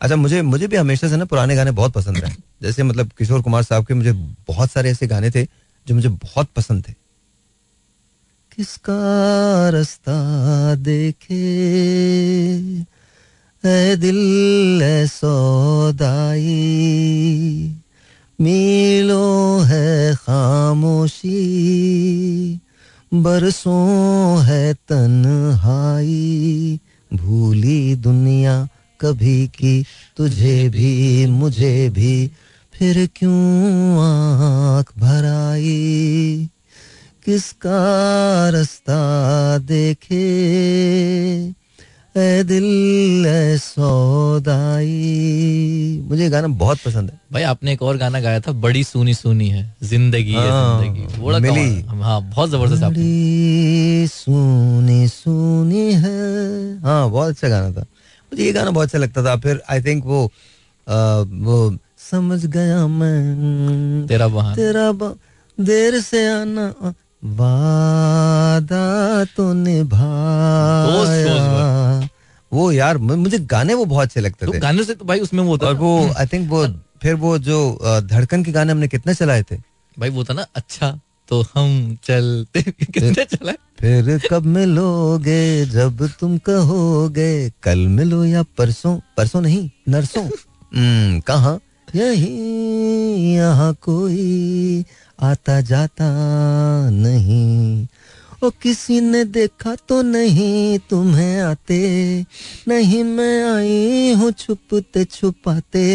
[0.00, 3.42] अच्छा मुझे मुझे भी हमेशा से ना पुराने गाने बहुत पसंद है। जैसे मतलब किशोर
[3.42, 4.12] कुमार साहब के मुझे
[4.48, 5.44] बहुत सारे ऐसे गाने थे
[5.86, 6.92] जो मुझे बहुत पसंद थे।
[8.56, 8.98] किसका
[9.70, 10.14] रास्ता
[10.74, 11.42] देखे?
[13.66, 17.74] दिल सौदाई,
[18.40, 21.40] मिलो है खामोशी,
[23.14, 26.80] बरसों है तन्हाई।
[27.14, 28.68] भूली दुनिया
[29.00, 29.86] कभी की,
[30.16, 32.30] तुझे भी, मुझे भी,
[32.74, 36.48] फिर क्यों आँख भराई?
[37.24, 41.61] किसका रास्ता देखे?
[42.16, 44.88] दिल सौदाई।
[46.08, 49.48] मुझे गाना बहुत पसंद है। भाई आपने एक और गाना गाया था बड़ी सुनी सुनी
[49.48, 57.10] है ज़िंदगी है हाँ, ज़िंदगी। बड़ा मिली। हाँ बहुत ज़बरदस्त बड़ी सुनी सुनी है। हाँ
[57.10, 57.80] बहुत अच्छा गाना था।
[58.32, 60.32] मुझे ये गाना बहुत अच्छा लगता था। फिर आई थिंक वो
[60.88, 61.76] आ, वो
[62.10, 65.18] समझ गया मैं। तेरा बहाना। तेरा ब-
[65.60, 68.84] देर से आना वादा
[69.36, 71.38] तो निभाया।
[72.52, 75.42] वो यार मुझे गाने वो बहुत अच्छे लगते तो थे। गाने से तो भाई उसमें
[75.44, 76.66] वो और वो आई थिंक वो
[77.02, 79.56] फिर वो जो धड़कन के गाने हमने कितने चलाए थे?
[79.98, 80.98] भाई वो था ना अच्छा
[81.28, 88.98] तो हम चलते। कितने चला फिर कब मिलोगे जब तुम कहोगे कल मिलो या परसों?
[89.16, 90.28] परसों नहीं नरसों।
[91.20, 91.58] कहा?
[91.96, 94.84] यही यहाँ कोई
[95.22, 96.06] आता जाता
[96.90, 97.86] नहीं।
[98.44, 101.78] ओ किसी ने देखा तो नहीं तुम्हें आते।
[102.68, 105.86] नहीं मैं आई हूँ छुपते छुपाते।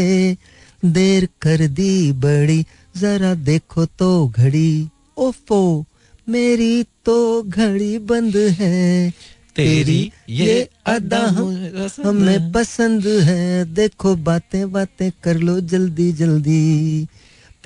[0.86, 2.66] देर कर दी बड़ी
[2.98, 5.86] जरा देखो तो घड़ी। ओफो
[6.30, 9.14] मेरी तो घड़ी बंद है।
[9.56, 17.08] तेरी ये अदा हम पसंद है। देखो बातें बातें कर लो जल्दी जल्दी।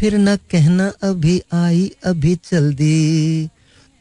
[0.02, 3.50] फिर ना कहना अभी आई अभी चल दी।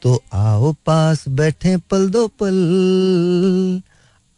[0.03, 3.83] तो आओ पास बैठे पल दो पल।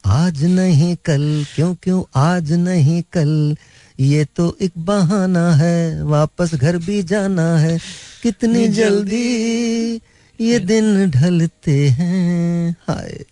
[0.04, 3.56] आज नहीं कल क्यों क्यों आज नहीं कल?
[4.00, 7.78] ये तो एक बहाना है वापस घर भी जाना है।
[8.22, 9.94] कितनी जल्दी।
[10.40, 13.24] ये दिन ढलते हैं। हाय।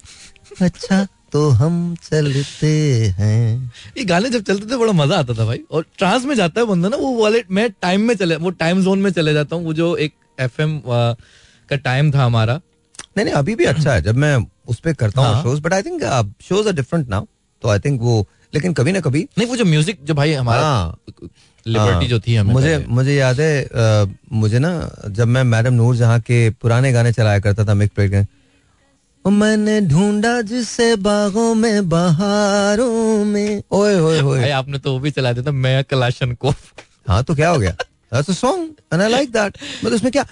[0.62, 2.68] अच्छा तो हम चलते
[3.18, 6.60] हैं। ये गाने जब चलते थे बड़ा मज़ा आता था भाई। और ट्रांस में जाता
[6.60, 9.56] है बंदा ना वो वाले मैं टाइम में चले वो टाइम जोन में चले जाता
[9.56, 12.60] हूँ। वो जो एक एफएम का टाइम था हमारा।
[13.16, 14.36] नहीं नहीं अभी भी अच्छा है। जब मैं
[14.68, 16.02] उस पे करता हूँ हाँ। Shows but I think
[16.48, 17.26] shows are different now
[17.62, 20.62] तो आई थिंक वो लेकिन कभी ना कभी नहीं वो जो म्यूज़िक जो भाई हमारा
[20.62, 20.98] हाँ,
[21.66, 24.70] लिबर्टी हाँ, जो थी हमें मुझे मुझे याद है अ, मुझे ना
[25.08, 28.08] जब मैं मैडम नूर जहाँ के पुराने गाने चलाया करता था मिक पे
[29.24, 35.32] मैंने ढूंढा जिसे बागों में बहारों में। ओए होए भाई आपने तो वो भी चला
[35.32, 36.50] दिया था मैं कलाशन को।
[37.08, 37.70] हाँ तो क्या हो गया?
[37.70, 40.24] That's a song and I like that मतलब उसमें क्या?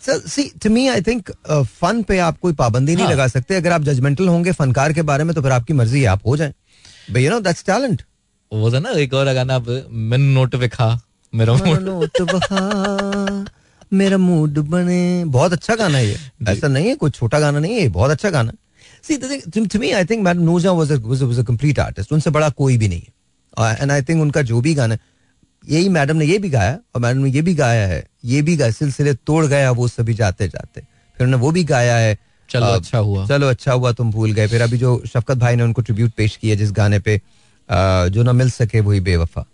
[0.00, 3.12] See to me I think fun पे आप कोई पाबंदी नहीं हाँ.
[3.12, 6.06] लगा सकते। अगर आप जजमेंटल होंगे फनकार के बारे में तो फिर आपकी मर्ज़ी है
[6.06, 6.54] आप हो जाए।
[7.10, 8.02] भाई यू नो दैट्स टैलेंट
[8.52, 11.00] वो था ना एक और गाना मैंने नोट पे खा
[11.32, 13.44] मेरा नोट बहा
[13.94, 16.18] मेरा मूड बने। बहुत अच्छा गाना है ये।
[16.48, 18.52] ऐसा नहीं है कोई छोटा गाना नहीं है बहुत अच्छा गाना।
[19.04, 22.76] See to me I think madam Noorjahan was was a complete artist उनसे बड़ा कोई
[22.78, 24.98] भी नहीं है। एंड आई थिंक उनका जो भी गाना
[25.64, 28.56] यही मैडम ने ये भी गाया और मैडम ने ये भी गाया है ये भी
[28.56, 32.18] गाया सिलसिले तोड़ गया वो सभी जाते जाते। फिर उन्होंने वो भी गाया है।
[32.48, 35.56] चलो आ, अच्छा हुआ। चलो अच्छा हुआ तुम भूल गए। फिर अभी जो शफकत भाई
[35.56, 37.20] ने उनको ट्रिब्यूट पेश किया जिस गाने पे
[37.68, 39.44] आ, जो ना मिल सके वही बेवफा।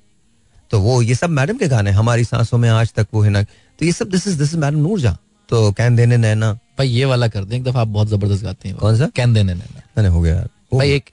[0.70, 3.44] तो वो ये सब मैडम के गाने हमारी सांसों में आज तक वो है ना
[3.80, 5.16] तो ये सब this is this is madam Noorjahan
[5.48, 8.68] तो कैन देने नैना भाई ये वाला कर दें एक दफ़ा आप बहुत ज़बरदस्त गाते
[8.68, 9.06] हैं कौन सा?
[9.06, 11.04] कैन देने नैना मैंने हो गया। यार भाई एक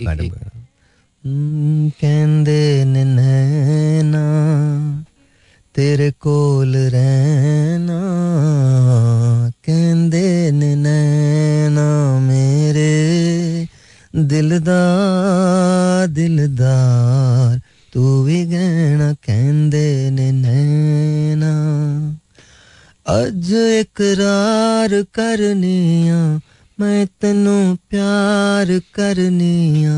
[2.01, 4.23] कैन देने नैना
[5.75, 7.99] तेरे कोल रहना।
[9.69, 12.93] कहते नैना मेरे
[14.15, 17.61] दिलदार दिलदार
[17.93, 21.53] तू भी गहना। कहते नैना
[23.07, 26.17] अज इकरार करनिया
[26.79, 29.93] मैं तेनू प्यार करनिया।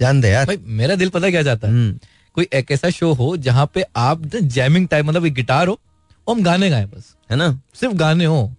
[0.00, 0.44] जान दे यार?
[0.46, 1.92] भाई मेरा दिल पता क्या चाहता है?
[2.34, 5.78] कोई एक ऐसा शो हो जहाँ पे आप जैमिंग टाइम मतलब गिटार हो
[6.26, 7.48] और हम गाने गाए बस। है ना?
[7.74, 8.52] सिर्फ़ गाने हो।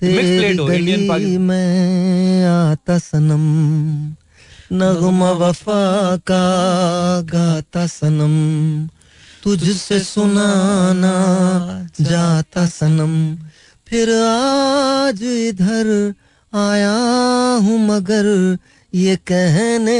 [0.00, 3.44] तेरी गली में आता सनम
[4.72, 6.44] नगमा वफा का
[7.32, 8.34] गाता सनम।
[9.44, 11.14] तुझसे सुनाना
[12.00, 13.36] जाता सनम।
[13.88, 16.14] फिर आज इधर
[16.54, 16.94] आया
[17.62, 18.58] हूँ मगर
[18.94, 19.98] ये कहने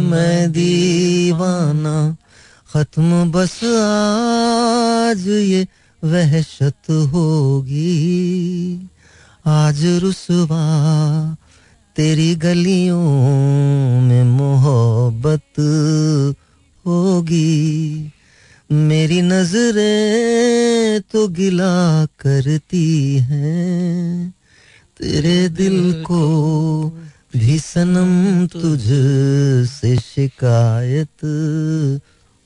[0.00, 2.16] मैं दीवाना।
[2.72, 5.66] खत्म बस आज ये
[6.04, 7.94] वहशत होगी।
[9.46, 10.64] आज रुसवा
[11.96, 13.00] तेरी गलियों
[14.00, 15.60] में मोहब्बत
[16.86, 18.12] होगी।
[18.70, 24.30] मेरी नज़रें तो गिला करती हैं।
[24.98, 26.22] तेरे दिल को
[27.36, 28.80] भी सनम तुझ
[29.70, 31.24] से शिकायत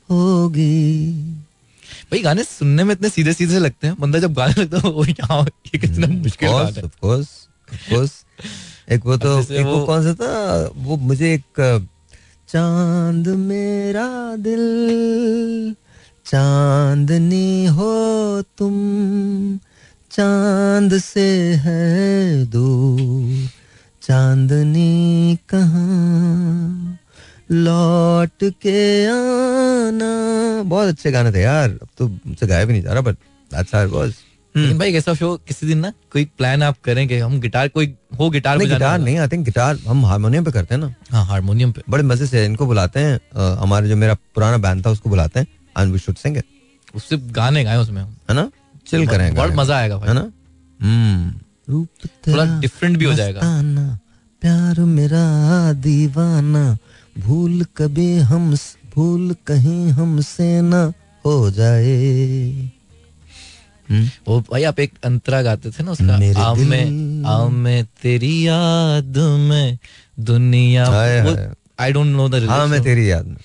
[0.08, 1.12] होगी।
[2.10, 5.04] भाई गाने सुनने में इतने सीधे सीधे लगते हैं। बंदा जब गाने लगता है वो
[5.04, 7.28] यहाँ ये कितना हम्म, मुश्किल है। ऑफ़ कोर्स
[7.72, 8.24] ऑफ़ कोर्स
[8.92, 10.70] एक वो तो एक वो कौन सा था?
[10.76, 11.88] वो मुझे एक
[12.48, 15.76] चाँद मेरा दिल
[16.30, 17.92] चांदनी हो
[18.58, 18.74] तुम
[20.10, 23.48] चाँद से है दूर।
[24.02, 26.98] चांदनी कहाँ?
[27.50, 30.12] लौट के आना।
[30.62, 33.14] बहुत अच्छे गाने थे यार। अब तो मुझसे गाया भी नहीं जा रहा but
[33.50, 34.14] that's how it was
[34.78, 38.58] भाई कैसा शो किसी दिन ना कोई प्लान आप करेंगे हम गिटार कोई हो गिटार
[38.58, 41.82] नहीं गिटार नहीं आई थिंक गिटार हम हारमोनियम पे करते हैं ना। हाँ हारमोनियम पे।
[41.90, 43.20] बड़े मज़े से इनको बुलाते हैं।
[43.56, 45.46] हमारे जो मेरा पुराना बैंड था उसको बुलाते हैं।
[45.78, 46.44] And we should sing it
[46.94, 48.50] उससे गाने गाए उसमें है ना?
[48.86, 50.30] चिल करेंगे बहुत मज़ा आएगा है ना?
[50.80, 51.88] हम्म। रूप
[52.26, 53.40] थोड़ा डिफरेंट भी हो जाएगा।
[54.42, 56.64] प्यार मेरा दीवाना
[57.18, 58.54] भूल कभी हम
[58.94, 60.82] भूल कहीं हमसे ना
[61.24, 62.70] हो जाए।
[63.88, 68.34] हम्म, वो भाई आप एक अंतरा गाते थे ना उसका आम में आम में तेरी
[68.46, 69.18] याद
[69.48, 69.78] में
[70.20, 70.84] दुनिया।
[71.80, 73.36] आई डोंट नो द हाँ मैं तेरी याद में।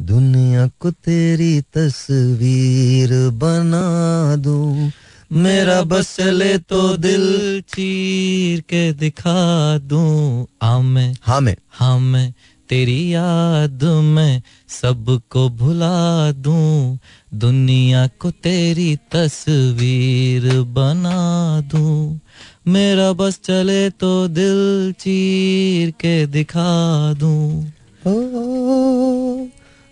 [0.00, 4.90] दुनिया को तेरी तस्वीर बना दूँ।
[5.32, 12.34] मेरा बस चले तो दिल चीर के दिखा दूँ। आ मैं हाँ मैं हाँ मैं
[12.68, 16.98] तेरी याद में सबको भुला दूँ।
[17.34, 22.20] दुनिया को तेरी तस्वीर बना दूँ।
[22.68, 27.72] मेरा बस चले तो दिल चीर के दिखा दूँ।
[28.06, 28.20] ओ,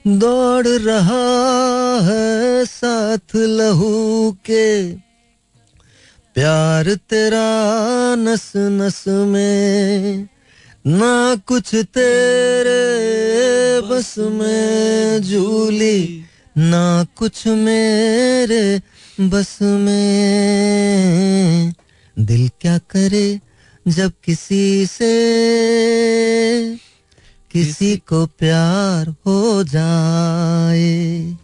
[0.06, 4.92] दौड़ रहा है साथ लहू के।
[6.34, 10.28] प्यार तेरा नस नस में,
[10.86, 16.24] ना कुछ तेरे बस में झूली,
[16.58, 18.82] ना कुछ मेरे
[19.20, 21.72] बस में।
[22.18, 23.40] दिल क्या करे
[23.88, 26.87] जब किसी से?
[27.50, 31.36] किसी को प्यार हो जाए।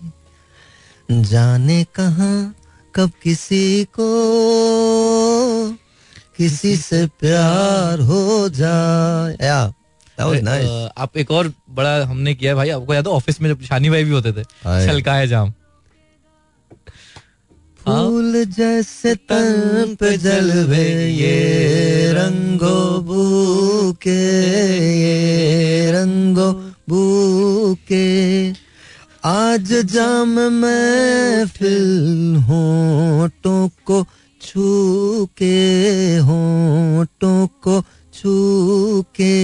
[1.11, 2.55] जाने कहा
[2.95, 4.09] कब किसी को
[6.37, 9.73] किसी से प्यार हो जाए। या
[10.21, 10.71] that was nice.
[10.99, 14.05] आप एक और बड़ा हमने किया भाई आपको याद है ऑफ़िस में जब शानी भाई
[14.05, 15.53] भी होते थे छलका छलकाए जाम।
[17.85, 24.21] फूल जैसे तन पे जलवे ये रंगो बूके,
[25.01, 26.51] ये रंगो
[26.89, 28.07] बूके।
[29.25, 34.05] आज जाम महफिल होठों को
[34.41, 35.57] छू के
[36.25, 37.81] होठों को
[38.15, 38.35] छू
[39.17, 39.37] के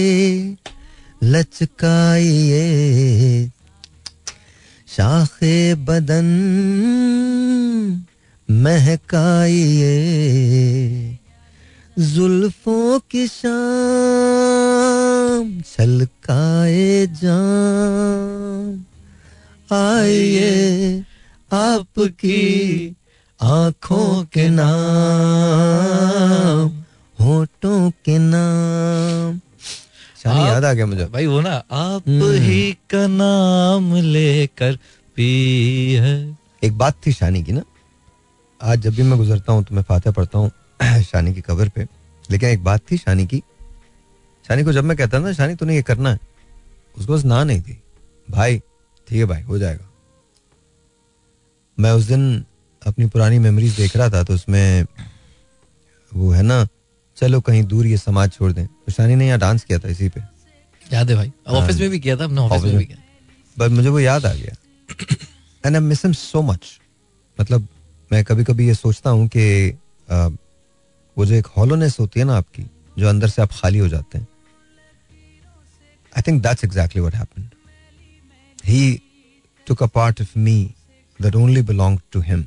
[1.23, 2.67] लचकाइए
[4.87, 5.57] शाखे
[5.87, 6.29] बदन।
[8.51, 9.87] महकाइए
[11.99, 13.61] जुल्फों की शाम
[15.61, 18.85] छलकाए जाम।
[19.75, 21.03] आइए
[21.53, 22.39] आपकी
[23.41, 24.65] आँखों के नाम
[27.25, 29.41] होठों के नाम।
[30.23, 34.75] शानी याद आ गया मुझे। भाई वो ना आप हम्म। ही का नाम लेकर
[35.15, 35.31] पी
[35.93, 37.61] है। एक बात थी शानी की ना
[38.61, 40.51] आज जब भी मैं गुजरता हूँ तो मैं फातिहा पढ़ता हूँ
[41.03, 41.87] शानी की कबर पे।
[42.31, 43.41] लेकिन एक बात थी शानी की।
[44.45, 46.19] शानी को जब मैं कहता ना शानी तूने ये करना है
[46.97, 47.81] उसको बस ना नहीं थी।
[48.27, 48.57] भाई
[49.07, 49.89] ठीक है भाई हो जाएगा।
[51.77, 52.45] मैं उस दिन
[52.81, 54.85] अपनी पुरानी मेमोरीज देख रहा था तो उसमें
[56.11, 56.65] वो है ना
[57.17, 60.09] चलो कहीं दूर ये समाज छोड़ दें। तो शानी ने यहाँ डांस किया था इसी
[60.09, 60.21] पे।
[60.81, 62.97] याद है भाई। ऑफ़िस में भी किया था ऑफ़िस ऑफ़िस में भी किया।
[63.57, 64.55] बट मुझे वो याद आ गया।
[65.63, 66.79] And I miss him so much
[67.37, 67.67] मतलब
[68.11, 69.45] मैं कभी कभी ये सोचता हूँ कि
[71.17, 72.63] वो जो एक हॉलोनेस होती है ना आपकी
[72.97, 74.27] जो अंदर से आप खाली हो जाते हैं
[76.17, 77.49] I think that's exactly what happened
[78.65, 78.99] he
[79.67, 80.53] took a part of me
[81.19, 82.39] that only belonged to him.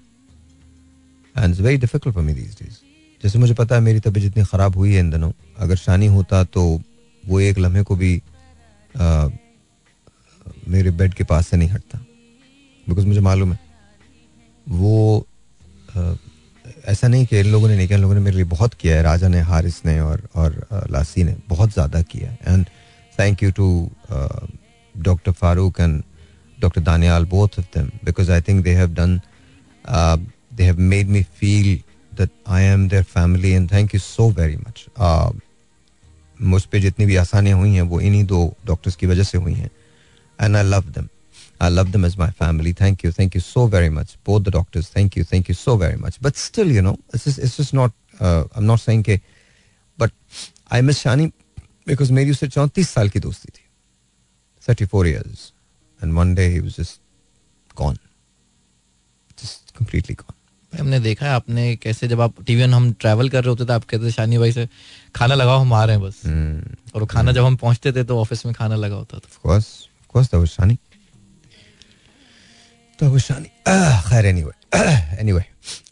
[1.35, 2.81] And it's very difficult for me these
[3.23, 6.43] जैसे मुझे पता है मेरी तबीयत जितनी खराब हुई है इन दिनों अगर शानी होता
[6.45, 6.63] तो
[7.27, 8.17] वो एक लम्हे को भी
[8.97, 9.29] आ,
[10.69, 11.99] मेरे बेड के पास से नहीं हटता।
[12.89, 13.59] बिकॉज़ मुझे मालूम है
[14.69, 15.34] वो अ,
[15.97, 19.03] ऐसा नहीं कि इन लोगों ने नहीं किया लोगों ने मेरे लिए बहुत किया है।
[19.03, 22.67] राजा ने, हारिस ने और और लासी ने बहुत ज़्यादा किया है। And
[23.19, 23.69] thank you to
[24.95, 26.03] doctor Farooq and
[26.59, 29.21] doctor Daniyal both of them because I think they have done
[30.57, 31.79] they have made me feel
[32.13, 34.87] that I am their family and thank you so very much
[36.41, 39.53] मुझ पर जितनी भी आसानियाँ हुई हैं, वो इन्हीं दो doctors की वजह से हुई
[39.55, 39.71] हैं।
[40.39, 41.09] And I love them.
[41.67, 42.73] I love them as my family.
[42.81, 44.15] Thank you, thank you so very much.
[44.31, 46.21] Both the doctors, thank you, thank you so very much.
[46.27, 47.93] But still, you know, it's just, it's just not.
[48.21, 49.21] Uh, I'm not saying कि,
[49.99, 50.11] but
[50.71, 51.33] I miss Shani
[51.93, 53.63] because मेरी उससे चौंतीस साल की दोस्ती थी.
[54.69, 55.53] Thirty four years,
[56.01, 57.01] and one day he was just
[57.83, 57.99] gone,
[59.43, 60.31] just completely gone.
[60.79, 63.85] हमने देखा है आपने कैसे जब आप टीवी हम ट्रैवल कर रहे होते थे आप
[63.91, 64.69] कहते थे शानी भाई से
[65.17, 66.95] खाना लगाओ हम आ रहे हैं बस Hmm.
[66.95, 69.71] और खाना जब हम पहुँचते थे तो ऑफ़िस में खाना लगा होता था Of course,
[70.03, 70.57] of course,
[72.99, 73.51] Shani.
[73.67, 74.55] Ah, खैर anyway,
[75.21, 75.43] anyway,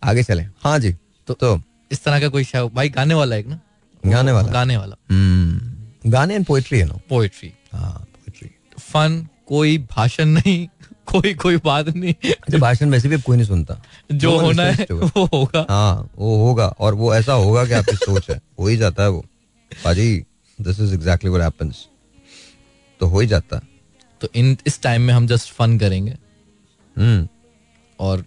[0.02, 0.46] आगे चलें.
[0.64, 0.92] हाँ जी.
[1.28, 1.60] तो- तो
[1.90, 3.58] इस तरह का कोई शा भाई गाने वाला एक ना
[4.02, 4.50] गाने वाला?
[4.52, 8.48] गाने वाला हम्म, गाने एंड पोएट्री है नो पोएट्री हाँ पोएट्री
[8.80, 10.66] फन कोई भाषण नहीं
[11.12, 13.80] कोई कोई बात नहीं अच्छा भाषण वैसे भी कोई नहीं सुनता
[14.12, 14.86] जो होना है.
[14.92, 18.76] वो होगा हाँ वो होगा और वो ऐसा होगा कि आपकी सोच है हो ही
[18.76, 19.24] जाता है वो
[19.70, 20.08] पाजी
[20.58, 21.86] this is exactly what happens
[23.00, 23.60] तो हो ही जाता
[24.20, 26.16] तो इन इस टाइम में हम जस्ट फन करेंगे
[28.00, 28.24] और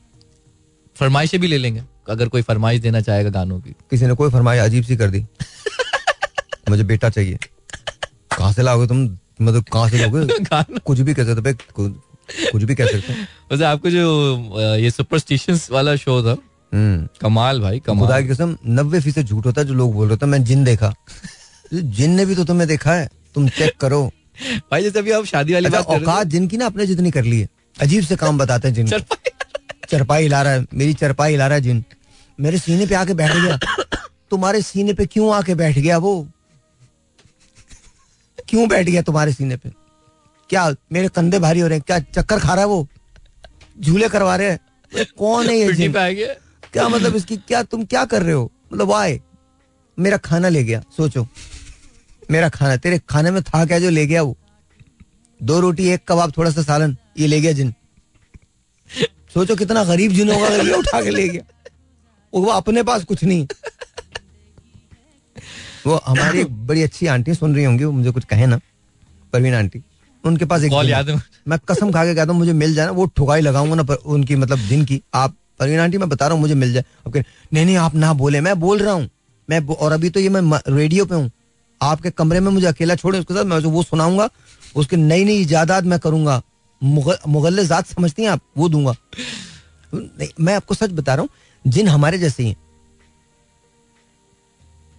[0.95, 4.61] फरमाइशें भी ले लेंगे अगर कोई फरमाइश देना चाहेगा गानों की। किसी ने कोई फरमाइश
[4.61, 5.19] अजीब सी कर दी।
[6.69, 7.37] मुझे बेटा चाहिए।
[8.37, 9.17] कहाँ से लाओगे तुम?
[9.41, 11.53] मतलब कहाँ से लोगे कुछ भी कह सकते
[12.51, 13.13] कुछ भी कह सकते
[13.51, 16.37] वैसे आपको जो ये सुपरस्टिशंस वाला शो था।
[16.73, 20.07] हम्म। कमाल भाई खुदा कमाल की कसम नब्बे फ़ीसद झूठ होता है जो लोग बोल
[20.07, 20.93] रहे थे मैं जिन देखा।
[21.73, 24.11] जिन ने भी तो तुम्हें देखा है तुम चेक करो।
[24.71, 27.39] भाई जैसे अभी आप शादी वाली अच्छा बात औकात जिनकी ना अपने जितनी कर ली
[27.39, 27.47] है।
[27.81, 29.03] अजीब से काम बताते हैं जिन।
[29.89, 31.83] चरपाई हिला रहा है। मेरी चरपाई हिला रहा है जिन।
[32.39, 33.59] मेरे सीने पे आके बैठ गया।
[34.31, 36.27] तुम्हारे सीने पे क्यों आके बैठ गया वो?
[38.49, 39.69] क्यों बैठ गया तुम्हारे सीने पे?
[40.49, 41.83] क्या मेरे कंधे भारी हो रहे हैं?
[41.87, 42.87] क्या चक्कर खा रहा है वो?
[43.79, 44.59] झूले करवा रहे हैं।
[45.17, 45.93] कौन है ये जिन?
[46.73, 48.51] क्या मतलब इसकी क्या तुम क्या कर रहे हो?
[48.73, 49.19] मतलब वाय
[49.99, 51.27] मेरा खाना ले गया। सोचो।
[52.31, 54.37] मेरा खाना तेरे खाने में था क्या जो ले गया वो?
[55.43, 57.73] दो रोटी एक कबाब थोड़ा सा सालन। ये ले गया जिन।
[59.33, 61.43] सोचो कितना गरीब जिन होगा अगर ये उठा के ले गया।
[62.33, 63.47] वो अपने पास कुछ नहीं।
[65.85, 68.59] वो हमारी बड़ी अच्छी आंटी सुन रही होंगी वो मुझे कुछ कहे ना।
[69.33, 69.81] परवीन आंटी
[70.23, 72.85] उनके पास एक कॉल याद है मैं कसम खा के कहता हूँ मुझे मिल जाए
[72.85, 76.25] ना वो ठुकाई लगाऊँगा ना पर उनकी मतलब दिन की। आप परवीन आंटी मैं बता
[76.25, 79.09] रहा हूँ मुझे मिल जाए। अब नहीं नहीं आप ना बोले मैं बोल रहा हूँ।
[79.49, 81.29] मैं और अभी तो ये मैं रेडियो पे हूँ।
[81.81, 84.29] आपके कमरे में मुझे अकेला छोड़े उसके साथ मैं वो सुनाऊँगा
[84.75, 86.41] उसकी नई नई इजादात मैं करूँगा।
[86.83, 88.95] मुगल जात समझती हैं आप वो दूँगा।
[89.93, 92.55] नहीं मैं आपको सच बता रहा हूँ जिन हमारे जैसे ही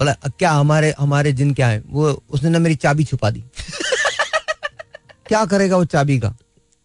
[0.00, 1.82] बोला क्या हमारे हमारे जिन क्या है?
[1.86, 3.40] वो उसने ना मेरी चाबी छुपा दी।
[5.26, 6.28] क्या करेगा वो चाबी का?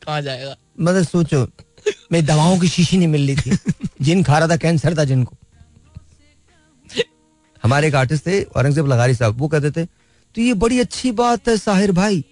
[0.02, 0.56] कहाँ जाएगा?
[0.80, 1.48] मतलब सोचो
[2.12, 5.36] मैं दवाओं की शीशी नहीं मिल रही थी। जिन खा रहा था कैंसर था जिनको।
[7.64, 9.86] हमारे एक आर्टिस्ट थे औरंगज़ेब लगारी साहब वो कहते थे
[10.36, 12.24] तो ये बड़ी अच्छी बात है साहिर भाई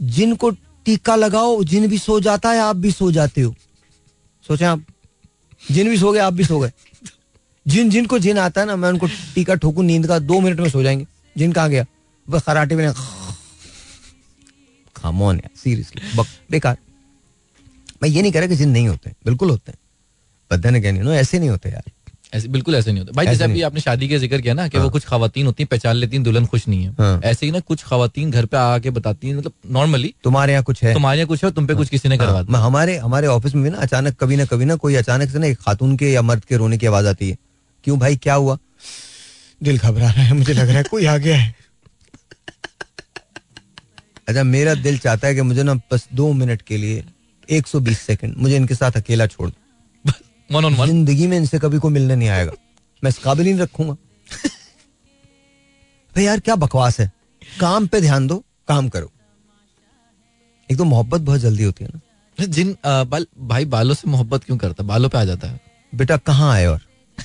[0.00, 0.50] जिनको
[0.84, 3.54] टीका लगाओ, जिन भी सो जाता है, आप भी सो जाते हो।
[4.46, 4.84] सोचे आप,
[5.70, 6.72] जिन भी सो गए, आप भी सो गए।
[7.66, 10.70] जिन, जिनको जिन आता है ना, मैं उनको टीका ठोकू, नींद का दो मिनट में
[10.70, 11.06] सो जाएँगे।
[11.38, 11.84] जिन कहा गया?
[12.30, 12.92] बस खराटे में
[14.96, 16.76] खामोन यार सीरियसली बेकार।
[18.02, 19.78] मैं ये नहीं कह रहा कि जिन नहीं होते, बिल्कुल होते हैं।
[20.50, 21.90] बदन क्या नहीं ऐसे नहीं होते यार।
[22.34, 24.78] ऐसे बिल्कुल ऐसे नहीं होता। भाई जैसे अभी आपने शादी का ज़िक्र किया ना कि
[24.78, 27.52] वो कुछ खातन होती हैं पहचान लेती हैं दुल्हन खुश नहीं है। हाँ। ऐसे ही
[27.52, 31.18] ना कुछ खातन घर पे आके बताती हैं मतलब नॉर्मली तुम्हारे यहाँ कुछ है। तुम्हारे
[31.18, 33.70] यहाँ कुछ है तुम पे कुछ किसी ने करवा हाँ, हमारे हमारे ऑफ़िस में भी
[33.70, 36.44] ना अचानक कभी ना कभी ना कोई अचानक से ना एक खातून के या मर्द
[36.44, 37.36] के रोने की आवाज़ आती है।
[37.84, 38.58] क्यों भाई क्या हुआ?
[39.62, 41.54] दिल घबरा रहा है मुझे लग रहा है कोई आ गया है।
[44.28, 47.04] अच्छा मेरा दिल चाहता है कि मुझे ना बस दो मिनट के लिए
[47.48, 49.56] 120 सेकंड मुझे इनके साथ अकेला छोड़ दो।
[50.54, 52.52] वन ऑन वन ज़िंदगी में इनसे कभी कोई मिलने नहीं आएगा।
[53.04, 53.92] मैं इस काबिल ही नहीं रखूँगा।
[56.14, 57.12] भाई यार क्या बकवास है?
[57.60, 59.10] काम पे ध्यान दो काम करो।
[60.70, 62.00] एक तो मोहब्बत बहुत जल्दी होती है ना।
[62.44, 64.88] जिन आ, बाल, भाई बालों से मोहब्बत क्यों करता है?
[64.88, 65.60] बालों पे आ जाता है।
[65.94, 66.80] बेटा कहाँ आए और?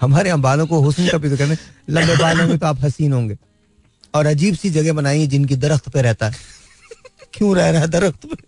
[0.00, 1.58] हमारे यहाँ बालों को हुस्न का भी तो कहते हैं
[1.90, 3.36] लंबे बालों में तो आप हसीन होंगे।
[4.14, 6.36] और अजीब सी जगह बनाई है जिनकी दरख्त पे रहता है।
[7.34, 8.47] क्यों रह रहा है दरख्त पे?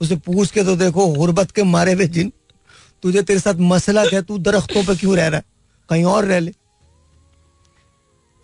[0.00, 2.32] उसे पूछ के तो देखो गुर्बत के मारे हुए जिन।
[3.02, 4.20] तुझे तेरे साथ मसला क्या?
[4.20, 5.44] तू दरख्तों पे क्यों रह रहा है?
[5.88, 6.52] कहीं और रह ले।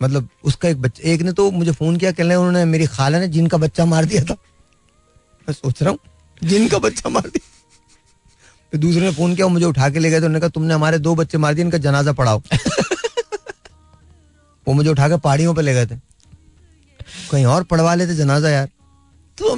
[0.01, 3.27] मतलब उसका एक बच्चा एक ने तो मुझे फ़ोन किया कहने उन्होंने मेरी खाला ने
[3.27, 4.33] जिनका बच्चा मार दिया था।
[5.47, 5.99] मैं सोच रहा हूँ
[6.43, 7.47] जिनका बच्चा मार दिया।
[8.71, 10.99] फिर दूसरे ने फ़ोन किया मुझे उठा के ले गए तो उन्होंने कहा तुमने हमारे
[10.99, 12.41] दो बच्चे मार दिए इनका जनाजा पढ़ाओ।
[14.67, 15.95] वो मुझे उठा के पहाड़ियों पे ले गए थे।
[17.31, 18.69] कहीं और पढ़वा लेते जनाजा यार।
[19.37, 19.55] तो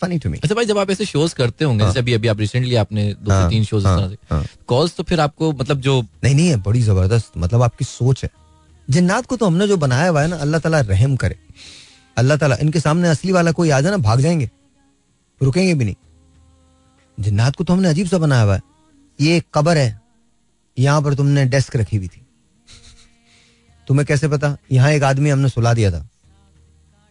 [0.00, 2.28] फनी टू मी अच्छा भाई जब आप ऐसे शोज़ करते होंगे हाँ। जैसे अभी अभी
[2.28, 5.80] आप रिसेंटली आपने दो हाँ, से तीन शोज़ हाँ, हाँ। कॉल्स तो फिर आपको मतलब
[5.80, 8.30] जो नहीं नहीं है बड़ी ज़बरदस्त मतलब आपकी सोच है।
[8.88, 11.36] जिन्नात को तो हमने जो बनाया हुआ है ना अल्लाह ताला रहम करे।
[12.16, 14.50] अल्लाह ताला इनके सामने असली वाला कोई आ जाए ना भाग जाएँगे।
[15.40, 15.94] रुकेंगे भी नहीं।
[17.18, 18.62] जिन्नात को तो हमने अजीब सा बनाया हुआ है।
[19.18, 20.00] ये कबर है
[20.76, 22.22] यहाँ पर तुमने डेस्क रखी हुई थी।
[23.86, 24.56] तुम्हें कैसे पता?
[24.72, 26.08] यहाँ एक आदमी हमने सुला दिया था।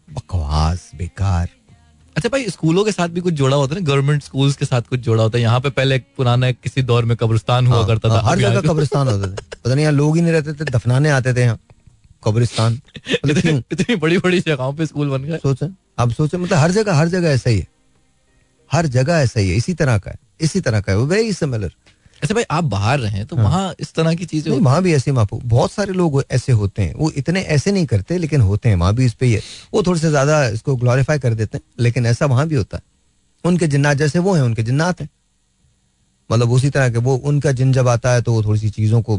[0.08, 1.50] बकवास बेकार।
[2.16, 3.86] अच्छा भाई स्कूलों के साथ भी कुछ जोड़ा होता है ना?
[3.86, 5.42] गवर्नमेंट स्कूल्स के साथ कुछ जोड़ा होता है?
[5.42, 8.62] यहाँ पे पहले पुराना किसी दौर में कब्रिस्तान हुआ हाँ, करता था हाँ, हर जगह
[8.62, 11.60] कब्रिस्तान होता था। पता नहीं यहाँ लोग ही नहीं रहते थे दफनाने आते थे यहाँ।
[12.26, 15.68] कब्रिस्तान। मतलब इतनी इतनी बड़ी बड़ी जगहों पे स्कूल बन गए। सोचे।
[15.98, 17.68] अब सोचे मतलब हर जगह हर जगह ऐसा ही है।
[18.72, 21.72] हर जगह ऐसा ही है। इसी तरह का है। इसी तरह का है। वेरी सिमिलर
[22.22, 25.12] अच्छा भाई आप बाहर रहे तो वहाँ इस तरह की चीज़ें नहीं वहाँ भी ऐसे
[25.12, 28.76] मापू बहुत सारे लोग ऐसे होते हैं। वो इतने ऐसे नहीं करते लेकिन होते हैं।
[28.76, 29.42] वहाँ भी इस पे ही है
[29.74, 32.84] वो थोड़े से ज़्यादा इसको ग्लोरीफाई कर देते हैं लेकिन ऐसा वहाँ भी होता है।
[33.44, 35.10] उनके जिन्नात जैसे वो हैं उनके जिन्नात हैं।
[36.30, 39.02] मतलब उसी तरह के वो उनका जिन जब आता है तो वो थोड़ी सी चीज़ों
[39.02, 39.18] को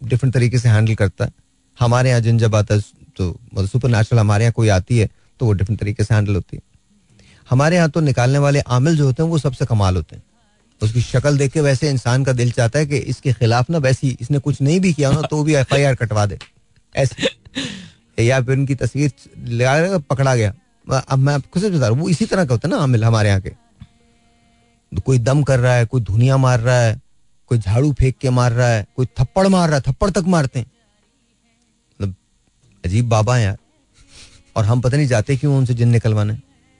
[0.00, 1.32] डिफरेंट तरीके से हैंडल करता है।
[1.78, 2.80] हमारे यहाँ जिन जब आता है
[3.16, 5.08] तो मतलब सुपर नेचुरल हमारे यहाँ कोई आती है
[5.40, 6.62] तो वो डिफरेंट तरीके से हैंडल होती है।
[7.48, 10.22] हमारे यहाँ तो निकालने वाले आमिल जो होते हैं वो सबसे कमाल होते हैं।
[10.82, 14.16] उसकी शक्ल देख के वैसे इंसान का दिल चाहता है कि इसके खिलाफ ना वैसी
[14.20, 16.38] इसने कुछ नहीं भी किया ना तो भी एफ़ आई आर कटवा दे।
[16.96, 20.54] ऐसे। या फिर उनकी तस्वीर पकड़ा गया।
[21.00, 23.28] अब मैं आपको बता रहा हूँ, वो इसी तरह का होता है ना आमिल हमारे
[23.28, 23.52] यहाँ के।
[25.00, 27.00] कोई दम कर रहा है, कोई धुनिया मार रहा है,
[27.46, 30.58] कोई झाड़ू फेंक के मार रहा है, कोई थप्पड़ मार रहा है, थप्पड़ तक मारते
[30.58, 30.66] हैं।
[32.00, 32.14] मतलब
[32.84, 33.56] अजीब बाबा है यार।
[34.56, 36.38] और हम पता नहीं जाते क्यों उनसे जिन निकलवाने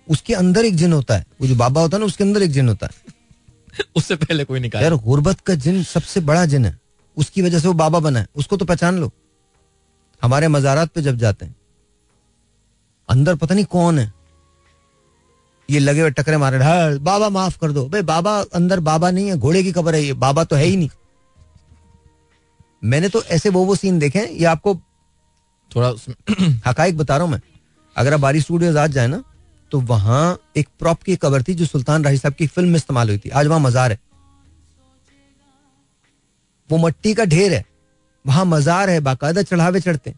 [0.08, 2.50] उसके अंदर एक जिन होता है। वो जो बाबा होता है ना, उसके अंदर एक
[2.50, 3.17] जिन होता है।
[3.96, 6.78] उससे पहले कोई निकाल। यार गुर्बत का जिन सबसे बड़ा जिन है
[7.16, 9.10] उसकी वजह से वो बाबा बना है उसको तो पहचान लो।
[10.22, 11.54] हमारे मजारात पे जब जाते हैं
[13.08, 14.12] अंदर पता नहीं कौन है
[15.68, 19.28] ये लगे हुए टकरे मारे ढाल बाबा माफ़ कर दो। भाई बाबा अंदर बाबा नहीं
[19.28, 20.88] है घोड़े की कबर है ये बाबा तो है ही नहीं।
[22.82, 24.74] मैंने तो ऐसे वो वो सीन देखे ये आपको
[25.70, 25.92] थोड़ा
[26.66, 27.40] हकाइक बता रहा हूँ मैं।
[27.96, 29.22] अगर आप बारी स्टूडियोज आज जाए ना
[29.70, 33.08] तो वहाँ एक प्रॉप की कबर थी जो सुल्तान राही साहब की फ़िल्म में इस्तेमाल
[33.08, 33.98] हुई थी। आज वहाँ मजार है।
[36.70, 37.64] वो मट्टी का ढेर है।
[38.26, 40.14] वहाँ मजार है बाकायदा चढ़ावे चढ़ते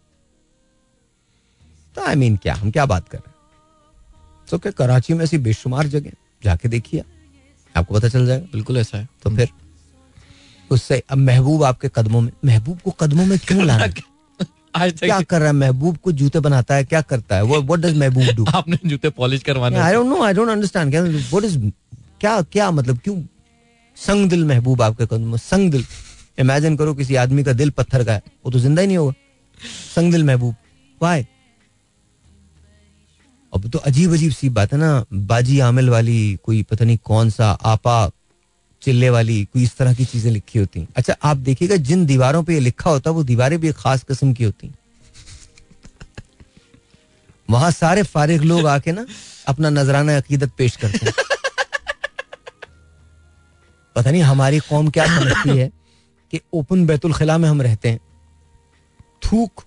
[1.95, 3.35] तो आई मीन क्या हम क्या बात कर रहे हैं?
[4.51, 6.11] तो क्या कराची में ऐसी बेशुमार जगह?
[6.45, 7.05] जाके देखिए।
[7.77, 9.49] आपको पता चल जाएगा। बिल्कुल ऐसा है। तो फिर
[10.71, 13.87] उससे अब महबूब आपके कदमों में महबूब को कदमों में क्यों लाना?
[14.75, 15.53] आज तक क्या कर रहा है?
[15.55, 17.43] महबूब को जूते बनाता है क्या करता है?
[17.45, 21.03] व्हाट डज महबूब डू आपने जूते पॉलिश करवाने I don't know I don't understand क्या
[21.03, 21.59] व्हाट इज़
[22.21, 23.23] क्या क्या मतलब क्यों?
[23.97, 25.85] संग दिल महबूब आपके कदम संग दिल।
[26.39, 29.13] इमेजिन करो किसी आदमी का दिल पत्थर का है वो तो ज़िंदा ही नहीं होगा।
[29.95, 30.55] संग दिल महबूब।
[31.01, 31.27] वाई
[33.53, 37.31] अब तो अजीब अजीब सी बात है ना बाजी आमिल वाली कोई पता नहीं कौन
[37.31, 37.95] सा आपा
[38.82, 42.55] चिल्ले वाली कोई इस तरह की चीज़ें लिखी होती। अच्छा आप देखिएगा जिन दीवारों पे
[42.55, 44.70] ये लिखा होता है वो दीवारें भी एक खास किस्म की होती।
[47.48, 49.07] वहाँ सारे फारिग लोग आके ना
[49.48, 51.15] अपना नजराना अकीदत पेश करते हैं।
[53.97, 55.70] पता नहीं हमारी कौम क्या समझती है
[56.32, 58.01] कि ओपन बैतुल खिला में हम रहते हैं।
[59.24, 59.65] थूक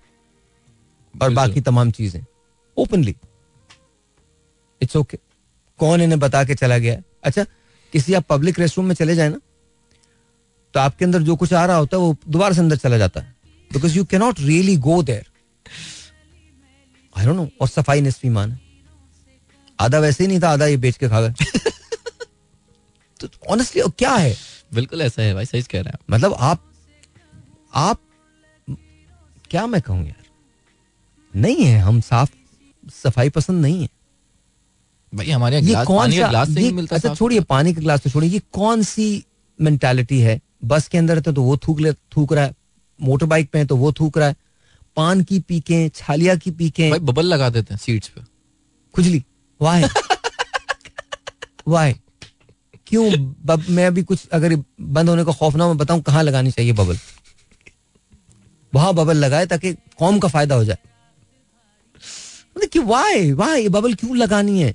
[1.14, 2.24] और बाकी तमाम चीज़ें।
[2.76, 3.14] ओपनली।
[4.80, 5.18] इट्स ओके
[5.78, 6.96] कौन इन्हें बता के चला गया?
[7.24, 7.44] अच्छा
[7.94, 9.40] किसी आप पब्लिक रेस्टरूम में चले जाए ना
[10.74, 13.20] तो आपके अंदर जो कुछ आ रहा होता है वो दोबारा से अंदर चला जाता
[13.20, 13.34] है।
[13.72, 15.26] Because you cannot really go there
[17.16, 18.60] I don't know और सफ़ाई निस्फी मान है।
[19.80, 21.34] आधा वैसे ही नहीं था आधा ये बेच के खा गए।
[23.20, 24.36] तो ऑनेस्टली क्या है?
[24.74, 26.64] बिल्कुल ऐसा है भाई सही कह रहे हैं मतलब आप
[27.74, 28.00] आप
[29.50, 30.22] क्या मैं कहूँ यार?
[31.36, 32.30] नहीं है हम साफ़
[32.92, 33.88] सफ़ाई पसंद नहीं है।
[35.14, 38.00] भाई हमारे ये गिलास कौन सा गिलास से ये- मिलता अच्छा छोड़िए पानी का ग्लास
[38.00, 39.24] तो छोड़िए। ये कौन सी
[39.60, 40.40] मेंटेलिटी है?
[40.64, 42.54] बस के अंदर है तो वो थूक ले थूक रहा है।
[43.02, 44.36] मोटर बाइक पे है तो वो थूक रहा है।
[44.96, 48.20] पान की पीके छालिया की पीके। भाई बबल लगा देते हैं सीट्स पे।
[48.94, 49.24] खुजली।
[49.62, 49.82] वाई
[51.68, 51.94] वाई
[52.86, 53.12] क्यों?
[53.44, 56.72] बब, मैं अभी कुछ अगर बंद होने का खौफ ना मैं बताऊँ कहाँ लगानी चाहिए
[56.72, 56.98] बबल
[58.74, 60.78] वहाँ बबल लगाए ताकि कौम का फ़ायदा हो जाए।
[62.56, 64.74] मतलब कि वाई वाई ये बबल क्यों लगानी है?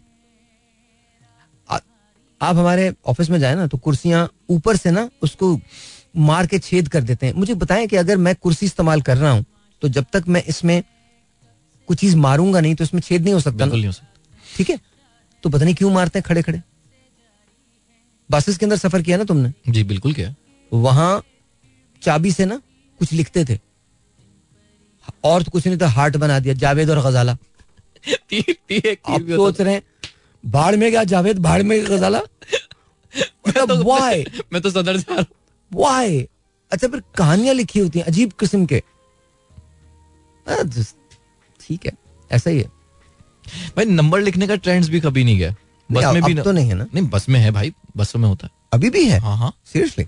[2.42, 5.60] आप हमारे ऑफ़िस में जाए ना तो कुर्सियाँ ऊपर से ना उसको
[6.18, 9.32] मार के छेद कर देते हैं। मुझे बताएँ कि अगर मैं कुर्सी इस्तेमाल कर रहा
[9.32, 9.46] हूँ
[9.82, 10.82] तो जब तक मैं इसमें
[11.88, 14.80] कुछ चीज़ मारूँगा नहीं तो इसमें छेद नहीं हो सकता नहीं हो सकता। ठीक है?
[15.44, 16.62] तो पता नहीं क्यों मारते हैं खड़े खड़े
[18.30, 19.54] बसेस के अंदर सफ़र किया ना तुमने?
[19.70, 20.34] जी बिल्कुल क्या।
[20.72, 21.22] वहाँ
[22.02, 22.62] चाबी से ना
[23.00, 23.60] कुछ लिखते थे।
[25.24, 27.34] और तो कुछ नहीं था हार्ट बना दिया जावेद और गजाला।
[28.08, 29.82] तीर तीर तीर आप सोच रहे हैं
[30.46, 32.20] बाढ़ में गया जावेद बाढ़ में गजाला
[33.48, 35.26] मतलब वाई मैं तो सदर जा रहा हूँ।
[35.74, 36.28] वाई
[36.72, 38.84] अच्छा फिर कहानियाँ लिखी होती हैं अजीब किस्म के।
[41.62, 41.92] ठीक है
[42.32, 42.72] ऐसा ही है।
[43.76, 45.56] भाई नंबर लिखने का ट्रेंड्स भी कभी नहीं गया।
[45.92, 48.30] बस में भी न- तो नहीं है ना। नहीं बस में है भाई बसों में
[48.30, 49.20] होता है। अभी भी है?
[49.20, 50.06] हाँ हाँ। सीरियसली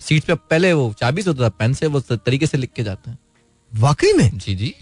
[0.00, 2.82] सीट पे पहले वो चाबी से होता था पेन से वो तरीके से लिख के
[2.82, 3.18] जाते हैं।
[3.74, 4.38] वाकई में?
[4.38, 4.74] जी जी।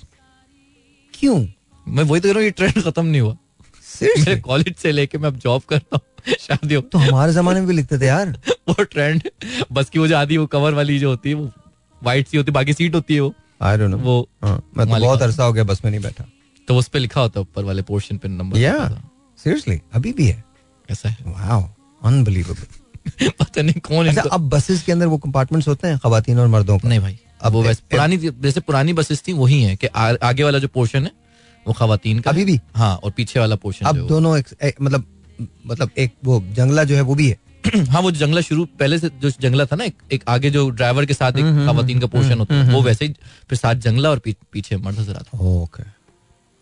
[1.14, 1.46] क्यों?
[1.88, 3.36] मैं वही तो कह रहा हूँ ये ट्रेंड खत्म नहीं हुआ।
[4.18, 7.74] मेरे कॉलेज से लेके मैं अब जॉब करता हूँ शादी तो हमारे जमाने में भी
[7.74, 8.28] लिखते थे यार।
[8.68, 9.22] वो ट्रेंड
[9.72, 11.44] बस की वो जो आधी वो कवर वाली जो होती है वो
[12.02, 14.98] व्हाइट सी होती बाकी सीट होती है वो। आई डोंट नो वो हाँ, मैं तो
[15.00, 16.24] बहुत अरसा हो गया बस में नहीं बैठा।
[16.68, 18.76] तो उस पे लिखा होता है ऊपर वाले पोर्शन पे नंबर या
[19.38, 20.42] सीरियसली अभी भी है।
[20.88, 21.68] ऐसा है। वाओ
[22.02, 26.46] अनबिलीवेबल पता नहीं कौन अच्छा अब बसेस के अंदर वो कंपार्टमेंट्स होते हैं खवातीन और
[26.48, 26.88] मर्दों का?
[26.88, 30.58] नहीं भाई अब वो वैसे पुरानी जैसे पुरानी बसेस थी वही है कि आगे वाला
[30.58, 31.10] जो पोर्शन है
[31.66, 32.58] वो खातन का। अभी भी?
[32.74, 34.36] हाँ और पीछे वाला पोर्शन अब दोनों
[34.80, 35.04] मतलब
[35.66, 37.38] मतलब एक वो जंगला जो है वो भी है।
[37.90, 41.04] है वो जंगला शुरू पहले से जो जंगला था ना एक, एक आगे जो ड्राइवर
[41.06, 43.14] के साथ एक खवातीन का पोर्शन होता है वो वैसे ही
[43.48, 45.82] फिर साथ जंगला और पी, पीछे मर्द नज़र आता ओके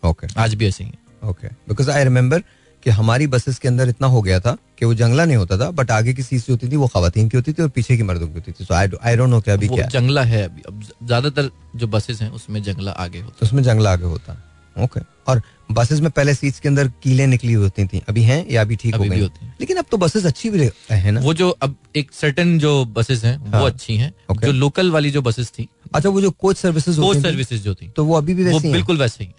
[0.03, 0.91] ओके। आज भी ऐसे ही
[1.23, 2.43] ओके बिकॉज़ आई रिमेम्बर
[2.83, 5.69] कि हमारी बसेस के अंदर इतना हो गया था कि वो जंगला नहीं होता था
[5.71, 8.27] बट आगे की सीट होती थी वो खवातीन की होती थी और पीछे की मर्दों
[8.27, 10.81] की होती थी। सो आई आई डोंट नो कि अभी क्या जंगला है अभी। अब
[11.03, 15.41] ज़्यादातर जो बसेस हैं उसमें जंगला आगे होता उसमें जंगला आगे होता है। ओके। और
[15.71, 18.95] बसेस में पहले सीट्स के अंदर कीलें निकली होती थी। अभी हैं या अभी ठीक
[18.95, 21.19] हो गई हैं। लेकिन अब तो बसेस अच्छी भी है ना?
[21.21, 24.45] वो जो अब एक सर्टन जो बसेस हैं हाँ। वो अच्छी हैं। Okay.
[24.45, 27.89] जो लोकल वाली जो बसेस थी। अच्छा वो जो कोच सर्विसेज़ कोच सर्विसेज़ जो थी।
[27.95, 29.31] तो वो अभी भी वो बिल्कुल वैसे ही।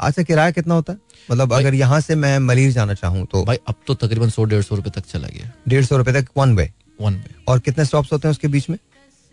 [0.00, 0.92] अच्छा किराया कितना होता?
[0.92, 0.98] है
[1.30, 4.62] मतलब अगर यहाँ से मैं मलिर जाना चाहूँ तो भाई अब तो तकरीबन सौ डेढ़
[4.62, 6.70] सौ रुपए तक चला गया। डेढ़ सौ रुपए तक वन वे
[7.00, 8.78] वन वे और कितने स्टॉप्स होते हैं उसके बीच में?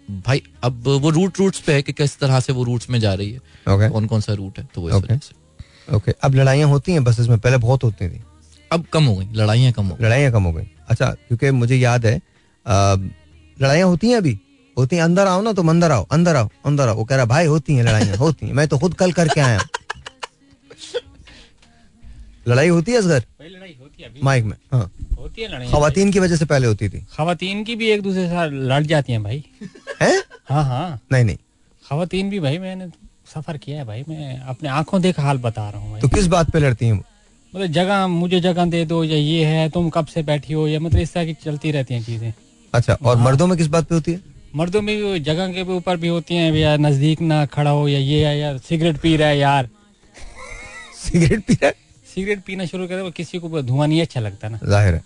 [0.10, 3.14] भाई अब वो रूट रूट्स पे है कि किस तरह से वो रूट्स में जा
[3.14, 5.10] रही है। कौन कौन सा रूट है तो वो इस Okay.
[5.12, 5.39] वजह से।
[5.90, 8.22] ओके अब लड़ाइयाँ होती हैं बसेस में पहले बहुत होती थी।
[8.72, 11.76] अब कम हो गई लड़ाइयाँ कम हो गई। लड़ाइयाँ कम हो गई। अच्छा क्योंकि मुझे
[11.76, 12.16] याद है
[12.66, 14.38] लड़ाइयाँ होती हैं अभी।
[14.78, 17.26] होती हैं अंदर आओ ना तुम अंदर आओ अंदर आओ अंदर आओ। वो कह रहा
[17.26, 19.60] भाई होती हैं लड़ाइयाँ होती हैं। मैं तो खुद कल करके आया
[22.48, 23.24] लड़ाई होती है असगर
[24.24, 27.76] माइक में हाँ। होती है लड़ाई खातन की वजह से पहले होती थी। खातन की
[27.76, 29.44] भी एक दूसरे के साथ लड़ जाती हैं भाई।
[30.02, 30.22] हैं?
[30.50, 31.38] हाँ हाँ। नहीं नहीं।
[31.84, 32.86] खातन भी भाई मैंने
[33.34, 36.50] सफ़र किया है भाई मैं अपने आँखों देख हाल बता रहा हूँ तो किस बात
[36.52, 36.94] पे लड़ती हैं
[37.54, 40.80] मतलब जगह मुझे जगह दे दो या ये है तुम कब से बैठी हो या
[40.80, 42.34] मतलब इस तरह की चलती रहती हैं चीज़ें।
[42.74, 44.22] अच्छा और मर्दों में किस बात पे होती है?
[44.56, 48.00] मर्दों में भी जगह के ऊपर भी होती हैं या नज़दीक ना खड़ा हो या
[48.00, 49.70] ये है यार सिगरेट पी रहा है यार।
[50.96, 51.74] सिगरेट पी रहा है?
[52.16, 55.04] सिगरेट पीना शुरू करे वो किसी को धुआँ नहीं अच्छा लगता ना। ज़ाहिर है।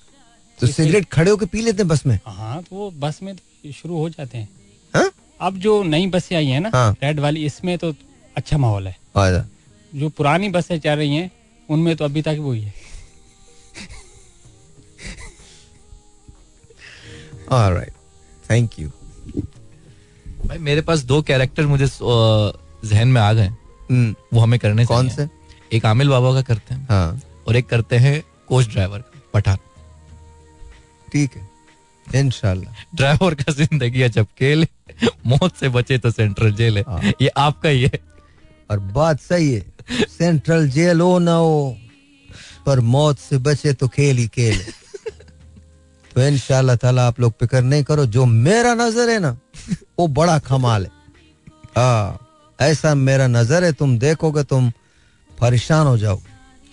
[0.60, 2.20] तो सिगरेट खड़े होकर पी लेते हैं बस में?
[2.26, 4.50] हाँ तो वो बस में तो शुरू हो जाते हैं।
[4.94, 5.12] हाँ?
[5.42, 7.92] अब जो नई बसें आई है ना हाँ। रेड वाली इसमें तो
[8.36, 8.96] अच्छा माहौल है।
[9.94, 11.32] जो पुरानी बसें चल रही हैं
[11.70, 12.74] उनमें तो अभी तक वही है।
[18.46, 18.90] थैंक यू
[20.48, 23.50] भाई मेरे पास दो कैरेक्टर मुझे जहन में आ गए
[24.34, 25.28] वो हमें करने कौन से?
[25.74, 29.58] एक आमिल बाबा का करते हैं। हाँ। और एक करते हैं कोच ड्राइवर का पठान।
[31.12, 31.50] ठीक है।
[32.08, 34.68] इंशाल्लाह। ड्राइवर का ज़िंदगी है जब खेल
[35.28, 38.00] मौत से बचे तो सेंट्रल जेल है। हाँ। ये आपका ही है।
[38.70, 41.78] और बात सही है सेंट्रल जेल हो ना हो
[42.66, 44.62] पर मौत से बचे तो खेल ही खेल
[46.12, 46.38] तो इन
[46.78, 49.36] ताला आप लोग फ़िक्र नहीं करो जो मेरा नज़र है ना
[50.00, 50.92] वो बड़ा कमाल है।
[51.78, 52.20] हाँ
[52.60, 54.70] ऐसा मेरा नज़र है तुम देखोगे तुम
[55.32, 56.20] परेशान हो जाओ।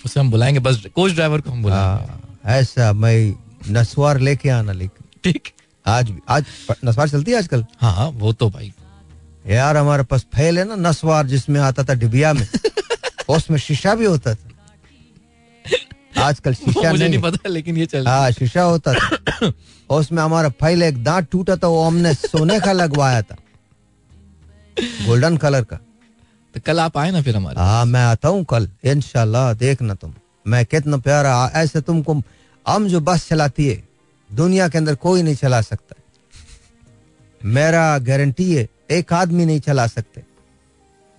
[0.04, 2.20] उसे हम बुलाएँगे बस कोच ड्राइवर को हम बुलाएँगे। हाँ,
[2.56, 3.34] ऐसा मैं
[3.70, 5.48] नसवार लेके आना लेकिन ठीक।
[5.86, 6.44] आज भी आज
[6.84, 7.64] नसवार चलती है आजकल?
[7.80, 8.72] हाँ वो तो भाई
[9.48, 12.46] यार हमारे पास फैल है ना नसवार जिसमें आता था डिबिया में।
[13.28, 14.48] उसमें शीशा भी होता था।
[16.18, 19.52] आजकल शीशा मुझे नहीं नहीं पता लेकिन ये चल हाँ शीशा होता था।
[19.96, 23.36] उसमें हमारा फैल एक दांत टूटा था वो हमने सोने का लगवाया था।
[25.06, 25.76] गोल्डन कलर का।
[26.54, 30.14] तो कल आप आए ना फिर हमारे हाँ मैं आता हूँ कल इंशाल्लाह देखना तुम।
[30.46, 32.22] मैं कितना प्यारा ऐसे तुमको
[32.66, 33.82] हम जो बस चलाती है
[34.30, 35.96] दुनिया के अंदर कोई नहीं चला सकता।
[37.44, 40.22] मेरा गारंटी है एक आदमी नहीं चला सकते।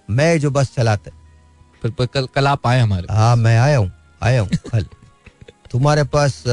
[0.09, 1.11] मैं जो बस चलाते।
[1.81, 3.91] फिर फिर कल कल आप आए हमारे हाँ मैं आया हूँ
[4.23, 4.85] आया हूँ कल।
[5.71, 6.43] तुम्हारे पास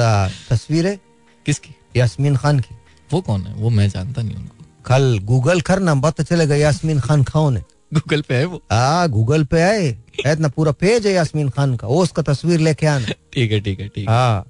[0.51, 0.87] तस्वीर?
[0.87, 0.99] है
[1.47, 1.75] किसकी?
[1.97, 2.75] यास्मीन खान की।
[3.13, 3.55] वो कौन है?
[3.55, 7.65] वो मैं जानता नहीं उनको। कल गूगल करना पता चलेगा यास्मीन खान कौन है।
[7.95, 8.63] गूगल पे है वो?
[8.73, 9.87] हाँ गूगल पे आए।
[10.27, 13.81] इतना पूरा पेज है यास्मीन खान का। वो उसका तस्वीर लेके आना। ठीक है ठीक
[13.81, 14.45] है ठीक है। हाँ।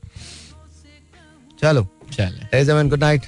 [1.61, 3.27] चलो। चले। Good night